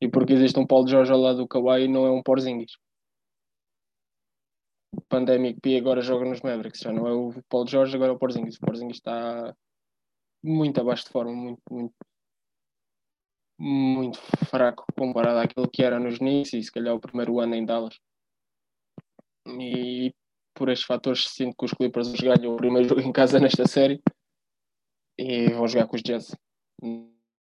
E 0.00 0.08
porque 0.08 0.32
existe 0.32 0.58
um 0.58 0.66
Paulo 0.66 0.86
Jorge 0.86 1.12
ao 1.12 1.18
lado 1.18 1.38
do 1.38 1.48
Kawhi 1.48 1.88
não 1.88 2.06
é 2.06 2.10
um 2.10 2.22
Porzingis. 2.22 2.72
Pandemic 5.08 5.60
P 5.60 5.76
agora 5.76 6.00
joga 6.00 6.24
nos 6.24 6.40
Mavericks. 6.40 6.80
Já 6.80 6.92
não 6.92 7.06
é 7.06 7.12
o 7.12 7.32
Paulo 7.48 7.68
Jorge, 7.68 7.96
agora 7.96 8.12
é 8.12 8.14
o 8.14 8.18
Porzingis. 8.18 8.56
O 8.56 8.60
Porzingis 8.60 8.98
está 8.98 9.54
muito 10.42 10.80
abaixo 10.80 11.04
de 11.04 11.10
forma, 11.10 11.32
muito, 11.32 11.60
muito, 11.70 11.94
muito 13.58 14.18
fraco 14.48 14.84
comparado 14.96 15.40
àquilo 15.40 15.68
que 15.68 15.82
era 15.82 15.98
nos 15.98 16.18
Knicks 16.18 16.52
e 16.52 16.62
se 16.62 16.72
calhar 16.72 16.94
o 16.94 17.00
primeiro 17.00 17.40
ano 17.40 17.54
em 17.54 17.64
Dallas. 17.64 17.98
E 19.46 20.14
por 20.54 20.68
estes 20.68 20.86
fatores 20.86 21.28
sinto 21.28 21.56
que 21.56 21.64
os 21.64 21.72
Clippers 21.72 22.12
ganham 22.12 22.54
o 22.54 22.56
primeiro 22.56 22.88
jogo 22.88 23.00
em 23.00 23.12
casa 23.12 23.38
nesta 23.40 23.66
série 23.66 24.00
e 25.16 25.50
vão 25.52 25.66
jogar 25.66 25.86
com 25.86 25.96
os 25.96 26.02
Jazz 26.02 26.36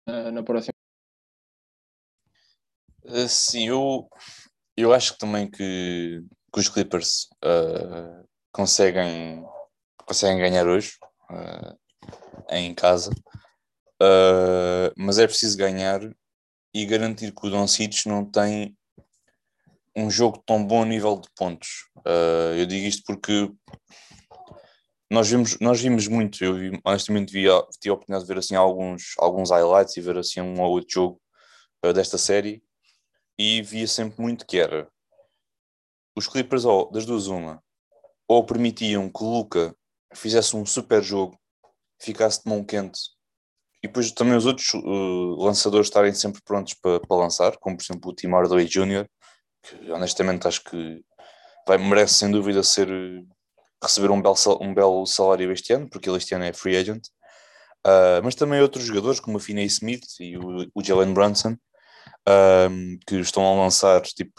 na, 0.07 0.31
na 0.31 0.43
próxima. 0.43 0.78
Uh, 3.09 3.27
sim, 3.27 3.69
eu, 3.69 4.07
eu 4.77 4.93
acho 4.93 5.17
também 5.17 5.51
que, 5.51 6.23
que 6.53 6.61
os 6.61 6.69
Clippers 6.69 7.27
uh, 7.43 8.29
conseguem, 8.53 9.43
conseguem 10.05 10.39
ganhar 10.39 10.67
hoje 10.67 10.93
uh, 11.31 11.75
em 12.51 12.75
casa. 12.75 13.11
Uh, 14.01 14.93
mas 14.95 15.19
é 15.19 15.27
preciso 15.27 15.57
ganhar 15.57 16.01
e 16.75 16.85
garantir 16.85 17.35
que 17.35 17.47
o 17.47 17.51
Doncic 17.51 18.05
não 18.07 18.31
tem 18.31 18.77
um 19.97 20.11
jogo 20.11 20.43
tão 20.47 20.65
bom 20.65 20.83
a 20.83 20.87
nível 20.87 21.19
de 21.19 21.29
pontos. 21.35 21.89
Eu 22.57 22.67
digo 22.67 22.87
isto 22.87 23.03
porque 23.05 23.51
nós 25.11 25.29
vimos, 25.29 25.59
nós 25.61 25.81
vimos 25.81 26.07
muito, 26.07 26.45
eu 26.45 26.55
vi, 26.55 26.81
honestamente 26.85 27.33
vi, 27.33 27.47
tive 27.81 27.91
a 27.91 27.95
oportunidade 27.95 28.25
de 28.25 28.33
ver 28.33 28.39
assim, 28.39 28.55
alguns, 28.55 29.15
alguns 29.19 29.51
highlights 29.51 29.97
e 29.97 30.01
ver 30.01 30.19
assim, 30.19 30.41
um 30.41 30.61
ou 30.61 30.71
outro 30.71 30.93
jogo 30.93 31.21
desta 31.93 32.17
série 32.17 32.63
e 33.39 33.63
via 33.63 33.87
sempre 33.87 34.21
muito 34.21 34.47
que 34.47 34.59
era 34.59 34.89
os 36.17 36.27
Clippers, 36.27 36.65
ou, 36.65 36.91
das 36.91 37.07
duas 37.07 37.29
uma, 37.29 37.63
ou 38.27 38.45
permitiam 38.45 39.09
que 39.09 39.23
Luca 39.23 39.75
fizesse 40.15 40.57
um 40.57 40.67
super 40.67 41.03
jogo, 41.03 41.39
ficasse 42.01 42.43
de 42.43 42.51
mão 42.51 42.65
quente 42.65 42.99
e 43.83 43.87
depois 43.87 44.11
também 44.11 44.37
os 44.37 44.47
outros 44.47 44.75
uh, 44.75 45.37
lançadores 45.37 45.87
estarem 45.87 46.13
sempre 46.13 46.43
prontos 46.43 46.75
para, 46.75 47.01
lançar, 47.11 47.57
como 47.59 47.77
por 47.77 47.83
exemplo 47.83 48.11
o 48.11 48.15
Tim 48.15 48.29
Hardaway 48.29 48.67
Jr., 48.67 49.07
que 49.63 49.91
honestamente 49.91 50.49
acho 50.49 50.65
que 50.65 51.03
vai, 51.67 51.79
merece 51.79 52.15
sem 52.15 52.31
dúvida 52.31 52.63
ser 52.63 52.89
receber 53.83 54.11
um 54.11 54.21
belo, 54.21 54.37
um 54.61 54.75
belo 54.75 55.07
salário 55.07 55.53
este 55.53 55.73
ano, 55.73 55.89
porque 55.89 56.09
ele 56.09 56.19
este 56.19 56.35
ano 56.35 56.45
é 56.45 56.53
free 56.53 56.77
agent. 56.77 57.07
Uh, 57.87 58.21
mas 58.25 58.35
também 58.35 58.61
outros 58.61 58.85
jogadores 58.85 59.21
como 59.21 59.37
o 59.37 59.41
Finney 59.41 59.67
Smith 59.67 60.05
e 60.19 60.37
o, 60.37 60.69
o 60.75 60.83
Jalen 60.83 61.15
Brunson, 61.15 61.57
um, 62.29 62.99
que 63.07 63.17
estão 63.17 63.47
a 63.47 63.63
lançar 63.63 64.03
tipo, 64.03 64.33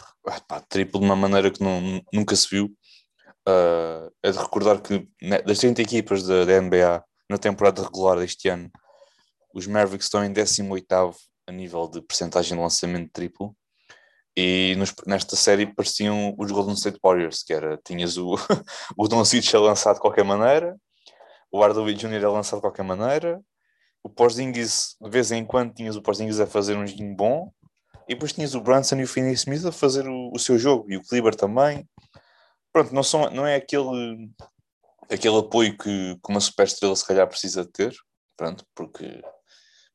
pá, 0.46 0.60
triplo 0.68 1.00
de 1.00 1.06
uma 1.06 1.16
maneira 1.16 1.50
que 1.50 1.62
não, 1.62 2.00
nunca 2.12 2.36
se 2.36 2.48
viu. 2.48 2.66
Uh, 3.48 4.12
é 4.22 4.30
de 4.30 4.38
recordar 4.38 4.80
que 4.80 5.08
né, 5.20 5.40
das 5.42 5.58
30 5.58 5.82
equipas 5.82 6.22
da, 6.22 6.44
da, 6.44 6.60
NBA 6.60 7.02
na 7.28 7.38
temporada 7.38 7.82
regular 7.82 8.18
deste 8.18 8.48
ano, 8.48 8.70
os 9.54 9.66
Mavericks 9.66 10.06
estão 10.06 10.24
em 10.24 10.32
18 10.32 10.86
a 11.46 11.52
nível 11.52 11.88
de 11.88 12.02
percentagem 12.02 12.56
de 12.56 12.62
lançamento 12.62 13.06
de 13.06 13.12
triplo. 13.12 13.56
E 14.36 14.74
nos, 14.76 14.94
nesta 15.06 15.34
série 15.34 15.66
pareciam 15.66 16.34
os 16.38 16.50
Golden 16.52 16.74
State 16.74 17.00
Warriors, 17.02 17.42
que 17.42 17.52
era, 17.52 17.78
tinhas 17.84 18.16
o, 18.16 18.36
o 18.96 19.08
Doncic 19.08 19.52
a 19.54 19.58
lançar 19.58 19.94
de 19.94 20.00
qualquer 20.00 20.24
maneira, 20.24 20.76
o 21.50 21.60
Hardaway 21.60 21.94
Jr. 21.94 22.24
a 22.24 22.30
lançar 22.30 22.56
de 22.56 22.62
qualquer 22.62 22.84
maneira, 22.84 23.40
o 24.02 24.08
Porzingis, 24.08 24.96
de 25.00 25.10
vez 25.10 25.32
em 25.32 25.44
quando 25.44 25.74
tinhas 25.74 25.96
o 25.96 26.02
Porzingis 26.02 26.38
a 26.38 26.46
fazer 26.46 26.76
um 26.76 26.86
joguinho 26.86 27.16
bom, 27.16 27.52
e 28.10 28.14
depois 28.14 28.32
tinhas 28.32 28.56
o 28.56 28.60
Brunson 28.60 28.96
e 28.96 29.04
o 29.04 29.06
Finney 29.06 29.34
Smith 29.34 29.64
a 29.64 29.70
fazer 29.70 30.08
o, 30.08 30.32
o 30.34 30.38
seu 30.38 30.58
jogo, 30.58 30.90
e 30.90 30.96
o 30.96 31.02
Kleber 31.02 31.32
também. 31.32 31.88
Pronto, 32.72 32.92
não, 32.92 33.04
são, 33.04 33.30
não 33.30 33.46
é 33.46 33.54
aquele, 33.54 34.28
aquele 35.08 35.38
apoio 35.38 35.78
que, 35.78 36.16
que 36.16 36.28
uma 36.28 36.40
super 36.40 36.66
estrela 36.66 36.96
se 36.96 37.06
calhar 37.06 37.28
precisa 37.28 37.64
ter, 37.64 37.94
pronto, 38.36 38.66
porque 38.74 39.22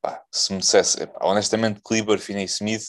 pá, 0.01 0.24
se 0.32 0.53
me 0.53 0.59
dissesse, 0.59 0.97
honestamente, 1.20 1.82
Kleber, 1.84 2.18
Finney 2.18 2.45
Smith, 2.45 2.86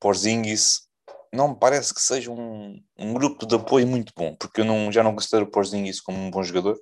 Porzingis, 0.00 0.88
não 1.30 1.48
me 1.48 1.58
parece 1.58 1.92
que 1.92 2.00
seja 2.00 2.30
um, 2.30 2.82
um 2.98 3.12
grupo 3.12 3.44
de 3.44 3.56
apoio 3.56 3.86
muito 3.86 4.10
bom, 4.16 4.34
porque 4.36 4.62
eu 4.62 4.64
não, 4.64 4.90
já 4.90 5.02
não 5.02 5.14
considero 5.14 5.44
o 5.44 5.50
Porzingis 5.50 6.00
como 6.00 6.16
um 6.16 6.30
bom 6.30 6.42
jogador, 6.42 6.80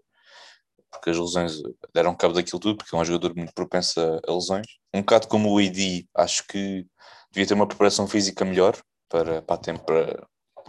porque 0.92 1.10
as 1.10 1.18
lesões 1.18 1.60
deram 1.92 2.14
cabo 2.14 2.34
daquilo 2.34 2.60
tudo, 2.60 2.76
porque 2.76 2.94
é 2.94 2.98
um 2.98 3.04
jogador 3.04 3.34
muito 3.34 3.52
propenso 3.52 3.98
a, 4.00 4.32
lesões. 4.32 4.66
Um 4.94 5.00
bocado 5.00 5.26
como 5.26 5.52
o 5.52 5.58
AD, 5.58 6.08
acho 6.14 6.46
que 6.46 6.86
devia 7.34 7.46
ter 7.48 7.54
uma 7.54 7.66
preparação 7.66 8.06
física 8.06 8.44
melhor 8.44 8.80
para, 9.08 9.42
para, 9.42 9.60
tempo, 9.60 9.84
para, 9.84 10.26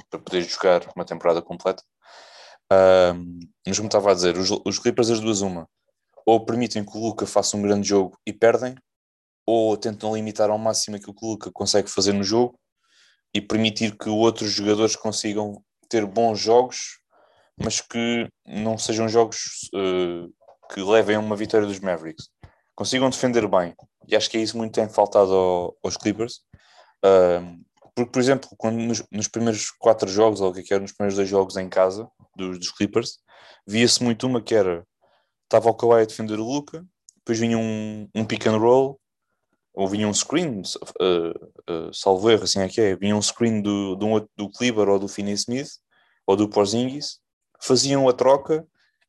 para 0.09 0.19
poder 0.19 0.41
jogar 0.41 0.81
uma 0.95 1.05
temporada 1.05 1.41
completa. 1.41 1.83
Um, 2.73 3.39
mas 3.65 3.77
como 3.77 3.87
estava 3.87 4.11
a 4.11 4.13
dizer, 4.15 4.35
os, 4.37 4.49
os 4.65 4.79
Clippers 4.79 5.11
as 5.11 5.19
duas 5.19 5.41
uma, 5.41 5.69
ou 6.25 6.43
permitem 6.43 6.83
que 6.83 6.97
o 6.97 6.99
Luca 6.99 7.27
faça 7.27 7.55
um 7.55 7.61
grande 7.61 7.87
jogo 7.87 8.17
e 8.25 8.33
perdem, 8.33 8.75
ou 9.45 9.77
tentam 9.77 10.15
limitar 10.15 10.49
ao 10.49 10.57
máximo 10.57 10.95
aquilo 10.95 11.13
que 11.13 11.23
o 11.23 11.29
Luca 11.29 11.51
consegue 11.53 11.87
fazer 11.87 12.13
no 12.13 12.23
jogo 12.23 12.59
e 13.31 13.39
permitir 13.39 13.95
que 13.95 14.09
outros 14.09 14.51
jogadores 14.51 14.95
consigam 14.95 15.63
ter 15.87 16.03
bons 16.03 16.39
jogos, 16.39 16.99
mas 17.61 17.79
que 17.79 18.27
não 18.43 18.75
sejam 18.75 19.07
jogos 19.07 19.69
uh, 19.75 20.33
que 20.73 20.81
levem 20.81 21.15
a 21.15 21.19
uma 21.19 21.35
vitória 21.35 21.67
dos 21.67 21.79
Mavericks. 21.79 22.27
Consigam 22.73 23.09
defender 23.09 23.47
bem. 23.47 23.75
E 24.07 24.15
acho 24.15 24.29
que 24.29 24.37
é 24.37 24.41
isso 24.41 24.57
muito 24.57 24.73
tem 24.73 24.87
faltado 24.87 25.33
ao, 25.33 25.77
aos 25.83 25.97
Clippers. 25.97 26.41
Uh, 27.03 27.63
porque, 27.95 28.11
por 28.11 28.19
exemplo, 28.19 28.49
quando 28.57 28.77
nos, 28.77 29.03
nos, 29.11 29.27
primeiros 29.27 29.71
quatro 29.71 30.09
jogos, 30.09 30.41
ou 30.41 30.49
o 30.49 30.53
que 30.53 30.61
é 30.61 30.75
era 30.75 30.81
nos 30.81 30.91
primeiros 30.91 31.15
dois 31.15 31.29
jogos 31.29 31.55
em 31.55 31.69
casa 31.69 32.09
dos, 32.35 32.59
dos 32.59 32.71
Clippers, 32.71 33.19
via-se 33.65 34.03
muito 34.03 34.27
uma 34.27 34.41
que 34.41 34.53
era 34.53 34.85
estava 35.45 35.69
o 35.69 35.73
Kawhi 35.73 36.01
a 36.01 36.05
defender 36.05 36.39
o 36.39 36.43
Luca, 36.43 36.85
depois 37.17 37.39
vinha 37.39 37.57
um, 37.57 38.09
um 38.13 38.25
pick 38.25 38.45
and 38.47 38.57
roll, 38.57 38.99
ou 39.73 39.87
vinha 39.87 40.07
um 40.07 40.13
screen, 40.13 40.61
uh, 41.01 41.71
uh, 41.71 41.93
salvo 41.93 42.29
erro, 42.29 42.43
assim 42.43 42.59
é 42.59 42.69
que 42.69 42.81
é, 42.81 42.95
vinha 42.95 43.15
um 43.15 43.21
screen 43.21 43.61
do, 43.61 43.95
do, 43.95 44.29
do 44.35 44.49
Kleber 44.49 44.89
ou 44.89 44.99
do 44.99 45.07
Finney 45.07 45.33
Smith, 45.33 45.69
ou 46.25 46.35
do 46.35 46.49
Porzingis, 46.49 47.19
faziam 47.61 48.07
a 48.07 48.13
troca 48.13 48.65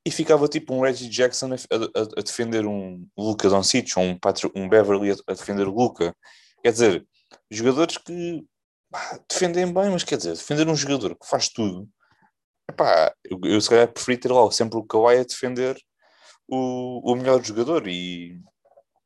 e 0.06 0.10
ficava 0.12 0.46
tipo 0.46 0.72
um 0.72 0.82
Reggie 0.82 1.08
Jackson 1.08 1.52
a, 1.52 1.56
a, 1.56 2.20
a 2.20 2.22
defender 2.22 2.64
um 2.64 3.04
Luca 3.18 3.50
Doncic 3.50 3.90
ou 3.96 4.04
um, 4.04 4.16
Patrick, 4.16 4.56
um 4.56 4.68
Beverly 4.68 5.10
a, 5.10 5.16
a 5.26 5.34
defender 5.34 5.66
Luca. 5.66 6.14
Quer 6.62 6.70
dizer, 6.70 7.06
jogadores 7.50 7.98
que 7.98 8.46
defendem 9.28 9.66
bem, 9.74 9.90
mas 9.90 10.04
quer 10.04 10.16
dizer, 10.16 10.34
defender 10.34 10.68
um 10.68 10.76
jogador 10.76 11.16
que 11.16 11.26
faz 11.26 11.48
tudo, 11.48 11.88
epá, 12.70 13.12
eu, 13.24 13.40
eu 13.42 13.60
se 13.60 13.68
calhar 13.68 13.92
preferi 13.92 14.16
ter 14.16 14.30
lá 14.30 14.48
sempre 14.52 14.78
o 14.78 14.84
Kawhi 14.84 15.18
a 15.18 15.24
defender 15.24 15.76
o, 16.46 17.12
o 17.12 17.16
melhor 17.16 17.42
jogador 17.42 17.88
e 17.88 18.40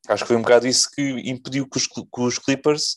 acho 0.06 0.24
que 0.24 0.28
foi 0.28 0.36
um 0.36 0.42
bocado 0.42 0.66
isso 0.66 0.90
que 0.90 1.02
impediu 1.30 1.66
que 1.66 1.78
os, 1.78 1.86
que 1.86 2.20
os 2.20 2.38
Clippers 2.38 2.96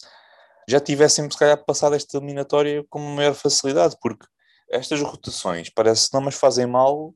já 0.68 0.82
tivessem 0.82 1.32
se 1.32 1.38
calhar 1.38 1.64
passado 1.64 1.96
esta 1.96 2.18
eliminatória 2.18 2.84
com 2.90 3.00
maior 3.00 3.34
facilidade, 3.34 3.96
porque 4.02 4.26
estas 4.70 5.00
rotações 5.00 5.70
parece 5.70 6.14
não, 6.14 6.20
mas 6.20 6.36
fazem 6.36 6.66
mal 6.66 7.14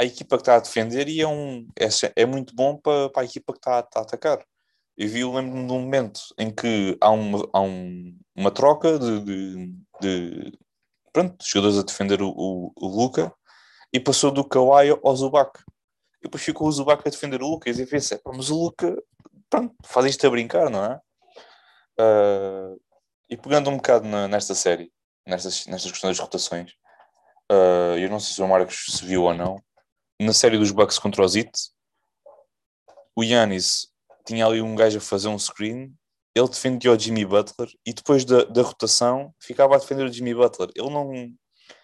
à 0.00 0.04
equipa 0.04 0.36
que 0.36 0.42
está 0.42 0.56
a 0.56 0.60
defender 0.60 1.08
e 1.08 1.20
é, 1.20 1.28
um, 1.28 1.68
é, 1.78 1.88
é 2.16 2.24
muito 2.24 2.54
bom 2.54 2.74
para, 2.74 3.10
para 3.10 3.22
a 3.22 3.24
equipa 3.26 3.52
que 3.52 3.58
está, 3.58 3.80
está 3.80 4.00
a 4.00 4.02
atacar. 4.02 4.42
Eu 4.96 5.08
vi, 5.08 5.22
lembro-me 5.22 5.66
de 5.66 5.72
um 5.74 5.80
momento 5.80 6.22
em 6.38 6.50
que 6.50 6.96
há 7.02 7.10
uma, 7.10 7.46
há 7.52 7.60
um, 7.60 8.18
uma 8.34 8.50
troca 8.50 8.98
de, 8.98 9.20
de, 9.20 9.74
de, 10.00 10.58
pronto, 11.12 11.36
jogadores 11.46 11.78
a 11.78 11.82
defender 11.82 12.22
o, 12.22 12.30
o, 12.30 12.72
o, 12.76 12.86
Luca 12.86 13.30
e 13.92 14.00
passou 14.00 14.30
do 14.30 14.42
Kawhi 14.42 14.88
ao 15.04 15.16
Zubac. 15.16 15.60
E 16.20 16.24
depois 16.24 16.42
ficou 16.42 16.66
o 16.66 16.72
Zubac 16.72 17.02
a 17.06 17.10
defender 17.10 17.42
o 17.42 17.48
Lucas 17.48 17.78
e 17.78 17.84
pensei, 17.84 18.18
mas 18.24 18.48
o 18.48 18.56
Luca 18.56 18.96
pronto, 19.50 19.74
faz 19.84 20.06
isto 20.06 20.26
a 20.26 20.30
brincar, 20.30 20.70
não 20.70 20.82
é? 20.82 21.00
Uh, 22.00 22.80
e 23.28 23.36
pegando 23.36 23.68
um 23.68 23.76
bocado 23.76 24.08
na, 24.08 24.26
nesta 24.26 24.54
série, 24.54 24.90
nestas, 25.26 25.66
nestas 25.66 25.90
questões 25.90 26.16
das 26.16 26.24
rotações, 26.24 26.72
uh, 27.52 27.98
eu 27.98 28.08
não 28.08 28.18
sei 28.18 28.34
se 28.34 28.42
o 28.42 28.48
Marcos 28.48 28.86
se 28.88 29.04
viu 29.04 29.24
ou 29.24 29.34
não, 29.34 29.62
na 30.20 30.34
série 30.34 30.58
dos 30.58 30.70
Bucks 30.70 30.98
contra 30.98 31.24
os 31.24 31.34
It, 31.34 31.50
o 33.16 33.24
Yannis 33.24 33.88
tinha 34.26 34.46
ali 34.46 34.60
um 34.60 34.76
gajo 34.76 34.98
a 34.98 35.00
fazer 35.00 35.28
um 35.28 35.38
screen, 35.38 35.96
ele 36.34 36.48
defendia 36.48 36.92
o 36.92 36.98
Jimmy 36.98 37.24
Butler 37.24 37.68
e 37.84 37.92
depois 37.92 38.24
da, 38.24 38.44
da 38.44 38.62
rotação 38.62 39.34
ficava 39.40 39.74
a 39.74 39.78
defender 39.78 40.04
o 40.04 40.12
Jimmy 40.12 40.34
Butler. 40.34 40.70
Ele 40.76 40.90
não. 40.90 41.12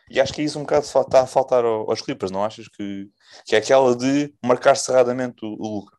E 0.09 0.21
acho 0.21 0.33
que 0.33 0.41
é 0.41 0.45
isso 0.45 0.59
um 0.59 0.63
bocado 0.63 0.85
está 0.85 1.23
a 1.23 1.27
faltar 1.27 1.65
aos 1.65 2.01
Clippers, 2.01 2.31
não 2.31 2.45
achas? 2.45 2.69
Que, 2.69 3.11
que 3.45 3.57
é 3.57 3.59
aquela 3.59 3.97
de 3.97 4.33
marcar 4.45 4.77
cerradamente 4.77 5.45
o, 5.45 5.49
o 5.59 5.77
Luca. 5.79 5.97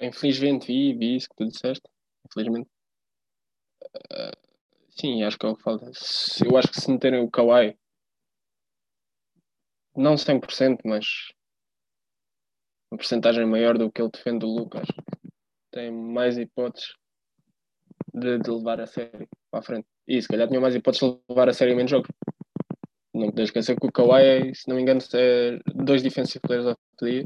Infelizmente 0.00 0.66
vi, 0.66 0.94
vi 0.94 1.16
isso 1.16 1.28
que 1.28 1.36
tu 1.36 1.46
disseste. 1.46 1.88
Infelizmente. 2.26 2.68
Uh, 3.94 4.32
sim, 4.98 5.22
acho 5.22 5.38
que 5.38 5.46
é 5.46 5.48
o 5.48 5.56
que 5.56 5.62
falta. 5.62 5.90
Eu 6.44 6.56
acho 6.56 6.68
que 6.68 6.80
se 6.80 6.90
meterem 6.90 7.22
o 7.22 7.30
Kawhi, 7.30 7.78
não 9.98 10.14
100%, 10.14 10.78
mas 10.84 11.04
uma 12.90 12.98
porcentagem 12.98 13.44
maior 13.44 13.76
do 13.76 13.90
que 13.90 14.00
ele 14.00 14.10
defende 14.10 14.46
o 14.46 14.48
Lucas. 14.48 14.86
Tem 15.72 15.90
mais 15.90 16.38
hipóteses 16.38 16.94
de, 18.14 18.38
de, 18.38 18.50
levar 18.50 18.80
a 18.80 18.86
série 18.86 19.28
para 19.50 19.60
a 19.60 19.62
frente. 19.62 19.86
E 20.06 20.20
se 20.22 20.28
calhar 20.28 20.48
tinha 20.48 20.60
mais 20.60 20.74
hipóteses 20.74 21.08
de 21.08 21.20
levar 21.28 21.48
a 21.48 21.52
série 21.52 21.74
menos 21.74 21.90
jogos. 21.90 22.08
Não 23.12 23.26
podemos 23.26 23.50
esquecer 23.50 23.78
que 23.78 23.86
o 23.86 23.92
Kawhi, 23.92 24.54
se 24.54 24.68
não 24.68 24.76
me 24.76 24.82
engano, 24.82 25.00
é 25.14 25.58
dois 25.74 26.02
defensive 26.02 26.40
players 26.40 26.66
of 26.66 26.76
the 26.98 27.06
dia. 27.06 27.24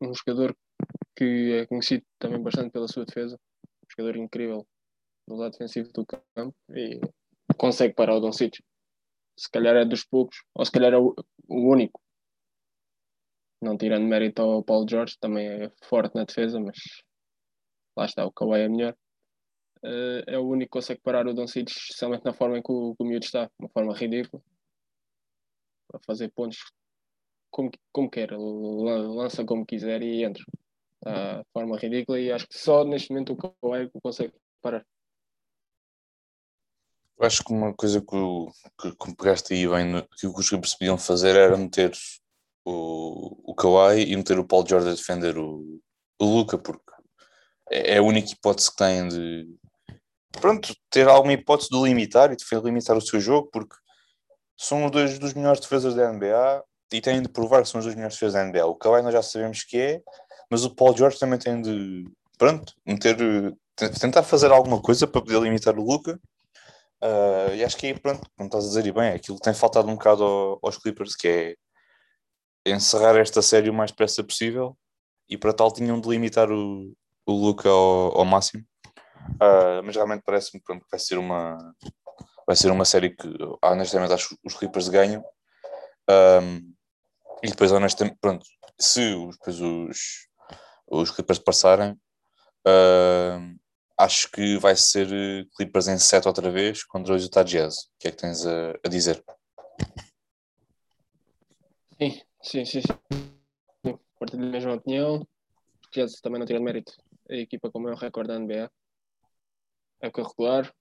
Um 0.00 0.14
jogador 0.14 0.54
que 1.16 1.52
é 1.54 1.66
conhecido 1.66 2.04
também 2.18 2.40
bastante 2.40 2.70
pela 2.70 2.86
sua 2.86 3.04
defesa. 3.04 3.36
Um 3.82 3.86
jogador 3.90 4.16
incrível 4.18 4.66
do 5.26 5.36
lado 5.36 5.52
defensivo 5.52 5.90
do 5.92 6.06
campo 6.06 6.54
e 6.70 7.00
consegue 7.56 7.94
parar 7.94 8.16
o 8.16 8.20
Doncic. 8.20 8.58
Se 9.38 9.50
calhar 9.50 9.76
é 9.76 9.84
dos 9.84 10.04
poucos, 10.04 10.42
ou 10.54 10.64
se 10.64 10.72
calhar 10.72 10.92
é 10.92 10.98
o, 10.98 11.14
único 11.48 12.00
não 13.60 13.76
tirando 13.76 14.06
mérito 14.06 14.42
ao 14.42 14.62
Paulo 14.62 14.86
Jorge, 14.88 15.16
também 15.20 15.48
é 15.48 15.70
forte 15.84 16.14
na 16.14 16.24
defesa, 16.24 16.60
mas 16.60 16.76
lá 17.96 18.04
está, 18.06 18.24
o 18.24 18.32
Kawhi 18.32 18.60
é 18.60 18.68
melhor. 18.68 18.96
Uh, 19.82 20.22
é 20.26 20.38
o 20.38 20.46
único 20.46 20.70
que 20.70 20.78
consegue 20.78 21.00
parar 21.00 21.26
o 21.26 21.34
Doncic, 21.34 21.68
especialmente 21.70 22.24
na 22.24 22.32
forma 22.32 22.58
em 22.58 22.62
que 22.62 22.70
o, 22.70 22.94
que 22.96 23.02
o 23.02 23.06
miúdo 23.06 23.24
está, 23.24 23.50
uma 23.58 23.68
forma 23.68 23.94
ridícula, 23.94 24.42
para 25.88 26.00
fazer 26.06 26.30
pontos 26.30 26.58
como, 27.50 27.70
como 27.92 28.10
quer, 28.10 28.30
lança 28.36 29.44
como 29.44 29.66
quiser 29.66 30.02
e 30.02 30.24
entra. 30.24 30.44
Está 30.96 31.44
forma 31.52 31.78
ridícula 31.78 32.20
e 32.20 32.30
acho 32.30 32.48
que 32.48 32.58
só 32.58 32.84
neste 32.84 33.10
momento 33.10 33.32
o 33.32 33.36
Kawhi 33.36 33.90
consegue 34.02 34.34
parar. 34.60 34.84
Eu 37.18 37.26
acho 37.26 37.42
que 37.42 37.52
uma 37.52 37.74
coisa 37.74 38.00
que, 38.00 38.46
que, 38.80 38.96
que 38.96 39.16
pegaste 39.16 39.52
aí 39.52 39.66
bem, 39.66 40.06
que 40.18 40.26
os 40.26 40.48
Clippers 40.48 40.74
podiam 40.74 40.96
fazer 40.96 41.34
era 41.34 41.56
meter 41.56 41.92
o, 42.64 43.50
o 43.50 43.54
Kawhi 43.54 44.04
e 44.04 44.16
meter 44.16 44.38
o 44.38 44.46
Paul 44.46 44.64
George 44.66 44.88
a 44.88 44.92
defender 44.92 45.36
o, 45.36 45.80
o 46.20 46.24
Luca, 46.24 46.56
porque 46.56 46.92
é, 47.70 47.94
é 47.94 47.98
a 47.98 48.02
única 48.02 48.32
hipótese 48.32 48.70
que 48.70 48.76
tem 48.76 49.08
de 49.08 49.48
pronto, 50.32 50.74
ter 50.90 51.08
alguma 51.08 51.32
hipótese 51.32 51.70
de 51.70 51.82
limitar 51.82 52.32
e 52.32 52.36
de 52.36 52.44
limitar 52.62 52.96
o 52.96 53.00
seu 53.00 53.20
jogo, 53.20 53.48
porque 53.52 53.74
são 54.56 54.88
dois 54.90 55.18
dos 55.18 55.34
melhores 55.34 55.60
defesas 55.60 55.94
da 55.94 56.12
NBA 56.12 56.64
e 56.92 57.00
têm 57.00 57.22
de 57.22 57.28
provar 57.28 57.62
que 57.62 57.68
são 57.68 57.78
os 57.78 57.84
dois 57.84 57.94
melhores 57.94 58.14
defesas 58.14 58.34
da 58.34 58.44
NBA. 58.44 58.66
O 58.66 58.74
Kawhi 58.74 59.02
nós 59.02 59.12
já 59.12 59.22
sabemos 59.22 59.64
que 59.64 59.78
é, 59.78 60.02
mas 60.50 60.64
o 60.64 60.74
Paul 60.74 60.96
George 60.96 61.18
também 61.18 61.38
tem 61.38 61.60
de 61.60 62.04
pronto, 62.36 62.72
meter, 62.86 63.16
tentar 64.00 64.22
fazer 64.22 64.50
alguma 64.50 64.80
coisa 64.80 65.06
para 65.06 65.20
poder 65.20 65.40
limitar 65.40 65.78
o 65.78 65.84
Luca. 65.84 66.18
Uh, 67.02 67.54
e 67.54 67.64
acho 67.64 67.76
que 67.76 67.86
aí, 67.86 67.98
pronto, 67.98 68.28
como 68.36 68.48
estás 68.48 68.64
a 68.64 68.68
dizer, 68.68 68.86
e 68.86 68.92
bem, 68.92 69.10
aquilo 69.10 69.36
que 69.36 69.44
tem 69.44 69.54
faltado 69.54 69.88
um 69.88 69.94
bocado 69.94 70.24
ao, 70.24 70.58
aos 70.62 70.76
Clippers, 70.76 71.14
que 71.14 71.28
é 71.28 72.70
encerrar 72.72 73.16
esta 73.16 73.40
série 73.40 73.70
o 73.70 73.74
mais 73.74 73.90
depressa 73.90 74.22
possível, 74.24 74.76
e 75.28 75.36
para 75.36 75.52
tal 75.52 75.72
tinham 75.72 76.00
de 76.00 76.08
limitar 76.08 76.50
o, 76.50 76.92
o 77.26 77.32
Luca 77.32 77.68
ao, 77.68 78.18
ao 78.18 78.24
máximo. 78.24 78.64
Uh, 79.34 79.82
mas 79.84 79.94
realmente 79.94 80.22
parece-me 80.24 80.60
que 80.60 80.80
vai 80.90 80.98
ser 80.98 81.18
uma 81.18 81.58
vai 82.46 82.56
ser 82.56 82.70
uma 82.70 82.86
série 82.86 83.10
que 83.10 83.28
honestamente 83.62 84.14
acho 84.14 84.30
que 84.30 84.36
os 84.42 84.54
Clippers 84.54 84.88
ganham. 84.88 85.22
Um, 86.10 86.72
e 87.42 87.48
depois, 87.48 87.70
honestamente, 87.70 88.16
pronto, 88.18 88.42
se 88.80 89.14
depois 89.32 89.60
os, 89.60 89.98
os 90.90 91.10
Clippers 91.10 91.38
passarem, 91.38 91.92
uh, 92.66 93.58
acho 93.98 94.30
que 94.30 94.56
vai 94.58 94.76
ser 94.76 95.08
eh, 95.12 95.44
Clippers 95.56 95.88
em 95.88 95.98
7 95.98 96.28
outra 96.28 96.50
vez 96.50 96.84
contra 96.84 97.14
os 97.14 97.24
Utah 97.24 97.42
Jazz. 97.42 97.74
O 97.74 97.98
que 97.98 98.08
é 98.08 98.10
que 98.12 98.16
tens 98.16 98.46
a, 98.46 98.70
a 98.84 98.88
dizer? 98.88 99.22
Sim, 101.98 102.22
sim, 102.40 102.64
sim. 102.64 102.80
sim. 102.80 103.98
Partilho 104.18 104.44
da 104.44 104.50
mesma 104.50 104.74
opinião. 104.74 105.26
Jazz 105.92 106.20
também 106.20 106.38
não 106.38 106.46
tiram 106.46 106.62
mérito. 106.62 106.92
A 107.28 107.34
equipa 107.34 107.70
com 107.70 107.80
o 107.80 107.82
maior 107.82 107.96
recorde 107.96 108.28
da 108.28 108.38
NBA. 108.38 108.70
É 110.00 110.08
o 110.08 110.22
regular. 110.22 110.72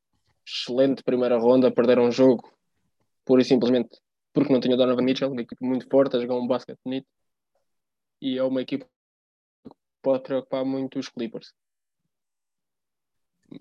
Excelente 0.45 1.03
primeira 1.03 1.39
ronda. 1.39 1.72
Perderam 1.72 2.03
um 2.03 2.11
jogo 2.11 2.53
pura 3.26 3.41
e 3.41 3.45
simplesmente 3.45 3.99
porque 4.32 4.53
não 4.53 4.59
tinha 4.59 4.78
Donovan 4.78 5.01
Mitchell. 5.01 5.32
Uma 5.32 5.41
equipa 5.41 5.65
muito 5.65 5.88
forte 5.89 6.15
a 6.15 6.20
jogar 6.20 6.36
um 6.36 6.45
basquete 6.45 6.80
bonito. 6.86 7.07
E 8.22 8.38
é 8.38 8.43
uma 8.43 8.61
equipa 8.61 8.86
que 8.86 9.76
pode 10.03 10.22
preocupar 10.22 10.63
muito 10.63 10.99
os 10.99 11.09
Clippers 11.09 11.51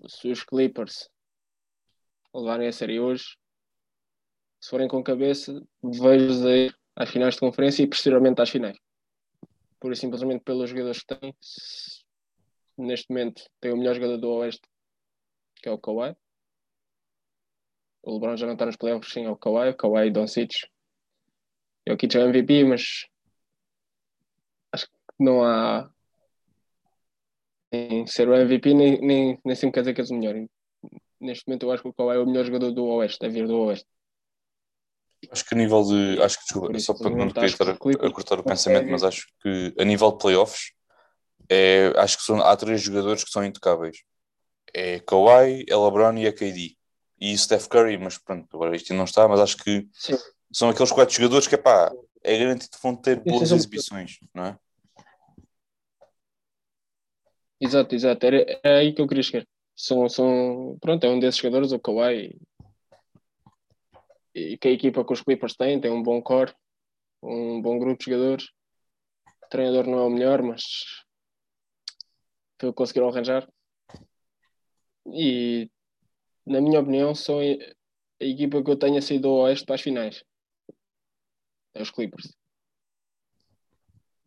se 0.07 0.29
os 0.29 0.43
Clippers 0.43 1.09
levarem 2.33 2.67
a 2.67 2.71
série 2.71 2.99
hoje, 2.99 3.37
se 4.59 4.69
forem 4.69 4.87
com 4.87 5.03
cabeça, 5.03 5.61
vejo-os 5.83 6.41
ir 6.41 6.77
às 6.95 7.09
finais 7.09 7.35
de 7.35 7.39
conferência 7.39 7.83
e 7.83 7.87
posteriormente 7.87 8.41
às 8.41 8.49
finais. 8.49 8.77
Por 9.79 9.95
simplesmente 9.95 10.43
pelos 10.43 10.69
jogadores 10.69 11.03
que 11.03 11.15
têm. 11.15 11.35
Neste 12.77 13.09
momento 13.09 13.43
tem 13.59 13.71
o 13.71 13.77
melhor 13.77 13.95
jogador 13.95 14.17
do 14.17 14.29
Oeste, 14.29 14.67
que 15.55 15.69
é 15.69 15.71
o 15.71 15.77
Kawhi. 15.79 16.15
O 18.03 18.13
LeBron 18.13 18.37
já 18.37 18.45
não 18.45 18.53
está 18.53 18.65
nos 18.65 18.75
playoffs, 18.75 19.11
sim, 19.11 19.25
é 19.25 19.29
o 19.29 19.37
Kawhi. 19.37 19.69
O 19.69 19.75
Kawhi 19.75 20.07
e 20.07 20.11
Doncic. 20.11 20.51
É 21.85 21.93
o 21.93 22.27
MVP, 22.27 22.63
mas 22.65 23.07
acho 24.71 24.87
que 24.87 24.93
não 25.19 25.43
há 25.43 25.89
em 27.71 28.07
ser 28.07 28.27
o 28.29 28.35
MVP 28.35 28.73
nem, 28.73 28.99
nem, 29.01 29.39
nem 29.43 29.55
sempre 29.55 29.73
quer 29.73 29.81
dizer 29.81 29.93
que 29.93 30.01
és 30.01 30.09
o 30.09 30.15
melhor. 30.15 30.35
Neste 31.19 31.47
momento 31.47 31.63
eu 31.65 31.71
acho 31.71 31.83
que 31.83 31.89
o 31.89 31.93
Kawhi 31.93 32.15
é 32.15 32.19
o 32.19 32.25
melhor 32.25 32.45
jogador 32.45 32.71
do 32.71 32.85
Oeste, 32.85 33.25
a 33.25 33.29
vir 33.29 33.47
do 33.47 33.57
Oeste. 33.59 33.87
Acho 35.31 35.45
que 35.45 35.55
a 35.55 35.57
nível 35.57 35.83
de. 35.83 36.21
Acho 36.21 36.37
que 36.37 36.43
desculpa, 36.43 36.79
só 36.79 36.93
para 36.93 37.09
não 37.09 37.29
queria 37.29 37.47
estar 37.47 37.69
a, 37.69 37.73
a, 37.73 38.11
cortar 38.11 38.39
o 38.39 38.43
pensamento, 38.43 38.89
mas 38.89 39.03
acho 39.03 39.27
que 39.41 39.73
a 39.79 39.83
nível 39.83 40.11
de 40.11 40.19
playoffs 40.19 40.71
é, 41.49 41.91
acho 41.97 42.17
que 42.17 42.23
são, 42.23 42.39
há 42.39 42.55
três 42.55 42.81
jogadores 42.81 43.23
que 43.23 43.31
são 43.31 43.43
intocáveis. 43.43 43.97
É 44.73 44.99
Kawhi, 44.99 45.65
é 45.67 45.75
LeBron 45.75 46.17
e 46.17 46.27
é 46.27 46.31
KD. 46.31 46.77
E 47.19 47.35
Steph 47.37 47.67
Curry, 47.67 47.97
mas 47.97 48.17
pronto, 48.19 48.47
agora 48.53 48.75
isto 48.75 48.93
não 48.93 49.05
está, 49.05 49.27
mas 49.27 49.39
acho 49.39 49.57
que 49.57 49.87
Sim. 49.91 50.17
são 50.51 50.69
aqueles 50.69 50.91
quatro 50.91 51.15
jogadores 51.15 51.47
que 51.47 51.55
é 51.55 51.57
pá, 51.57 51.91
é 52.23 52.37
garantido 52.37 52.77
que 52.77 52.83
vão 52.83 52.95
ter 52.95 53.19
boas 53.21 53.51
exibições, 53.51 54.19
não 54.33 54.45
é? 54.45 54.59
Exato, 57.59 57.95
exato. 57.95 58.25
Era, 58.25 58.59
era 58.63 58.79
aí 58.79 58.93
que 58.93 59.01
eu 59.01 59.07
queria 59.07 59.23
chegar. 59.23 59.47
São, 59.75 60.07
são, 60.09 60.77
pronto, 60.81 61.03
é 61.05 61.09
um 61.09 61.19
desses 61.19 61.39
jogadores, 61.39 61.71
o 61.71 61.79
Kawhi, 61.79 62.39
e, 64.33 64.57
que 64.57 64.67
a 64.67 64.71
equipa 64.71 65.03
com 65.03 65.13
os 65.13 65.21
Clippers 65.21 65.55
tem, 65.55 65.79
tem 65.79 65.91
um 65.91 66.03
bom 66.03 66.21
core, 66.21 66.53
um 67.23 67.61
bom 67.61 67.79
grupo 67.79 67.97
de 67.97 68.11
jogadores. 68.11 68.45
O 69.43 69.49
treinador 69.49 69.87
não 69.87 69.99
é 69.99 70.01
o 70.03 70.09
melhor, 70.09 70.41
mas 70.43 70.63
que 72.59 72.71
conseguiram 72.73 73.09
arranjar. 73.09 73.47
E, 75.13 75.69
na 76.45 76.61
minha 76.61 76.79
opinião, 76.79 77.15
são 77.15 77.39
a 77.39 78.23
equipa 78.23 78.63
que 78.63 78.71
eu 78.71 78.77
tenho 78.77 79.01
saído 79.01 79.29
do 79.29 79.33
Oeste 79.35 79.65
para 79.65 79.75
as 79.75 79.81
finais. 79.81 80.23
É 81.73 81.81
os 81.81 81.91
Clippers. 81.91 82.35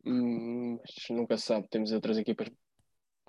Hum, 0.04 0.78
mas 0.78 1.08
nunca 1.10 1.36
se 1.36 1.46
sabe, 1.46 1.68
temos 1.68 1.92
outras 1.92 2.16
equipas 2.16 2.48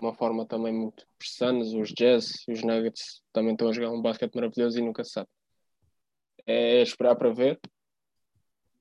uma 0.02 0.12
forma 0.12 0.44
também 0.44 0.72
muito 0.72 1.06
Suns, 1.22 1.72
os 1.72 1.90
Jazz 1.90 2.44
e 2.48 2.52
os 2.52 2.62
Nuggets 2.62 3.22
também 3.32 3.52
estão 3.52 3.68
a 3.68 3.72
jogar 3.72 3.90
um 3.90 4.02
basquete 4.02 4.34
maravilhoso 4.34 4.78
e 4.78 4.82
nunca 4.82 5.04
se 5.04 5.12
sabe. 5.12 5.28
É 6.44 6.82
esperar 6.82 7.14
para 7.14 7.32
ver 7.32 7.60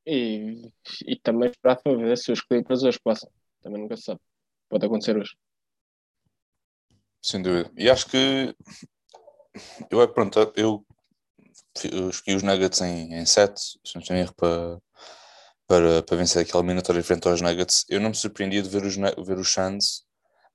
e, 0.06 0.74
e 1.06 1.16
também 1.18 1.52
esperar 1.52 1.80
para 1.82 1.96
ver 1.96 2.18
se 2.18 2.32
os 2.32 2.42
Clippers 2.42 2.82
hoje 2.82 3.00
passam. 3.04 3.30
Também 3.62 3.82
nunca 3.82 3.96
se 3.96 4.04
sabe. 4.04 4.20
Pode 4.68 4.86
acontecer 4.86 5.16
hoje. 5.16 5.36
Sem 7.22 7.44
dúvida. 7.44 7.72
E 7.78 7.88
acho 7.88 8.10
que 8.10 8.56
eu 9.92 10.02
é 10.02 10.08
pronto, 10.08 10.52
eu, 10.56 10.84
escolhi 12.10 12.36
os 12.36 12.42
Nuggets 12.42 12.82
em, 12.82 13.14
em 13.14 13.26
7, 13.28 13.60
se 13.60 13.96
não 13.96 14.18
erro, 14.18 14.34
para, 14.34 14.82
para, 15.68 16.02
para 16.02 16.18
vencer 16.18 16.42
aquela 16.42 16.64
eliminatória 16.64 17.04
frente 17.04 17.28
aos 17.28 17.42
Nuggets. 17.42 17.86
Eu 17.88 18.00
não 18.00 18.10
me 18.10 18.16
surpreendia 18.16 18.64
de 18.64 18.70
ver 18.70 18.84
os, 18.84 18.96
ver 18.96 19.38
os 19.38 19.54
Suns 19.54 20.04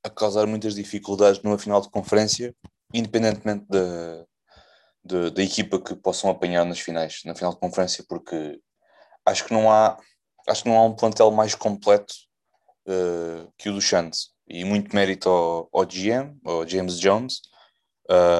a 0.06 0.10
causar 0.10 0.46
muitas 0.46 0.74
dificuldades 0.74 1.42
numa 1.42 1.58
final 1.58 1.80
de 1.80 1.90
conferência, 1.90 2.54
independentemente 2.94 3.66
da, 3.68 4.24
da, 5.04 5.30
da, 5.30 5.42
equipa 5.42 5.80
que 5.80 5.96
possam 5.96 6.30
apanhar 6.30 6.64
nas 6.64 6.78
finais, 6.78 7.20
na 7.24 7.34
final 7.34 7.52
de 7.52 7.58
conferência, 7.58 8.04
porque 8.08 8.60
acho 9.24 9.44
que 9.44 9.52
não 9.52 9.70
há, 9.70 9.98
acho 10.48 10.62
que 10.62 10.68
não 10.68 10.76
há 10.76 10.84
um 10.84 10.94
plantel 10.94 11.30
mais 11.32 11.54
completo 11.54 12.14
uh, 12.88 13.52
que 13.58 13.68
o 13.68 13.74
do 13.74 13.80
Suns. 13.80 14.34
E 14.48 14.64
muito 14.64 14.94
mérito 14.94 15.28
ao, 15.28 15.68
ao 15.72 15.84
GM, 15.84 16.38
ao 16.44 16.66
James 16.66 17.00
Jones, 17.00 17.40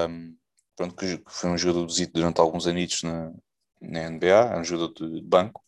um, 0.08 0.36
pronto, 0.76 0.94
que 0.94 1.20
foi 1.26 1.50
um 1.50 1.58
jogador 1.58 1.86
do 1.86 2.06
durante 2.12 2.40
alguns 2.40 2.68
anos 2.68 3.02
na, 3.02 3.32
na 3.80 4.10
NBA, 4.10 4.54
é 4.54 4.58
um 4.58 4.64
jogador 4.64 4.92
de 4.94 5.20
banco, 5.20 5.60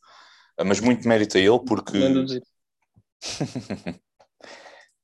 uh, 0.61 0.65
mas 0.65 0.79
muito 0.79 1.09
mérito 1.09 1.37
a 1.37 1.41
ele 1.41 1.59
porque. 1.67 1.99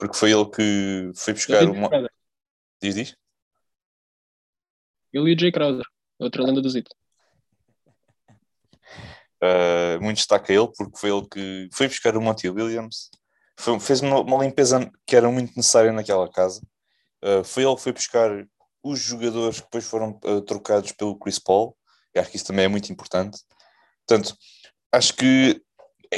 porque 0.04 0.18
foi 0.18 0.32
ele 0.32 0.44
que 0.50 1.12
foi 1.14 1.32
buscar 1.32 1.64
uma. 1.64 1.88
Diz, 2.82 2.94
diz? 2.94 3.16
Ele 5.14 5.30
e 5.30 5.34
o 5.34 5.38
Jay 5.38 5.50
Crowder, 5.50 5.86
outra 6.18 6.42
lenda 6.42 6.60
do 6.60 6.68
Zito. 6.68 6.94
Uh, 9.42 9.98
muito 10.02 10.18
destaque 10.18 10.52
a 10.52 10.56
ele, 10.56 10.70
porque 10.76 10.98
foi 10.98 11.10
ele 11.10 11.26
que 11.26 11.68
foi 11.72 11.88
buscar 11.88 12.16
o 12.18 12.20
Monty 12.20 12.50
Williams, 12.50 13.10
foi, 13.58 13.80
fez 13.80 14.02
uma, 14.02 14.20
uma, 14.20 14.44
limpeza 14.44 14.90
que 15.06 15.16
era 15.16 15.30
muito 15.30 15.56
necessária 15.56 15.92
naquela 15.92 16.30
casa. 16.30 16.60
Uh, 17.24 17.42
foi 17.42 17.64
ele 17.64 17.76
que 17.76 17.82
foi 17.82 17.92
buscar 17.92 18.30
os 18.82 19.00
jogadores 19.00 19.60
que 19.60 19.64
depois 19.64 19.86
foram 19.86 20.20
uh, 20.24 20.42
trocados 20.42 20.92
pelo 20.92 21.18
Chris 21.18 21.38
Paul, 21.38 21.74
e 22.14 22.18
acho 22.18 22.30
que 22.30 22.36
isso 22.36 22.46
também 22.46 22.66
é 22.66 22.68
muito 22.68 22.92
importante. 22.92 23.38
Portanto, 24.06 24.36
acho 24.92 25.14
que 25.14 25.62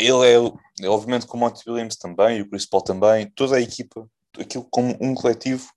ele 0.00 0.52
é, 0.82 0.88
obviamente, 0.88 1.26
com 1.26 1.36
o 1.36 1.40
Monty 1.40 1.68
Williams 1.68 1.96
também, 1.96 2.38
e 2.38 2.42
o 2.42 2.48
Chris 2.48 2.66
Paul 2.66 2.82
também, 2.82 3.30
toda 3.30 3.56
a 3.56 3.60
equipa, 3.60 4.08
aquilo 4.38 4.66
como 4.70 4.96
um 5.00 5.14
coletivo, 5.14 5.68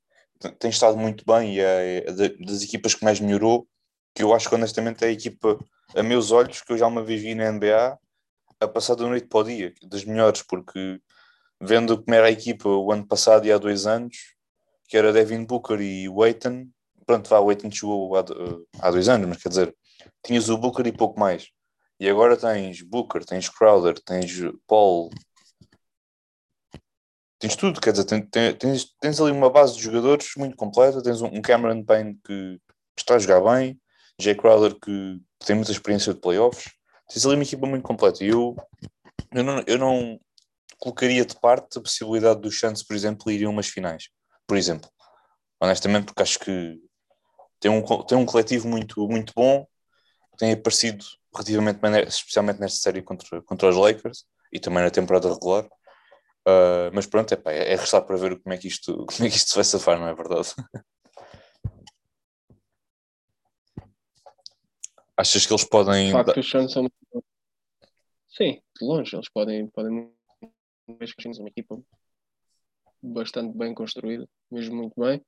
tem 0.58 0.70
estado 0.70 0.98
muito 0.98 1.26
bem 1.26 1.56
e 1.56 1.60
é, 1.60 1.98
é 2.08 2.12
das 2.12 2.64
equipas 2.64 2.96
que 2.96 3.04
mais 3.04 3.20
melhorou, 3.20 3.68
que 4.16 4.24
eu 4.24 4.34
acho 4.34 4.48
que 4.48 4.56
honestamente 4.56 5.04
é 5.04 5.08
a 5.08 5.12
equipa, 5.12 5.58
a 5.96 6.04
meus 6.04 6.32
olhos, 6.32 6.62
que 6.62 6.72
eu 6.72 6.78
já 6.78 6.88
uma 6.88 7.04
vez 7.04 7.22
vi 7.22 7.36
na 7.36 7.52
NBA, 7.52 7.98
a 8.62 8.68
passar 8.68 8.96
da 8.96 9.08
noite 9.08 9.28
para 9.28 9.40
o 9.40 9.44
dia, 9.44 9.74
das 9.84 10.04
melhores, 10.04 10.42
porque 10.42 11.00
vendo 11.62 12.02
como 12.02 12.16
era 12.16 12.28
a 12.28 12.32
equipa 12.32 12.70
o 12.70 12.92
ano 12.92 13.06
passado 13.06 13.46
e 13.46 13.52
há 13.52 13.58
dois 13.58 13.86
anos, 13.86 14.16
que 14.88 14.98
era 14.98 15.14
Devin 15.14 15.46
Booker 15.46 15.80
e 15.80 16.10
Waiton, 16.10 16.68
pronto, 17.06 17.30
vá, 17.30 17.40
Waiton 17.40 17.72
chegou 17.72 18.16
há, 18.16 18.26
há 18.80 18.92
dois 18.92 19.10
anos, 19.10 19.28
mas 19.28 19.42
quer 19.42 19.50
dizer, 19.50 19.76
tinhas 20.24 20.50
o 20.50 20.58
Booker 20.58 20.88
e 20.88 20.92
pouco 20.92 21.20
mais. 21.20 21.50
E 22.00 22.10
agora 22.10 22.38
tens 22.38 22.82
Booker, 22.82 23.26
tens 23.26 23.50
Crowder, 23.50 24.00
tens 24.00 24.32
Paul, 24.66 25.10
tens 27.38 27.56
tudo, 27.56 27.82
quer 27.82 27.92
dizer, 27.92 28.06
tens, 28.56 28.86
tens, 29.02 29.20
ali 29.20 29.32
uma 29.32 29.50
base 29.50 29.76
de 29.76 29.84
jogadores 29.84 30.30
muito 30.38 30.56
completa, 30.56 31.04
tens 31.04 31.22
um, 31.22 31.42
Cameron 31.42 31.84
Payne 31.84 32.18
que 32.26 32.60
está 32.98 33.16
a 33.16 33.20
jogar 33.20 33.42
bem, 33.42 33.80
Jay 34.20 34.34
Crowder 34.34 34.78
que 34.80 35.22
tem 35.46 35.56
muita 35.56 35.72
experiência 35.72 36.14
de 36.14 36.22
playoffs, 36.22 36.72
tens 37.10 37.26
ali 37.26 37.36
uma 37.36 37.44
equipa 37.44 37.68
muito 37.68 37.84
completa. 37.84 38.24
E 38.24 38.28
eu, 38.28 38.56
eu, 39.34 39.44
não, 39.44 39.64
eu 39.68 39.78
não 39.78 40.20
colocaria 40.78 41.26
de 41.26 41.36
parte 41.38 41.78
a 41.78 41.82
possibilidade 41.82 42.40
dos 42.40 42.58
Santos, 42.60 42.84
por 42.84 42.96
exemplo, 42.96 43.32
irem 43.32 43.48
umas 43.48 43.68
finais, 43.68 44.10
por 44.48 44.58
exemplo. 44.58 44.90
Honestamente, 45.62 46.06
porque 46.06 46.24
acho 46.24 46.40
que 46.40 46.80
tem 47.60 47.70
um, 47.70 47.84
tem 48.04 48.18
um 48.18 48.26
coletivo 48.26 48.70
muito, 48.70 49.06
muito 49.08 49.34
bom, 49.36 49.68
tem 50.38 50.54
aparecido 50.54 51.04
relativamente, 51.40 51.80
especialmente 52.08 52.60
nesta 52.60 52.80
série 52.80 53.02
contra, 53.02 53.42
contra 53.42 53.70
os 53.70 53.76
Lakers 53.76 54.26
e 54.52 54.60
também 54.60 54.84
na 54.84 54.92
temporada 54.92 55.32
regular. 55.34 55.66
Uh, 56.48 56.92
mas 56.94 57.06
pronto, 57.06 57.32
epá, 57.34 57.52
é, 57.52 57.74
é 57.74 57.76
restar 57.76 58.02
para 58.02 58.18
ver 58.18 58.40
como 58.42 58.54
é, 58.54 58.58
que 58.58 58.68
isto, 58.68 59.06
como 59.08 59.28
é 59.28 59.30
que 59.30 59.38
isto 59.38 59.56
vai 59.56 59.64
safar, 59.64 60.00
não 60.00 60.08
é 60.08 60.14
verdade? 60.14 60.50
Achas 65.16 65.46
que 65.46 65.52
eles 65.52 65.66
podem. 65.66 66.08
De 66.08 66.14
facto, 66.14 66.40
os 66.40 66.50
Suns 66.50 66.72
são. 66.72 66.90
Sim, 68.30 68.62
de 68.80 68.86
longe, 68.86 69.14
eles 69.16 69.28
podem. 69.30 69.68
podem 69.68 70.10
uma 70.88 71.50
equipa 71.50 71.78
bastante 73.02 73.56
bem 73.58 73.74
construída, 73.74 74.28
mesmo 74.50 74.78
muito 74.78 74.94
bem. 74.98 75.22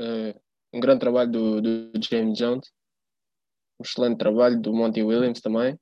Uh, 0.00 0.34
um 0.72 0.80
grande 0.80 1.00
trabalho 1.00 1.30
do, 1.30 1.60
do 1.60 1.90
James 2.02 2.38
Jones, 2.38 2.72
um 3.78 3.82
excelente 3.84 4.18
trabalho 4.18 4.60
do 4.60 4.72
Monty 4.72 5.02
Williams 5.02 5.40
também. 5.40 5.78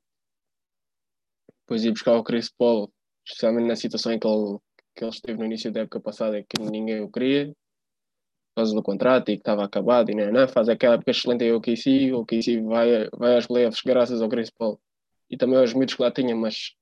Depois 1.63 1.85
ir 1.85 1.91
buscar 1.91 2.17
o 2.17 2.23
Chris 2.23 2.51
Paul, 2.51 2.93
especialmente 3.25 3.67
na 3.67 3.77
situação 3.77 4.13
em 4.13 4.19
que 4.19 4.27
ele, 4.27 4.59
que 4.95 5.05
ele 5.05 5.11
esteve 5.11 5.39
no 5.39 5.45
início 5.45 5.73
da 5.73 5.81
época 5.81 6.01
passada, 6.01 6.43
que 6.43 6.63
ninguém 6.63 7.03
o 7.03 7.11
queria, 7.11 7.49
por 7.49 8.63
causa 8.63 8.75
do 8.75 8.83
contrato 8.83 9.31
e 9.31 9.37
que 9.37 9.41
estava 9.41 9.65
acabado, 9.65 10.11
e 10.11 10.15
não, 10.15 10.33
não 10.33 10.49
faz 10.49 10.69
aquela 10.69 10.95
época 10.95 11.11
excelente 11.11 11.45
em 11.45 11.53
OKC, 11.53 12.13
o 12.13 12.21
OKC 12.21 12.61
vai, 12.63 13.09
vai 13.11 13.37
às 13.37 13.47
playoffs 13.47 13.83
graças 13.83 14.23
ao 14.23 14.29
Chris 14.29 14.51
Paul 14.51 14.81
e 15.29 15.37
também 15.37 15.59
aos 15.59 15.75
miúdos 15.75 15.95
que 15.95 16.03
lá 16.03 16.11
tinha, 16.11 16.35
mas 16.35 16.75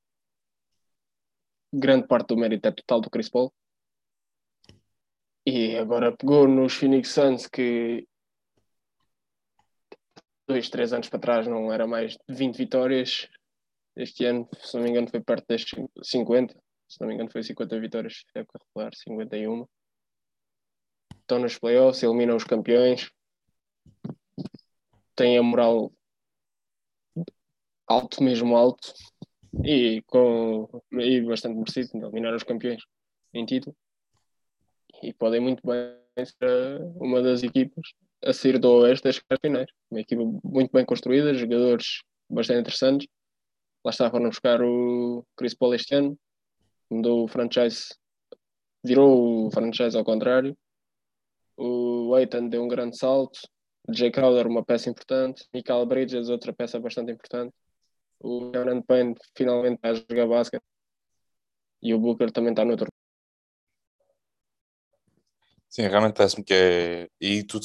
grande 1.73 2.07
parte 2.07 2.29
do 2.29 2.37
mérito 2.37 2.69
é 2.69 2.73
total 2.73 3.01
do 3.01 3.11
Chris 3.11 3.29
Paul. 3.29 3.53
E 5.47 5.77
agora 5.77 6.17
pegou 6.17 6.49
nos 6.49 6.75
Phoenix 6.75 7.11
Suns 7.11 7.47
que 7.47 8.07
dois, 10.47 10.69
três 10.69 10.93
anos 10.93 11.09
para 11.09 11.19
trás 11.19 11.47
não 11.47 11.73
era 11.73 11.87
mais 11.87 12.13
de 12.13 12.35
20 12.35 12.57
vitórias. 12.57 13.29
Este 13.97 14.25
ano, 14.25 14.49
se 14.61 14.75
não 14.77 14.83
me 14.83 14.91
engano, 14.91 15.09
foi 15.09 15.21
perto 15.21 15.47
das 15.49 15.65
50. 16.03 16.55
Se 16.89 17.01
não 17.01 17.09
me 17.09 17.15
engano, 17.15 17.31
foi 17.31 17.43
50 17.43 17.81
vitórias, 17.81 18.25
época 18.35 18.59
regular, 18.67 18.95
51. 18.95 19.67
Estão 21.21 21.39
nos 21.39 21.59
playoffs, 21.59 22.03
eliminam 22.03 22.37
os 22.37 22.45
campeões. 22.45 23.11
Têm 25.15 25.39
a 25.39 25.43
moral 25.43 25.93
alto, 27.87 28.23
mesmo 28.23 28.57
alto. 28.57 28.93
E, 29.65 30.03
com, 30.07 30.69
e 30.93 31.21
bastante 31.23 31.57
merecido 31.57 31.91
eliminar 31.97 32.35
os 32.35 32.43
campeões 32.43 32.83
em 33.33 33.47
título. 33.47 33.77
E 35.03 35.13
podem 35.13 35.41
muito 35.41 35.65
bem 35.65 36.04
ser 36.25 36.81
uma 36.97 37.23
das 37.23 37.43
equipas 37.43 37.93
a 38.25 38.33
sair 38.33 38.59
do 38.59 38.71
Oeste 38.71 39.05
das 39.05 39.21
finais. 39.41 39.69
Uma 39.91 40.01
equipa 40.01 40.23
muito 40.45 40.73
bem 40.73 40.85
construída, 40.85 41.35
jogadores 41.35 42.03
bastante 42.29 42.61
interessantes. 42.61 43.09
Lá 43.85 43.91
está, 43.91 44.11
foram 44.11 44.29
buscar 44.29 44.63
o 44.63 45.27
Chris 45.37 45.55
Paul 45.55 45.75
este 45.75 45.95
ano, 45.95 46.19
mudou 46.91 47.25
o 47.25 47.29
franchise, 47.29 47.95
virou 48.83 49.47
o 49.47 49.51
franchise 49.51 49.97
ao 49.97 50.05
contrário. 50.05 50.57
O 51.57 52.15
Aiton 52.15 52.49
deu 52.49 52.63
um 52.65 52.69
grande 52.69 52.97
salto. 52.97 53.41
Jay 53.91 54.11
Crowder, 54.11 54.47
uma 54.47 54.65
peça 54.65 54.89
importante. 54.89 55.45
Michael 55.53 55.87
Bridges, 55.87 56.29
outra 56.31 56.53
peça 56.53 56.81
bastante 56.81 57.13
importante. 57.13 57.55
O 58.21 58.51
Aaron 58.57 58.81
Payne 58.83 59.15
finalmente 59.37 59.77
está 59.77 59.91
a 59.91 59.95
jogar 59.95 60.27
basquete. 60.27 60.63
E 61.83 61.93
o 61.93 61.99
Booker 61.99 62.33
também 62.33 62.53
está 62.53 62.65
no 62.65 62.71
outro 62.71 62.89
Sim, 65.75 65.89
realmente 65.89 66.15
parece-me 66.15 66.45
que 66.45 66.55
é. 66.55 67.09
E 67.21 67.43
tu 67.43 67.59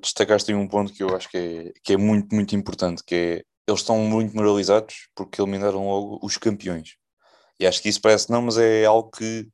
destacaste 0.00 0.50
aí 0.50 0.56
um 0.56 0.66
ponto 0.66 0.94
que 0.94 1.02
eu 1.02 1.14
acho 1.14 1.28
que 1.28 1.36
é, 1.36 1.72
que 1.84 1.92
é 1.92 1.96
muito, 1.98 2.34
muito 2.34 2.56
importante, 2.56 3.04
que 3.04 3.14
é 3.14 3.44
eles 3.68 3.80
estão 3.80 3.98
muito 3.98 4.34
moralizados 4.34 5.08
porque 5.14 5.42
eliminaram 5.42 5.86
logo 5.86 6.18
os 6.22 6.38
campeões. 6.38 6.96
E 7.60 7.66
acho 7.66 7.82
que 7.82 7.90
isso 7.90 8.00
parece 8.00 8.30
não, 8.30 8.42
mas 8.42 8.56
é 8.58 8.86
algo 8.86 9.10
que 9.10 9.46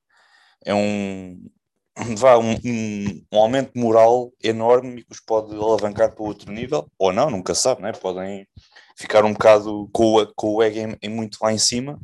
é 0.64 0.74
um, 0.74 1.50
vá, 2.16 2.38
um, 2.38 2.52
um, 2.64 3.26
um, 3.32 3.38
aumento 3.40 3.72
moral 3.76 4.32
enorme 4.42 5.04
que 5.04 5.12
os 5.12 5.20
pode 5.20 5.54
alavancar 5.56 6.14
para 6.14 6.24
outro 6.24 6.52
nível, 6.52 6.88
ou 6.98 7.12
não, 7.12 7.30
nunca 7.30 7.54
sabe, 7.56 7.82
né? 7.82 7.92
podem 7.92 8.46
ficar 8.96 9.24
um 9.24 9.32
bocado 9.32 9.90
com 9.92 10.16
o, 10.16 10.34
com 10.34 10.54
o 10.54 10.62
egg 10.62 10.78
em, 10.80 10.96
em 11.02 11.10
muito 11.10 11.38
lá 11.42 11.52
em 11.52 11.58
cima 11.58 12.00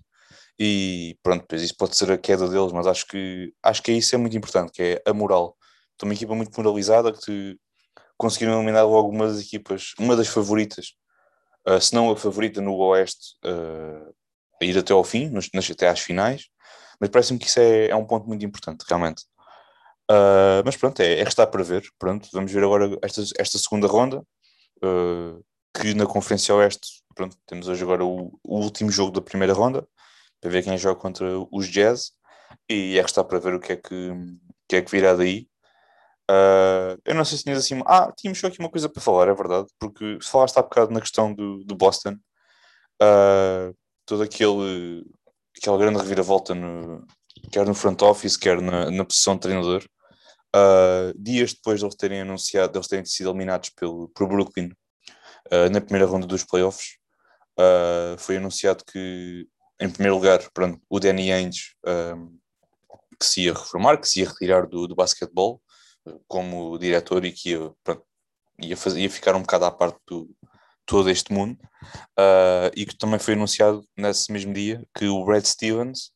e 0.59 1.17
pronto, 1.23 1.43
depois 1.43 1.63
isso 1.63 1.77
pode 1.77 1.97
ser 1.97 2.11
a 2.13 2.19
queda 2.19 2.49
deles, 2.49 2.73
mas 2.73 2.87
acho 2.87 3.07
que 3.07 3.53
acho 3.63 3.83
que 3.83 3.93
isso 3.93 4.15
é 4.15 4.19
muito 4.19 4.37
importante, 4.37 4.73
que 4.73 4.83
é 4.83 5.03
a 5.11 5.15
moral 5.15 5.57
Uma 6.05 6.15
equipa 6.15 6.35
muito 6.35 6.53
moralizada 6.57 7.13
que 7.13 7.59
conseguiram 8.17 8.55
eliminar 8.55 8.87
logo 8.87 9.09
uma 9.09 9.29
das 9.29 9.41
equipas, 9.41 9.95
uma 9.99 10.15
das 10.15 10.29
favoritas, 10.29 10.95
uh, 11.67 11.81
se 11.81 11.95
não 11.95 12.11
a 12.11 12.17
favorita 12.17 12.61
no 12.61 12.75
Oeste, 12.77 13.37
uh, 13.45 14.15
a 14.61 14.65
ir 14.65 14.77
até 14.77 14.93
ao 14.93 15.03
fim, 15.03 15.29
nos, 15.31 15.49
nas, 15.55 15.71
até 15.71 15.89
às 15.89 16.01
finais. 16.01 16.49
Mas 17.01 17.09
parece-me 17.09 17.39
que 17.39 17.47
isso 17.47 17.59
é, 17.59 17.89
é, 17.89 17.97
um 17.97 18.05
ponto 18.05 18.29
muito 18.29 18.45
importante, 18.45 18.85
realmente. 18.87 19.25
Uh, 20.11 20.61
mas 20.65 20.77
pronto, 20.77 21.01
é, 21.01 21.21
é 21.21 21.23
estar 21.23 21.47
para 21.47 21.63
ver. 21.63 21.83
Pronto, 21.99 22.29
vamos 22.33 22.53
ver 22.53 22.63
agora 22.63 22.99
esta, 23.03 23.23
esta 23.39 23.59
segunda 23.59 23.87
ronda, 23.87 24.23
que 25.75 25.95
na 25.95 26.07
Conferência 26.07 26.55
Oeste, 26.55 27.03
pronto, 27.15 27.37
temos 27.47 27.69
hoje 27.69 27.83
agora 27.83 28.05
o, 28.05 28.39
o, 28.43 28.59
último 28.59 28.91
jogo 28.91 29.13
da 29.13 29.21
primeira 29.21 29.53
ronda, 29.53 29.87
para 30.41 30.51
ver 30.51 30.63
quem 30.63 30.77
joga 30.77 31.01
contra 31.01 31.27
os 31.51 31.69
Jazz, 31.69 32.13
e 32.69 32.99
é 32.99 33.03
estar 33.03 33.25
para 33.25 33.39
ver 33.39 33.55
o 33.55 33.61
que 33.61 33.73
é 33.73 33.77
que, 33.77 34.13
que, 34.69 34.77
é 34.77 34.83
que 34.83 34.91
virá 34.91 35.15
daí. 35.15 35.49
Uh, 36.31 36.95
eu 37.05 37.15
não 37.17 37.25
sei 37.25 37.39
se 37.39 37.45
tinhas 37.45 37.59
assim. 37.59 37.83
Ah, 37.87 38.13
tínhamos 38.17 38.39
só 38.39 38.47
aqui 38.47 38.61
uma 38.61 38.71
coisa 38.71 38.89
para 38.89 39.03
falar, 39.03 39.27
é 39.29 39.35
verdade, 39.35 39.67
porque 39.81 40.17
se 40.23 40.31
falaste 40.31 40.57
há 40.57 40.63
bocado 40.63 40.93
na 40.93 41.01
questão 41.01 41.35
do, 41.35 41.65
do 41.65 41.75
Boston, 41.75 42.17
uh, 43.03 43.77
todo 44.07 44.23
aquele 44.23 45.05
aquela 45.57 45.77
grande 45.77 45.99
reviravolta, 45.99 46.55
no, 46.55 47.05
quer 47.51 47.67
no 47.67 47.75
front 47.75 48.01
office, 48.03 48.37
quer 48.37 48.61
na, 48.63 48.91
na 48.93 49.05
posição 49.05 49.35
de 49.35 49.41
treinador, 49.41 49.85
uh, 50.55 51.13
dias 51.19 51.53
depois 51.53 51.81
de 51.81 51.87
eles 51.87 51.97
terem 51.97 52.21
anunciado, 52.21 52.79
eles 52.79 52.87
terem 52.87 53.05
sido 53.05 53.31
eliminados 53.31 53.71
pelo, 53.71 54.09
por 54.11 54.29
Brooklyn 54.29 54.71
na 55.73 55.81
primeira 55.81 56.07
ronda 56.07 56.29
dos 56.29 56.45
playoffs, 56.45 56.97
foi 58.19 58.37
anunciado 58.37 58.85
que, 58.85 59.49
em 59.81 59.91
primeiro 59.91 60.15
lugar, 60.15 60.49
pronto, 60.55 60.81
o 60.89 61.01
Danny 61.01 61.33
Ainge 61.33 61.75
que 63.19 63.27
se 63.27 63.43
ia 63.43 63.53
reformar, 63.53 63.99
que 63.99 64.09
se 64.09 64.21
ia 64.21 64.29
retirar 64.29 64.69
do, 64.69 64.87
do 64.87 64.95
basquetebol 64.95 65.61
como 66.27 66.79
diretor 66.79 67.25
e 67.25 67.33
que 67.33 67.51
ia, 67.51 67.73
pronto, 67.83 68.05
ia, 68.63 68.77
fazer, 68.77 69.01
ia 69.01 69.11
ficar 69.11 69.35
um 69.35 69.43
bocado 69.43 69.65
à 69.65 69.71
parte 69.71 69.99
do 70.07 70.29
todo 70.87 71.09
este 71.09 71.33
mundo 71.33 71.57
uh, 72.19 72.71
e 72.75 72.85
que 72.85 72.97
também 72.97 73.21
foi 73.21 73.35
anunciado 73.35 73.85
nesse 73.97 74.33
mesmo 74.33 74.53
dia 74.53 74.85
que 74.93 75.07
o 75.07 75.25
Brad 75.25 75.45
Stevens 75.45 76.11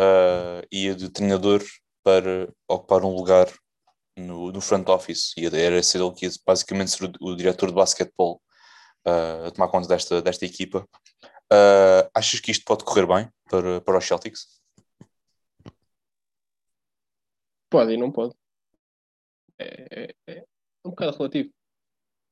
uh, 0.00 0.64
ia 0.72 0.94
de 0.94 1.10
treinador 1.10 1.62
para 2.02 2.50
ocupar 2.66 3.04
um 3.04 3.14
lugar 3.14 3.52
no, 4.16 4.50
no 4.50 4.62
front 4.62 4.88
office 4.88 5.34
e 5.36 5.44
era 5.44 5.82
ser 5.82 6.00
ele 6.00 6.14
que 6.14 6.24
ia 6.24 6.32
basicamente 6.46 6.90
ser 6.90 7.04
o, 7.04 7.12
o 7.20 7.36
diretor 7.36 7.68
de 7.68 7.74
basquetebol 7.74 8.40
uh, 9.06 9.46
a 9.46 9.50
tomar 9.50 9.68
conta 9.68 9.86
desta, 9.86 10.22
desta 10.22 10.46
equipa. 10.46 10.88
achas 12.14 12.40
que 12.40 12.50
isto 12.50 12.64
pode 12.64 12.84
correr 12.84 13.06
bem 13.06 13.28
para, 13.50 13.82
para 13.82 13.98
os 13.98 14.06
Celtics? 14.06 14.58
Pode 17.68 17.92
e 17.92 17.98
não 17.98 18.10
pode 18.10 18.34
é, 19.58 20.14
é, 20.26 20.32
é 20.32 20.44
um 20.84 20.90
bocado 20.90 21.16
relativo. 21.16 21.50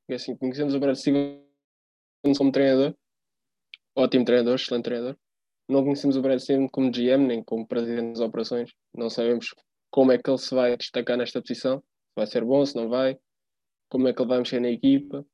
Porque 0.06 0.14
assim, 0.14 0.36
conhecemos 0.36 0.74
o 0.74 0.80
Brad 0.80 0.96
Stevens 0.96 1.42
como 2.38 2.52
treinador, 2.52 2.94
ótimo 3.94 4.24
treinador, 4.24 4.54
excelente 4.54 4.84
treinador. 4.84 5.16
Não 5.68 5.82
conhecemos 5.82 6.16
o 6.16 6.22
Brad 6.22 6.38
Stevens 6.38 6.70
como 6.70 6.90
GM 6.90 7.26
nem 7.26 7.42
como 7.42 7.66
presidente 7.66 8.12
das 8.12 8.20
operações. 8.20 8.72
Não 8.94 9.10
sabemos 9.10 9.52
como 9.90 10.12
é 10.12 10.18
que 10.18 10.30
ele 10.30 10.38
se 10.38 10.54
vai 10.54 10.76
destacar 10.76 11.16
nesta 11.16 11.40
posição. 11.40 11.80
Se 11.80 12.14
vai 12.14 12.26
ser 12.26 12.44
bom, 12.44 12.64
se 12.64 12.76
não 12.76 12.88
vai. 12.88 13.18
Como 13.88 14.06
é 14.06 14.12
que 14.12 14.22
ele 14.22 14.28
vai 14.28 14.38
mexer 14.38 14.60
na 14.60 14.70
equipa. 14.70 15.26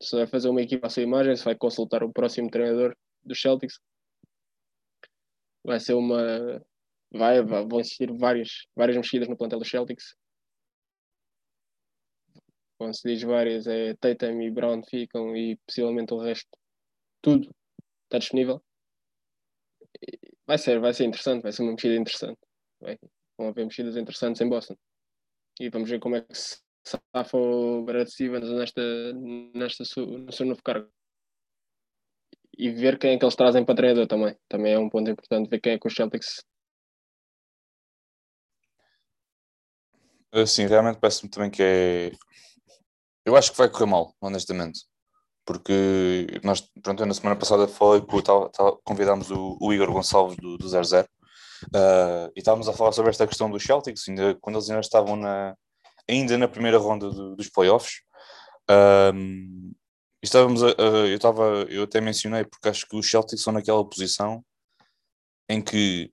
Se 0.00 0.16
vai 0.16 0.26
fazer 0.26 0.48
uma 0.48 0.62
equipa 0.62 0.86
à 0.86 0.90
sua 0.90 1.02
imagem, 1.02 1.36
se 1.36 1.44
vai 1.44 1.56
consultar 1.56 2.04
o 2.04 2.12
próximo 2.12 2.48
treinador 2.50 2.96
dos 3.24 3.40
Celtics. 3.40 3.80
Vai 5.64 5.80
ser 5.80 5.94
uma. 5.94 6.62
Vai, 7.12 7.42
vão 7.42 7.80
existir 7.80 8.12
várias, 8.12 8.68
várias 8.76 8.96
mexidas 8.96 9.28
no 9.28 9.36
plantel 9.36 9.58
dos 9.58 9.68
Celtics 9.68 10.14
quando 12.80 12.96
se 12.96 13.06
diz 13.06 13.22
várias, 13.22 13.66
é 13.66 13.92
Tatum 13.96 14.40
e 14.40 14.50
Brown 14.50 14.82
ficam 14.82 15.36
e 15.36 15.54
possivelmente 15.66 16.14
o 16.14 16.18
resto, 16.18 16.48
tudo 17.20 17.54
está 18.04 18.16
disponível. 18.18 18.62
Vai 20.46 20.56
ser, 20.56 20.80
vai 20.80 20.94
ser 20.94 21.04
interessante, 21.04 21.42
vai 21.42 21.52
ser 21.52 21.60
uma 21.60 21.72
mexida 21.72 21.94
interessante. 21.94 22.38
Vai, 22.80 22.98
vão 23.36 23.48
haver 23.48 23.66
mexidas 23.66 23.98
interessantes 23.98 24.40
em 24.40 24.48
Boston. 24.48 24.76
E 25.60 25.68
vamos 25.68 25.90
ver 25.90 26.00
como 26.00 26.16
é 26.16 26.22
que 26.22 26.34
se 26.34 26.58
safa 26.82 27.36
o 27.36 27.84
Brad 27.84 28.08
Stevens 28.08 28.48
nesta, 28.48 28.82
nesta 29.54 29.84
no 29.98 30.32
seu 30.32 30.46
novo 30.46 30.62
cargo. 30.62 30.90
E 32.56 32.70
ver 32.70 32.98
quem 32.98 33.12
é 33.12 33.18
que 33.18 33.24
eles 33.26 33.36
trazem 33.36 33.62
para 33.62 33.74
treinador 33.74 34.06
também. 34.06 34.34
Também 34.48 34.72
é 34.72 34.78
um 34.78 34.88
ponto 34.88 35.10
importante, 35.10 35.50
ver 35.50 35.60
quem 35.60 35.74
é 35.74 35.78
que 35.78 35.86
os 35.86 35.94
Celtics 35.94 36.42
Sim, 40.46 40.66
realmente 40.66 40.98
parece-me 40.98 41.28
também 41.28 41.50
que 41.50 41.62
é 41.62 42.12
eu 43.24 43.36
acho 43.36 43.52
que 43.52 43.58
vai 43.58 43.68
correr 43.68 43.86
mal, 43.86 44.14
honestamente. 44.20 44.80
Porque 45.44 46.26
nós, 46.44 46.60
pronto, 46.82 47.04
na 47.04 47.14
semana 47.14 47.36
passada 47.36 47.66
falei 47.66 48.02
convidámos 48.84 49.30
o, 49.30 49.58
o, 49.60 49.72
Igor 49.72 49.92
Gonçalves 49.92 50.36
do, 50.36 50.56
do 50.56 50.68
00 50.68 50.84
uh, 50.84 52.30
e 52.36 52.38
estávamos 52.38 52.68
a 52.68 52.72
falar 52.72 52.92
sobre 52.92 53.10
esta 53.10 53.26
questão 53.26 53.50
dos 53.50 53.62
Celtics, 53.62 54.08
ainda, 54.08 54.36
quando 54.40 54.56
eles 54.56 54.70
ainda 54.70 54.80
estavam 54.80 55.16
na, 55.16 55.56
ainda 56.08 56.36
na 56.38 56.48
primeira 56.48 56.78
ronda 56.78 57.10
do, 57.10 57.36
dos 57.36 57.48
playoffs. 57.48 58.02
Um, 58.70 59.72
estávamos 60.22 60.62
a, 60.62 60.68
a, 60.68 61.08
eu, 61.08 61.16
estava, 61.16 61.44
eu 61.68 61.84
até 61.84 62.00
mencionei, 62.00 62.44
porque 62.44 62.68
acho 62.68 62.86
que 62.86 62.96
os 62.96 63.10
Celtics 63.10 63.42
são 63.42 63.52
naquela 63.52 63.84
posição 63.84 64.44
em 65.48 65.60
que, 65.60 66.12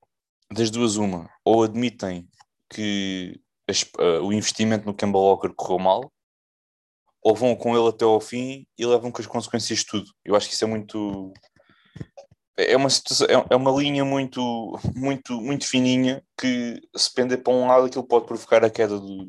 das 0.51 0.72
duas, 0.72 0.95
uma, 0.95 1.30
ou 1.45 1.64
admitem 1.64 2.28
que 2.70 3.39
as, 3.70 3.84
uh, 3.99 4.24
o 4.24 4.34
investimento 4.34 4.86
no 4.86 4.95
Campbell 4.95 5.22
Walker 5.22 5.53
correu 5.55 5.80
mal, 5.80 6.12
ou 7.28 7.36
vão 7.36 7.53
com 7.57 7.78
ele 7.78 7.89
até 7.89 8.05
ao 8.05 8.21
fim 8.21 8.65
e 8.78 8.86
levam 8.86 9.11
com 9.11 9.21
as 9.21 9.28
consequências 9.28 9.80
de 9.80 9.86
tudo. 9.86 10.05
Eu 10.23 10.34
acho 10.34 10.47
que 10.47 10.53
isso 10.53 10.63
é 10.63 10.67
muito. 10.67 11.34
É 12.57 12.78
uma, 12.78 12.89
situação, 12.89 13.28
é, 13.28 13.45
é 13.49 13.55
uma 13.55 13.69
linha 13.71 14.05
muito, 14.05 14.80
muito, 14.95 15.34
muito 15.41 15.67
fininha 15.67 16.23
que 16.39 16.82
se 16.95 17.13
pender 17.13 17.43
para 17.43 17.53
um 17.53 17.67
lado 17.67 17.86
aquilo 17.86 18.07
pode 18.07 18.25
provocar 18.25 18.63
a 18.63 18.69
queda 18.69 18.97
do, 18.97 19.28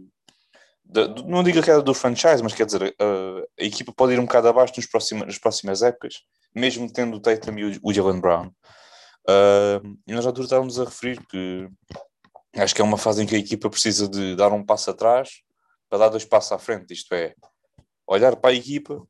não 1.26 1.42
digo 1.42 1.58
a 1.58 1.62
queda 1.62 1.82
do 1.82 1.92
franchise, 1.92 2.42
mas 2.42 2.54
quer 2.54 2.64
dizer, 2.64 2.94
a, 2.98 3.62
a 3.62 3.64
equipa 3.64 3.92
pode 3.92 4.14
ir 4.14 4.20
um 4.20 4.24
bocado 4.24 4.48
abaixo 4.48 4.74
nos 4.76 4.86
próximos, 4.86 5.26
nas 5.26 5.38
próximas 5.38 5.82
épocas, 5.82 6.22
mesmo 6.54 6.90
tendo 6.90 7.16
o 7.16 7.20
Tatum 7.20 7.58
e 7.58 7.64
o, 7.64 7.80
o 7.82 7.92
Jalen 7.92 8.20
Brown. 8.20 8.46
Uh, 9.28 9.98
e 10.06 10.14
nós 10.14 10.24
já 10.24 10.30
estávamos 10.30 10.80
a 10.80 10.84
referir 10.84 11.20
que 11.26 11.68
acho 12.56 12.74
que 12.74 12.80
é 12.80 12.84
uma 12.84 12.96
fase 12.96 13.22
em 13.22 13.26
que 13.26 13.34
a 13.34 13.38
equipa 13.38 13.68
precisa 13.68 14.08
de 14.08 14.34
dar 14.36 14.52
um 14.52 14.64
passo 14.64 14.90
atrás 14.90 15.42
para 15.90 15.98
dar 15.98 16.08
dois 16.08 16.24
passos 16.24 16.52
à 16.52 16.58
frente, 16.58 16.94
isto 16.94 17.12
é, 17.14 17.34
olhar 18.08 18.36
para 18.36 18.50
a 18.50 18.54
equipa, 18.54 19.06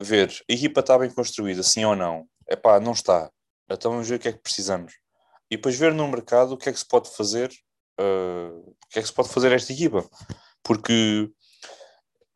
ver, 0.00 0.30
a 0.50 0.52
equipa 0.52 0.80
está 0.80 0.98
bem 0.98 1.10
construída, 1.10 1.62
sim 1.62 1.84
ou 1.84 1.96
não? 1.96 2.26
É 2.48 2.56
pá, 2.56 2.78
não 2.80 2.92
está. 2.92 3.30
Então 3.70 3.92
vamos 3.92 4.08
ver 4.08 4.16
o 4.16 4.18
que 4.18 4.28
é 4.28 4.32
que 4.32 4.42
precisamos. 4.42 4.94
E 5.50 5.56
depois 5.56 5.76
ver 5.76 5.94
no 5.94 6.08
mercado 6.08 6.52
o 6.52 6.58
que 6.58 6.68
é 6.68 6.72
que 6.72 6.78
se 6.78 6.86
pode 6.86 7.08
fazer, 7.16 7.50
uh, 8.00 8.58
o 8.58 8.88
que 8.90 8.98
é 8.98 9.02
que 9.02 9.08
se 9.08 9.14
pode 9.14 9.28
fazer 9.28 9.52
esta 9.52 9.72
equipa 9.72 10.04
porque 10.66 11.30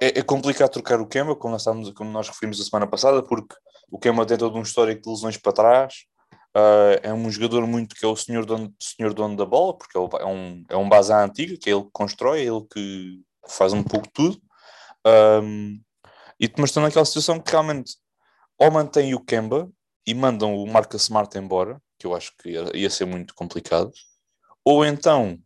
é, 0.00 0.20
é, 0.20 0.22
complicado 0.22 0.70
trocar 0.70 1.00
o 1.00 1.06
Kemba, 1.06 1.34
como 1.34 1.52
nós, 1.52 1.62
estávamos, 1.62 1.90
como 1.90 2.10
nós 2.10 2.28
referimos 2.28 2.60
a 2.60 2.64
semana 2.64 2.86
passada, 2.86 3.22
porque 3.22 3.56
o 3.90 3.98
Kemba 3.98 4.24
tem 4.24 4.38
todo 4.38 4.56
um 4.56 4.62
histórico 4.62 5.02
de 5.02 5.10
lesões 5.10 5.36
para 5.36 5.52
trás, 5.52 5.94
uh, 6.56 6.94
é 7.02 7.12
um 7.12 7.28
jogador 7.28 7.66
muito 7.66 7.94
que 7.94 8.04
é 8.04 8.08
o 8.08 8.14
senhor 8.14 8.46
dono, 8.46 8.72
senhor 8.80 9.12
dono 9.12 9.36
da 9.36 9.44
bola, 9.44 9.76
porque 9.76 9.98
é, 9.98 10.22
é 10.22 10.26
um, 10.26 10.64
é 10.68 10.76
um 10.76 10.88
base 10.88 11.12
antigo, 11.12 11.58
que 11.58 11.68
é 11.68 11.72
ele 11.72 11.82
que 11.82 11.90
constrói, 11.92 12.42
é 12.42 12.44
ele 12.44 12.64
que 12.72 13.20
faz 13.48 13.72
um 13.72 13.82
pouco 13.82 14.08
tudo, 14.12 14.40
um, 15.06 15.80
e, 16.38 16.50
mas 16.56 16.70
estão 16.70 16.82
naquela 16.82 17.04
situação 17.04 17.40
que 17.40 17.50
realmente 17.50 17.96
ou 18.58 18.70
mantém 18.70 19.14
o 19.14 19.20
Kemba 19.20 19.70
e 20.06 20.14
mandam 20.14 20.54
o 20.54 20.66
Marcus 20.66 21.02
Smart 21.02 21.36
embora, 21.38 21.80
que 21.98 22.06
eu 22.06 22.14
acho 22.14 22.32
que 22.36 22.50
ia, 22.50 22.76
ia 22.76 22.90
ser 22.90 23.06
muito 23.06 23.34
complicado, 23.34 23.90
ou 24.64 24.84
então 24.84 25.38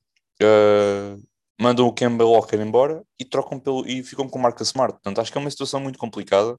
uh, 0.43 1.23
mandam 1.61 1.87
o 1.87 1.93
Campbell 1.93 2.31
Walker 2.31 2.57
embora 2.57 3.05
e 3.19 3.25
trocam 3.25 3.59
pelo 3.59 3.87
e 3.87 4.03
ficam 4.03 4.29
com 4.29 4.39
o 4.39 4.43
Marcus 4.43 4.69
Smart. 4.69 4.95
Portanto, 4.95 5.21
acho 5.21 5.31
que 5.31 5.39
é 5.39 5.41
uma 5.41 5.51
situação 5.51 5.81
muito 5.81 5.99
complicada. 5.99 6.55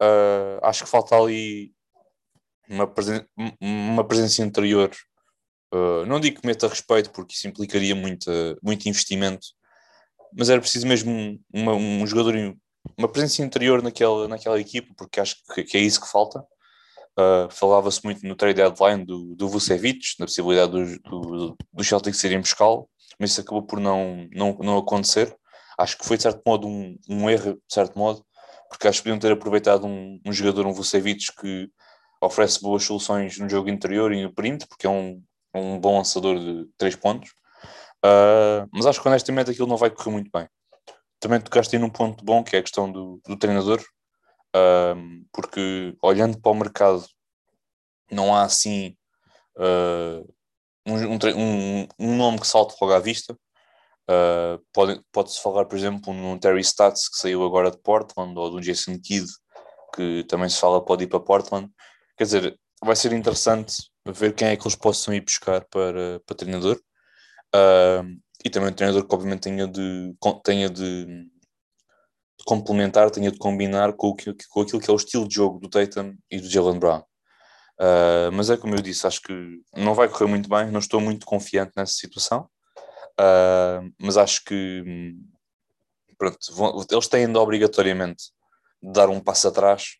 Uh, 0.00 0.58
acho 0.62 0.84
que 0.84 0.90
falta 0.90 1.16
ali 1.16 1.72
uma, 2.68 2.86
presen 2.86 3.26
uma 3.60 4.04
presença 4.06 4.42
interior. 4.42 4.90
Uh, 5.74 6.04
não 6.06 6.20
digo 6.20 6.40
que 6.40 6.46
meta 6.46 6.68
respeito, 6.68 7.10
porque 7.10 7.34
isso 7.34 7.48
implicaria 7.48 7.94
muito, 7.94 8.30
muito 8.62 8.88
investimento, 8.88 9.48
mas 10.36 10.50
era 10.50 10.60
preciso 10.60 10.86
mesmo 10.86 11.38
uma, 11.52 11.74
um 11.74 12.06
jogador, 12.06 12.34
uma 12.98 13.08
presença 13.08 13.42
interior 13.42 13.82
naquela, 13.82 14.28
naquela 14.28 14.60
equipa, 14.60 14.92
porque 14.96 15.20
acho 15.20 15.36
que, 15.54 15.64
que 15.64 15.76
é 15.76 15.80
isso 15.80 16.00
que 16.00 16.10
falta. 16.10 16.40
Uh, 17.18 17.50
Falava-se 17.50 18.00
muito 18.04 18.26
no 18.26 18.34
trade 18.34 18.54
deadline 18.56 19.04
do, 19.04 19.34
do 19.34 19.48
Vucevic, 19.48 20.14
na 20.18 20.26
possibilidade 20.26 20.72
do, 20.72 20.98
do, 21.00 21.56
do 21.72 21.84
Celtic 21.84 22.14
serem 22.14 22.40
buscá-lo 22.40 22.88
mas 23.18 23.30
isso 23.30 23.40
acabou 23.40 23.62
por 23.62 23.80
não, 23.80 24.28
não, 24.32 24.52
não 24.60 24.78
acontecer. 24.78 25.34
Acho 25.78 25.96
que 25.96 26.04
foi 26.04 26.16
de 26.16 26.24
certo 26.24 26.42
modo 26.46 26.66
um, 26.66 26.98
um 27.08 27.30
erro, 27.30 27.54
de 27.54 27.74
certo 27.74 27.98
modo, 27.98 28.24
porque 28.68 28.88
acho 28.88 28.98
que 28.98 29.04
podiam 29.04 29.18
ter 29.18 29.32
aproveitado 29.32 29.86
um, 29.86 30.20
um 30.26 30.32
jogador, 30.32 30.66
um 30.66 30.72
Vucevic, 30.72 31.26
que 31.40 31.70
oferece 32.20 32.60
boas 32.60 32.84
soluções 32.84 33.38
no 33.38 33.48
jogo 33.48 33.68
interior 33.68 34.12
e 34.12 34.22
no 34.22 34.32
print, 34.32 34.66
porque 34.66 34.86
é 34.86 34.90
um, 34.90 35.22
um 35.54 35.78
bom 35.78 35.98
lançador 35.98 36.38
de 36.38 36.68
três 36.76 36.96
pontos. 36.96 37.30
Uh, 38.04 38.68
mas 38.72 38.86
acho 38.86 39.00
que 39.00 39.08
honestamente 39.08 39.50
aquilo 39.50 39.68
não 39.68 39.76
vai 39.76 39.90
correr 39.90 40.10
muito 40.10 40.30
bem. 40.32 40.48
Também 41.20 41.40
tocaste 41.40 41.76
aí 41.76 41.80
num 41.80 41.90
ponto 41.90 42.24
bom, 42.24 42.42
que 42.42 42.56
é 42.56 42.58
a 42.58 42.62
questão 42.62 42.90
do, 42.90 43.20
do 43.26 43.36
treinador, 43.36 43.80
uh, 44.56 45.24
porque 45.32 45.96
olhando 46.02 46.40
para 46.40 46.50
o 46.50 46.54
mercado, 46.54 47.06
não 48.10 48.34
há 48.34 48.42
assim 48.42 48.96
uh, 49.56 50.34
um, 50.86 51.14
um, 51.36 51.88
um 51.98 52.16
nome 52.16 52.40
que 52.40 52.46
salta 52.46 52.74
logo 52.80 52.92
à 52.92 52.98
vista. 52.98 53.36
Uh, 54.10 54.58
pode, 54.72 55.00
pode-se 55.12 55.40
falar, 55.40 55.64
por 55.66 55.78
exemplo, 55.78 56.12
num 56.12 56.36
Terry 56.36 56.60
Stats 56.60 57.08
que 57.08 57.16
saiu 57.16 57.44
agora 57.44 57.70
de 57.70 57.78
Portland, 57.78 58.36
ou 58.36 58.50
do 58.50 58.60
Jason 58.60 58.98
Kidd, 58.98 59.26
que 59.94 60.24
também 60.24 60.48
se 60.48 60.58
fala 60.58 60.84
pode 60.84 61.04
ir 61.04 61.06
para 61.06 61.20
Portland. 61.20 61.70
Quer 62.16 62.24
dizer, 62.24 62.60
vai 62.82 62.96
ser 62.96 63.12
interessante 63.12 63.74
ver 64.04 64.34
quem 64.34 64.48
é 64.48 64.56
que 64.56 64.64
eles 64.64 64.74
possam 64.74 65.14
ir 65.14 65.20
buscar 65.20 65.64
para, 65.66 66.20
para 66.26 66.36
treinador. 66.36 66.80
Uh, 67.54 68.18
e 68.44 68.50
também 68.50 68.70
um 68.70 68.74
treinador 68.74 69.06
que 69.06 69.14
obviamente 69.14 69.42
tenha 69.42 69.68
de, 69.68 70.14
tenha 70.42 70.68
de, 70.68 71.04
de, 71.04 72.44
complementar, 72.44 73.10
tenha 73.10 73.30
de 73.30 73.38
combinar 73.38 73.92
com, 73.92 74.08
o 74.08 74.16
que, 74.16 74.34
com 74.48 74.62
aquilo 74.62 74.80
que 74.80 74.90
é 74.90 74.92
o 74.92 74.96
estilo 74.96 75.28
de 75.28 75.34
jogo 75.34 75.60
do 75.60 75.68
Tatum 75.68 76.16
e 76.30 76.40
do 76.40 76.48
Jalen 76.48 76.78
Brown. 76.78 77.04
Uh, 77.80 78.30
mas 78.32 78.50
é 78.50 78.56
como 78.56 78.74
eu 78.74 78.82
disse, 78.82 79.06
acho 79.06 79.20
que 79.22 79.60
não 79.76 79.94
vai 79.94 80.08
correr 80.08 80.26
muito 80.26 80.48
bem, 80.48 80.70
não 80.70 80.80
estou 80.80 81.00
muito 81.00 81.26
confiante 81.26 81.72
nessa 81.76 81.94
situação, 81.94 82.48
uh, 83.20 83.92
mas 84.00 84.16
acho 84.16 84.44
que 84.44 85.14
pronto, 86.18 86.38
vão, 86.52 86.84
eles 86.90 87.08
têm 87.08 87.30
de 87.30 87.38
obrigatoriamente 87.38 88.24
dar 88.80 89.08
um 89.08 89.20
passo 89.20 89.48
atrás 89.48 89.96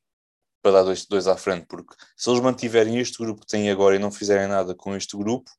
para 0.63 0.73
dar 0.73 0.83
dois, 0.85 1.07
dois 1.07 1.27
à 1.27 1.37
frente, 1.37 1.67
porque 1.67 1.95
se 2.17 2.31
eles 2.31 2.41
mantiverem 2.41 2.99
este 2.99 3.19
grupo 3.19 3.41
que 3.41 3.49
têm 3.49 3.69
agora 3.71 3.97
e 3.97 3.99
não 3.99 4.13
fizerem 4.13 4.47
nada 4.47 4.75
com 4.75 4.95
este 4.95 5.17
grupo, 5.17 5.51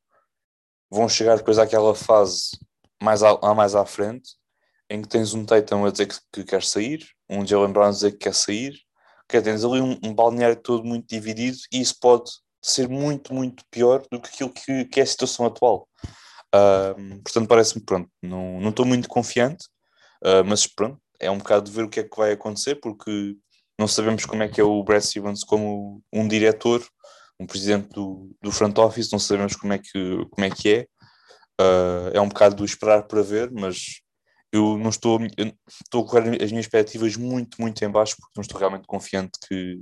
vão 0.94 1.10
chegar 1.10 1.38
depois 1.38 1.58
àquela 1.58 1.96
fase 1.96 2.58
mais 3.02 3.24
a, 3.24 3.36
mais 3.56 3.76
à 3.76 3.86
frente 3.86 4.32
em 4.90 5.02
que 5.02 5.08
tens 5.08 5.34
um 5.34 5.44
Tatum 5.44 5.86
a 5.86 5.92
dizer 5.92 6.06
que, 6.06 6.16
que 6.32 6.44
quer 6.44 6.62
sair, 6.62 7.04
um 7.28 7.46
Jalen 7.46 7.74
Brown 7.74 7.88
a 7.88 7.92
dizer 7.92 8.12
que 8.12 8.20
quer 8.20 8.34
sair, 8.34 8.74
dizer, 9.28 9.42
tens 9.42 9.66
ali 9.66 9.82
um, 9.82 9.98
um, 10.04 10.14
balneário 10.14 10.56
todo 10.56 10.84
muito 10.84 11.08
dividido 11.08 11.58
e 11.72 11.82
isso 11.82 11.96
pode 12.00 12.30
ser 12.62 12.88
muito, 12.88 13.34
muito 13.34 13.64
pior 13.72 14.04
do 14.12 14.22
que 14.22 14.30
aquilo 14.30 14.52
que, 14.52 14.86
que 14.86 15.00
é 15.00 15.04
a 15.04 15.08
situação 15.08 15.48
atual. 15.48 15.88
Uh, 16.54 17.22
portanto, 17.24 17.48
parece-me, 17.48 17.84
pronto, 17.84 18.08
não, 18.22 18.62
não 18.62 18.70
estou 18.70 18.86
muito 18.86 19.10
confiante, 19.10 19.66
uh, 20.24 20.46
mas 20.46 20.68
pronto, 20.68 21.02
é 21.20 21.32
um 21.32 21.40
bocado 21.40 21.66
de 21.66 21.76
ver 21.76 21.86
o 21.86 21.90
que 21.90 22.02
é 22.02 22.04
que 22.04 22.16
vai 22.16 22.34
acontecer, 22.34 22.76
porque 22.76 23.36
não 23.80 23.88
sabemos 23.88 24.26
como 24.26 24.44
é 24.44 24.48
que 24.48 24.62
é 24.62 24.64
o 24.64 24.84
Brad 24.84 25.02
Stevens 25.02 25.44
como 25.44 26.04
um 26.14 26.28
diretor, 26.28 26.86
um 27.44 27.48
presidente 27.48 27.90
do, 27.90 28.36
do 28.42 28.52
front 28.52 28.78
office, 28.78 29.12
não 29.12 29.20
sabemos 29.20 29.56
como 29.56 29.74
é 29.74 29.78
que, 29.78 30.26
como 30.32 30.46
é, 30.46 30.50
que 30.50 30.70
é. 30.70 30.88
Uh, 31.62 32.10
é 32.14 32.22
um 32.22 32.30
bocado 32.30 32.56
do 32.56 32.66
esperar 32.66 33.04
para 33.04 33.22
ver, 33.22 33.52
mas 33.52 34.02
eu 34.52 34.78
não 34.78 34.90
estou, 34.90 35.20
eu 35.38 35.54
estou 35.82 36.04
a 36.04 36.08
colocar 36.08 36.20
as 36.22 36.52
minhas 36.52 36.66
expectativas 36.66 37.16
muito, 37.16 37.62
muito 37.62 37.84
em 37.84 37.90
baixo 37.90 38.16
porque 38.18 38.34
não 38.36 38.42
estou 38.42 38.58
realmente 38.58 38.88
confiante 38.88 39.32
que, 39.48 39.82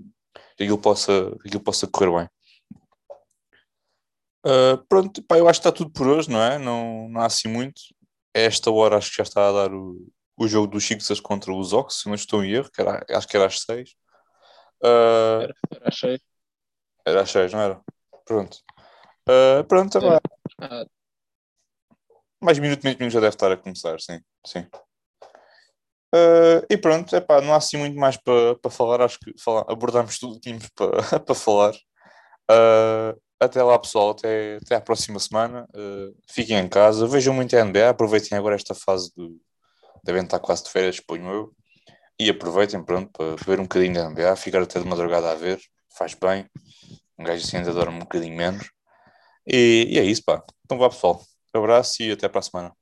aquilo, 0.53 0.77
possa, 0.77 1.27
aquilo 1.45 1.61
possa 1.61 1.87
correr 1.87 2.11
bem. 2.17 2.29
Uh, 4.43 4.83
pronto, 4.89 5.21
pá, 5.23 5.37
eu 5.37 5.47
acho 5.47 5.61
que 5.61 5.67
está 5.67 5.77
tudo 5.77 5.91
por 5.91 6.07
hoje, 6.07 6.29
não 6.29 6.41
é? 6.41 6.57
Não, 6.57 7.07
não 7.09 7.21
há 7.21 7.27
assim 7.27 7.47
muito. 7.47 7.79
A 8.35 8.39
esta 8.39 8.71
hora 8.71 8.97
acho 8.97 9.11
que 9.11 9.17
já 9.17 9.23
está 9.23 9.49
a 9.49 9.51
dar 9.51 9.73
o, 9.73 10.11
o 10.35 10.47
jogo 10.47 10.67
dos 10.67 10.83
Sixers 10.83 11.19
contra 11.19 11.53
os 11.53 11.73
Ox, 11.73 12.01
se 12.01 12.07
não 12.07 12.15
estou 12.15 12.43
em 12.43 12.51
erro, 12.51 12.71
que 12.71 12.81
era, 12.81 13.05
acho 13.11 13.27
que 13.27 13.37
era 13.37 13.45
às 13.45 13.59
6. 13.59 13.91
Uh, 14.83 15.43
era, 15.43 15.55
era 15.71 15.87
às 15.87 15.99
6. 15.99 16.30
Era 17.05 17.21
às 17.21 17.31
6, 17.31 17.53
não 17.53 17.61
era? 17.61 17.81
Pronto. 18.25 18.57
Uh, 19.27 19.63
pronto, 19.67 19.97
agora. 19.97 20.21
Ah, 20.59 20.85
mais 22.41 22.57
minuto, 22.59 22.83
menos 22.83 22.99
minuto 22.99 23.13
já 23.13 23.19
deve 23.19 23.35
estar 23.35 23.51
a 23.51 23.57
começar, 23.57 23.99
sim. 23.99 24.19
sim. 24.45 24.67
Uh, 26.13 26.65
e 26.69 26.77
pronto, 26.77 27.15
epá, 27.15 27.39
não 27.39 27.53
há 27.53 27.57
assim 27.57 27.77
muito 27.77 27.97
mais 27.97 28.17
para 28.17 28.55
pa 28.55 28.69
falar, 28.69 29.01
acho 29.01 29.17
que 29.19 29.33
falar, 29.41 29.63
abordámos 29.69 30.19
tudo 30.19 30.33
o 30.33 30.35
que 30.35 30.41
tínhamos 30.41 30.69
para 30.75 31.19
pa 31.21 31.35
falar. 31.35 31.73
Uh, 32.51 33.19
até 33.39 33.63
lá, 33.63 33.79
pessoal, 33.79 34.11
até, 34.11 34.57
até 34.57 34.75
à 34.75 34.81
próxima 34.81 35.19
semana. 35.19 35.67
Uh, 35.75 36.15
fiquem 36.29 36.57
em 36.57 36.67
casa, 36.67 37.07
vejam 37.07 37.33
muito 37.33 37.55
a 37.55 37.63
NBA, 37.63 37.89
aproveitem 37.89 38.37
agora 38.37 38.55
esta 38.55 38.75
fase 38.75 39.11
do. 39.15 39.39
Devem 40.03 40.23
estar 40.23 40.39
quase 40.39 40.63
de 40.63 40.71
férias, 40.71 40.99
ponho 40.99 41.31
eu. 41.31 41.55
E 42.19 42.29
aproveitem, 42.29 42.83
pronto, 42.83 43.11
para 43.11 43.35
ver 43.45 43.59
um 43.59 43.63
bocadinho 43.63 43.93
da 43.95 44.09
NBA, 44.09 44.35
ficar 44.35 44.61
até 44.63 44.79
de 44.79 44.87
madrugada 44.87 45.31
a 45.31 45.35
ver, 45.35 45.59
faz 45.97 46.13
bem. 46.13 46.45
Um 47.17 47.23
gajo 47.23 47.45
assim 47.45 47.57
ainda 47.57 47.73
dorme 47.73 47.97
um 47.97 47.99
bocadinho 47.99 48.35
menos. 48.35 48.71
E, 49.47 49.87
e 49.89 49.99
é 49.99 50.03
isso, 50.03 50.23
pá. 50.25 50.43
Então 50.65 50.77
vá, 50.77 50.89
pessoal. 50.89 51.21
Um 51.55 51.59
abraço 51.59 52.01
e 52.03 52.11
até 52.11 52.29
para 52.29 52.39
a 52.39 52.43
semana. 52.43 52.80